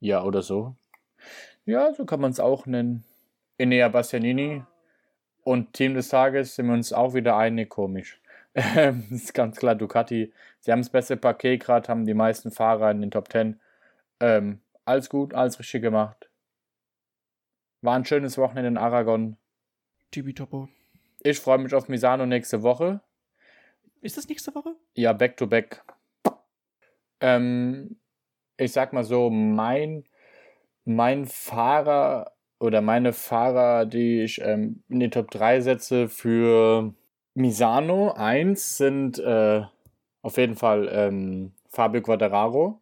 Ja, 0.00 0.22
oder 0.24 0.42
so. 0.42 0.76
Ja, 1.64 1.92
so 1.92 2.04
kann 2.04 2.20
man 2.20 2.30
es 2.30 2.40
auch 2.40 2.66
nennen. 2.66 3.04
Enea 3.58 3.88
Bastianini. 3.88 4.62
Und 5.44 5.72
Team 5.72 5.94
des 5.94 6.08
Tages 6.08 6.56
sind 6.56 6.66
wir 6.66 6.74
uns 6.74 6.92
auch 6.92 7.14
wieder 7.14 7.36
einig, 7.36 7.68
komisch. 7.68 8.20
Ähm, 8.54 9.06
ist 9.10 9.34
ganz 9.34 9.56
klar 9.56 9.76
Ducati. 9.76 10.32
Sie 10.58 10.72
haben 10.72 10.80
das 10.80 10.90
beste 10.90 11.16
Paket 11.16 11.62
gerade, 11.62 11.88
haben 11.88 12.04
die 12.04 12.14
meisten 12.14 12.50
Fahrer 12.50 12.90
in 12.90 13.00
den 13.00 13.12
Top 13.12 13.30
10. 13.30 13.60
Ähm, 14.18 14.60
alles 14.84 15.08
gut, 15.08 15.32
alles 15.32 15.60
richtig 15.60 15.82
gemacht. 15.82 16.28
War 17.82 17.94
ein 17.94 18.04
schönes 18.04 18.36
Wochenende 18.36 18.68
in 18.68 18.76
Aragon. 18.76 19.36
Topo. 20.10 20.68
Ich 21.22 21.40
freue 21.40 21.58
mich 21.58 21.74
auf 21.74 21.88
Misano 21.88 22.26
nächste 22.26 22.62
Woche. 22.62 23.00
Ist 24.00 24.16
das 24.16 24.28
nächste 24.28 24.54
Woche? 24.54 24.76
Ja, 24.94 25.12
back 25.12 25.36
to 25.36 25.46
back. 25.46 25.82
Ähm, 27.20 27.98
ich 28.56 28.72
sag 28.72 28.92
mal 28.92 29.04
so, 29.04 29.30
mein 29.30 30.04
mein 30.84 31.26
Fahrer 31.26 32.32
oder 32.60 32.80
meine 32.80 33.12
Fahrer, 33.12 33.84
die 33.86 34.22
ich 34.22 34.40
ähm, 34.40 34.82
in 34.88 35.00
die 35.00 35.10
Top 35.10 35.30
3 35.30 35.60
setze 35.60 36.08
für 36.08 36.94
Misano 37.34 38.12
1 38.12 38.78
sind 38.78 39.18
äh, 39.18 39.62
auf 40.22 40.36
jeden 40.38 40.56
Fall 40.56 40.88
ähm, 40.90 41.52
Fabio 41.68 42.02
Quadraro. 42.02 42.80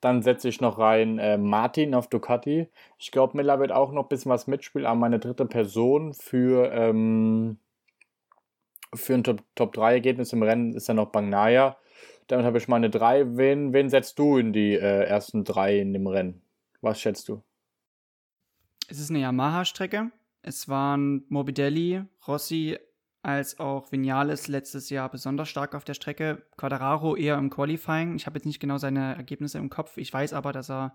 Dann 0.00 0.22
setze 0.22 0.48
ich 0.48 0.60
noch 0.60 0.78
rein 0.78 1.18
äh, 1.18 1.38
Martin 1.38 1.94
auf 1.94 2.08
Ducati. 2.08 2.68
Ich 2.98 3.10
glaube, 3.10 3.36
Miller 3.36 3.58
wird 3.60 3.72
auch 3.72 3.92
noch 3.92 4.04
ein 4.04 4.08
bisschen 4.08 4.30
was 4.30 4.46
mitspielen, 4.46 4.86
aber 4.86 4.98
meine 4.98 5.18
dritte 5.18 5.46
Person 5.46 6.14
für, 6.14 6.72
ähm, 6.72 7.58
für 8.94 9.14
ein 9.14 9.24
Top-3-Ergebnis 9.24 10.32
im 10.32 10.42
Rennen 10.42 10.74
ist 10.74 10.88
ja 10.88 10.94
noch 10.94 11.10
Bangnaya. 11.10 11.76
Damit 12.26 12.46
habe 12.46 12.58
ich 12.58 12.68
meine 12.68 12.90
drei. 12.90 13.36
Wen, 13.36 13.72
wen 13.72 13.90
setzt 13.90 14.18
du 14.18 14.38
in 14.38 14.52
die 14.52 14.74
äh, 14.74 15.04
ersten 15.04 15.44
drei 15.44 15.78
in 15.78 15.92
dem 15.92 16.06
Rennen? 16.06 16.42
Was 16.80 17.00
schätzt 17.00 17.28
du? 17.28 17.42
Es 18.88 18.98
ist 18.98 19.10
eine 19.10 19.20
Yamaha-Strecke. 19.20 20.10
Es 20.42 20.68
waren 20.68 21.24
Morbidelli, 21.28 22.04
Rossi 22.26 22.78
als 23.22 23.58
auch 23.58 23.90
Vinales 23.90 24.48
letztes 24.48 24.90
Jahr 24.90 25.08
besonders 25.08 25.48
stark 25.48 25.74
auf 25.74 25.84
der 25.84 25.94
Strecke. 25.94 26.44
Quadraro 26.58 27.16
eher 27.16 27.38
im 27.38 27.48
Qualifying. 27.48 28.16
Ich 28.16 28.26
habe 28.26 28.36
jetzt 28.36 28.44
nicht 28.44 28.60
genau 28.60 28.76
seine 28.76 29.14
Ergebnisse 29.16 29.56
im 29.56 29.70
Kopf. 29.70 29.96
Ich 29.96 30.12
weiß 30.12 30.34
aber, 30.34 30.52
dass 30.52 30.70
er. 30.70 30.94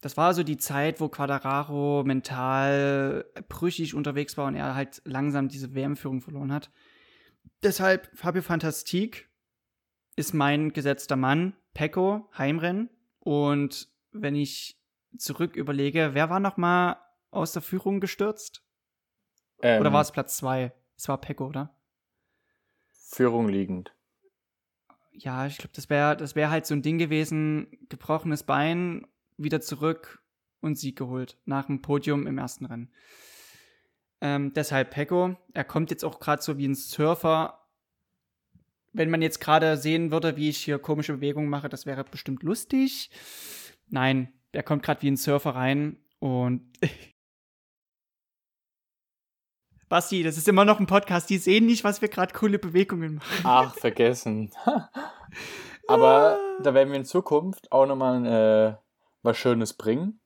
Das 0.00 0.16
war 0.16 0.32
so 0.32 0.44
die 0.44 0.56
Zeit, 0.56 1.00
wo 1.00 1.08
Quadraro 1.08 2.04
mental 2.04 3.26
brüchig 3.48 3.94
unterwegs 3.94 4.38
war 4.38 4.46
und 4.46 4.54
er 4.54 4.74
halt 4.74 5.02
langsam 5.04 5.48
diese 5.48 5.74
WM-Führung 5.74 6.20
verloren 6.20 6.52
hat. 6.52 6.70
Deshalb 7.62 8.10
Fabio 8.14 8.42
Fantastik 8.42 9.28
ist 10.16 10.34
mein 10.34 10.72
gesetzter 10.72 11.16
Mann. 11.16 11.56
Pecco, 11.74 12.28
Heimrennen 12.36 12.90
Und 13.20 13.88
wenn 14.10 14.34
ich 14.34 14.80
zurück 15.16 15.54
überlege, 15.54 16.10
wer 16.12 16.28
war 16.28 16.40
noch 16.40 16.56
mal 16.56 16.96
aus 17.30 17.52
der 17.52 17.62
Führung 17.62 18.00
gestürzt? 18.00 18.64
Ähm, 19.62 19.80
Oder 19.80 19.92
war 19.92 20.02
es 20.02 20.12
Platz 20.12 20.36
zwei? 20.36 20.72
Es 20.96 21.08
war 21.08 21.20
Pecco, 21.20 21.46
oder? 21.46 21.74
Führung 22.88 23.48
liegend. 23.48 23.94
Ja, 25.12 25.46
ich 25.46 25.58
glaube, 25.58 25.72
das 25.74 25.88
wäre 25.88 26.16
das 26.16 26.36
wär 26.36 26.50
halt 26.50 26.66
so 26.66 26.74
ein 26.74 26.82
Ding 26.82 26.98
gewesen, 26.98 27.68
gebrochenes 27.88 28.42
Bein, 28.42 29.06
wieder 29.36 29.60
zurück 29.60 30.22
und 30.60 30.76
Sieg 30.78 30.98
geholt 30.98 31.38
nach 31.44 31.66
dem 31.66 31.80
Podium 31.80 32.26
im 32.26 32.38
ersten 32.38 32.66
Rennen. 32.66 32.92
Ähm, 34.20 34.52
deshalb 34.52 34.90
Pecco. 34.90 35.36
Er 35.54 35.64
kommt 35.64 35.90
jetzt 35.90 36.04
auch 36.04 36.20
gerade 36.20 36.42
so 36.42 36.58
wie 36.58 36.66
ein 36.66 36.74
Surfer. 36.74 37.66
Wenn 38.92 39.10
man 39.10 39.22
jetzt 39.22 39.40
gerade 39.40 39.76
sehen 39.76 40.10
würde, 40.10 40.36
wie 40.36 40.48
ich 40.48 40.58
hier 40.58 40.78
komische 40.78 41.14
Bewegungen 41.14 41.48
mache, 41.48 41.68
das 41.68 41.86
wäre 41.86 42.04
bestimmt 42.04 42.42
lustig. 42.42 43.10
Nein, 43.88 44.32
er 44.52 44.62
kommt 44.62 44.82
gerade 44.82 45.02
wie 45.02 45.10
ein 45.10 45.16
Surfer 45.16 45.54
rein 45.54 45.98
und 46.18 46.72
Basti, 49.88 50.22
das 50.22 50.36
ist 50.36 50.48
immer 50.48 50.66
noch 50.66 50.80
ein 50.80 50.86
Podcast. 50.86 51.30
Die 51.30 51.38
sehen 51.38 51.64
nicht, 51.64 51.82
was 51.82 52.02
wir 52.02 52.08
gerade 52.08 52.34
coole 52.34 52.58
Bewegungen 52.58 53.14
machen. 53.16 53.44
Ach, 53.44 53.74
vergessen. 53.74 54.52
Aber 55.88 56.38
da 56.62 56.74
werden 56.74 56.90
wir 56.90 56.98
in 56.98 57.06
Zukunft 57.06 57.72
auch 57.72 57.86
nochmal 57.86 58.26
äh, 58.26 58.76
was 59.22 59.38
Schönes 59.38 59.72
bringen, 59.72 60.20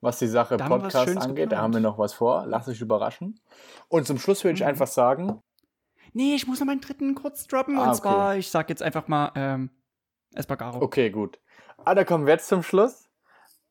was 0.00 0.18
die 0.18 0.26
Sache 0.28 0.56
Da 0.56 0.68
was 0.70 0.82
Podcast 0.82 1.08
angeht. 1.16 1.20
Da 1.20 1.56
geplant. 1.56 1.62
haben 1.62 1.72
wir 1.74 1.80
noch 1.80 1.98
was 1.98 2.14
vor. 2.14 2.44
Lass 2.46 2.66
dich 2.66 2.80
überraschen. 2.80 3.38
Und 3.88 4.06
zum 4.06 4.18
Schluss 4.18 4.42
würde 4.44 4.54
ich 4.54 4.60
Mhm. 4.62 4.66
einfach 4.68 4.86
sagen, 4.86 5.42
Nee, 6.12 6.34
ich 6.34 6.46
muss 6.48 6.58
noch 6.58 6.66
meinen 6.66 6.80
dritten 6.80 7.14
kurz 7.14 7.46
droppen. 7.46 7.78
Ah, 7.78 7.82
und 7.84 7.88
okay. 7.90 7.98
zwar, 8.00 8.36
ich 8.36 8.50
sag 8.50 8.68
jetzt 8.68 8.82
einfach 8.82 9.06
mal, 9.06 9.30
ähm, 9.36 9.70
Espargaro. 10.34 10.82
okay, 10.82 11.08
gut. 11.10 11.38
Ah, 11.84 11.94
da 11.94 12.02
kommen 12.04 12.26
wir 12.26 12.32
jetzt 12.32 12.48
zum 12.48 12.64
Schluss. 12.64 13.08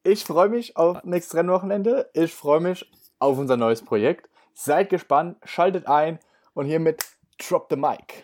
Ich 0.04 0.24
freue 0.24 0.48
mich 0.48 0.78
auf 0.78 1.04
nächstes 1.04 1.36
Rennwochenende. 1.38 2.10
Ich 2.14 2.34
freue 2.34 2.62
mich 2.62 2.90
auf 3.20 3.38
unser 3.38 3.58
neues 3.58 3.84
Projekt. 3.84 4.30
Seid 4.54 4.90
gespannt, 4.90 5.38
schaltet 5.44 5.88
ein 5.88 6.20
und 6.54 6.66
hiermit 6.66 7.04
drop 7.38 7.68
the 7.70 7.76
mic. 7.76 8.24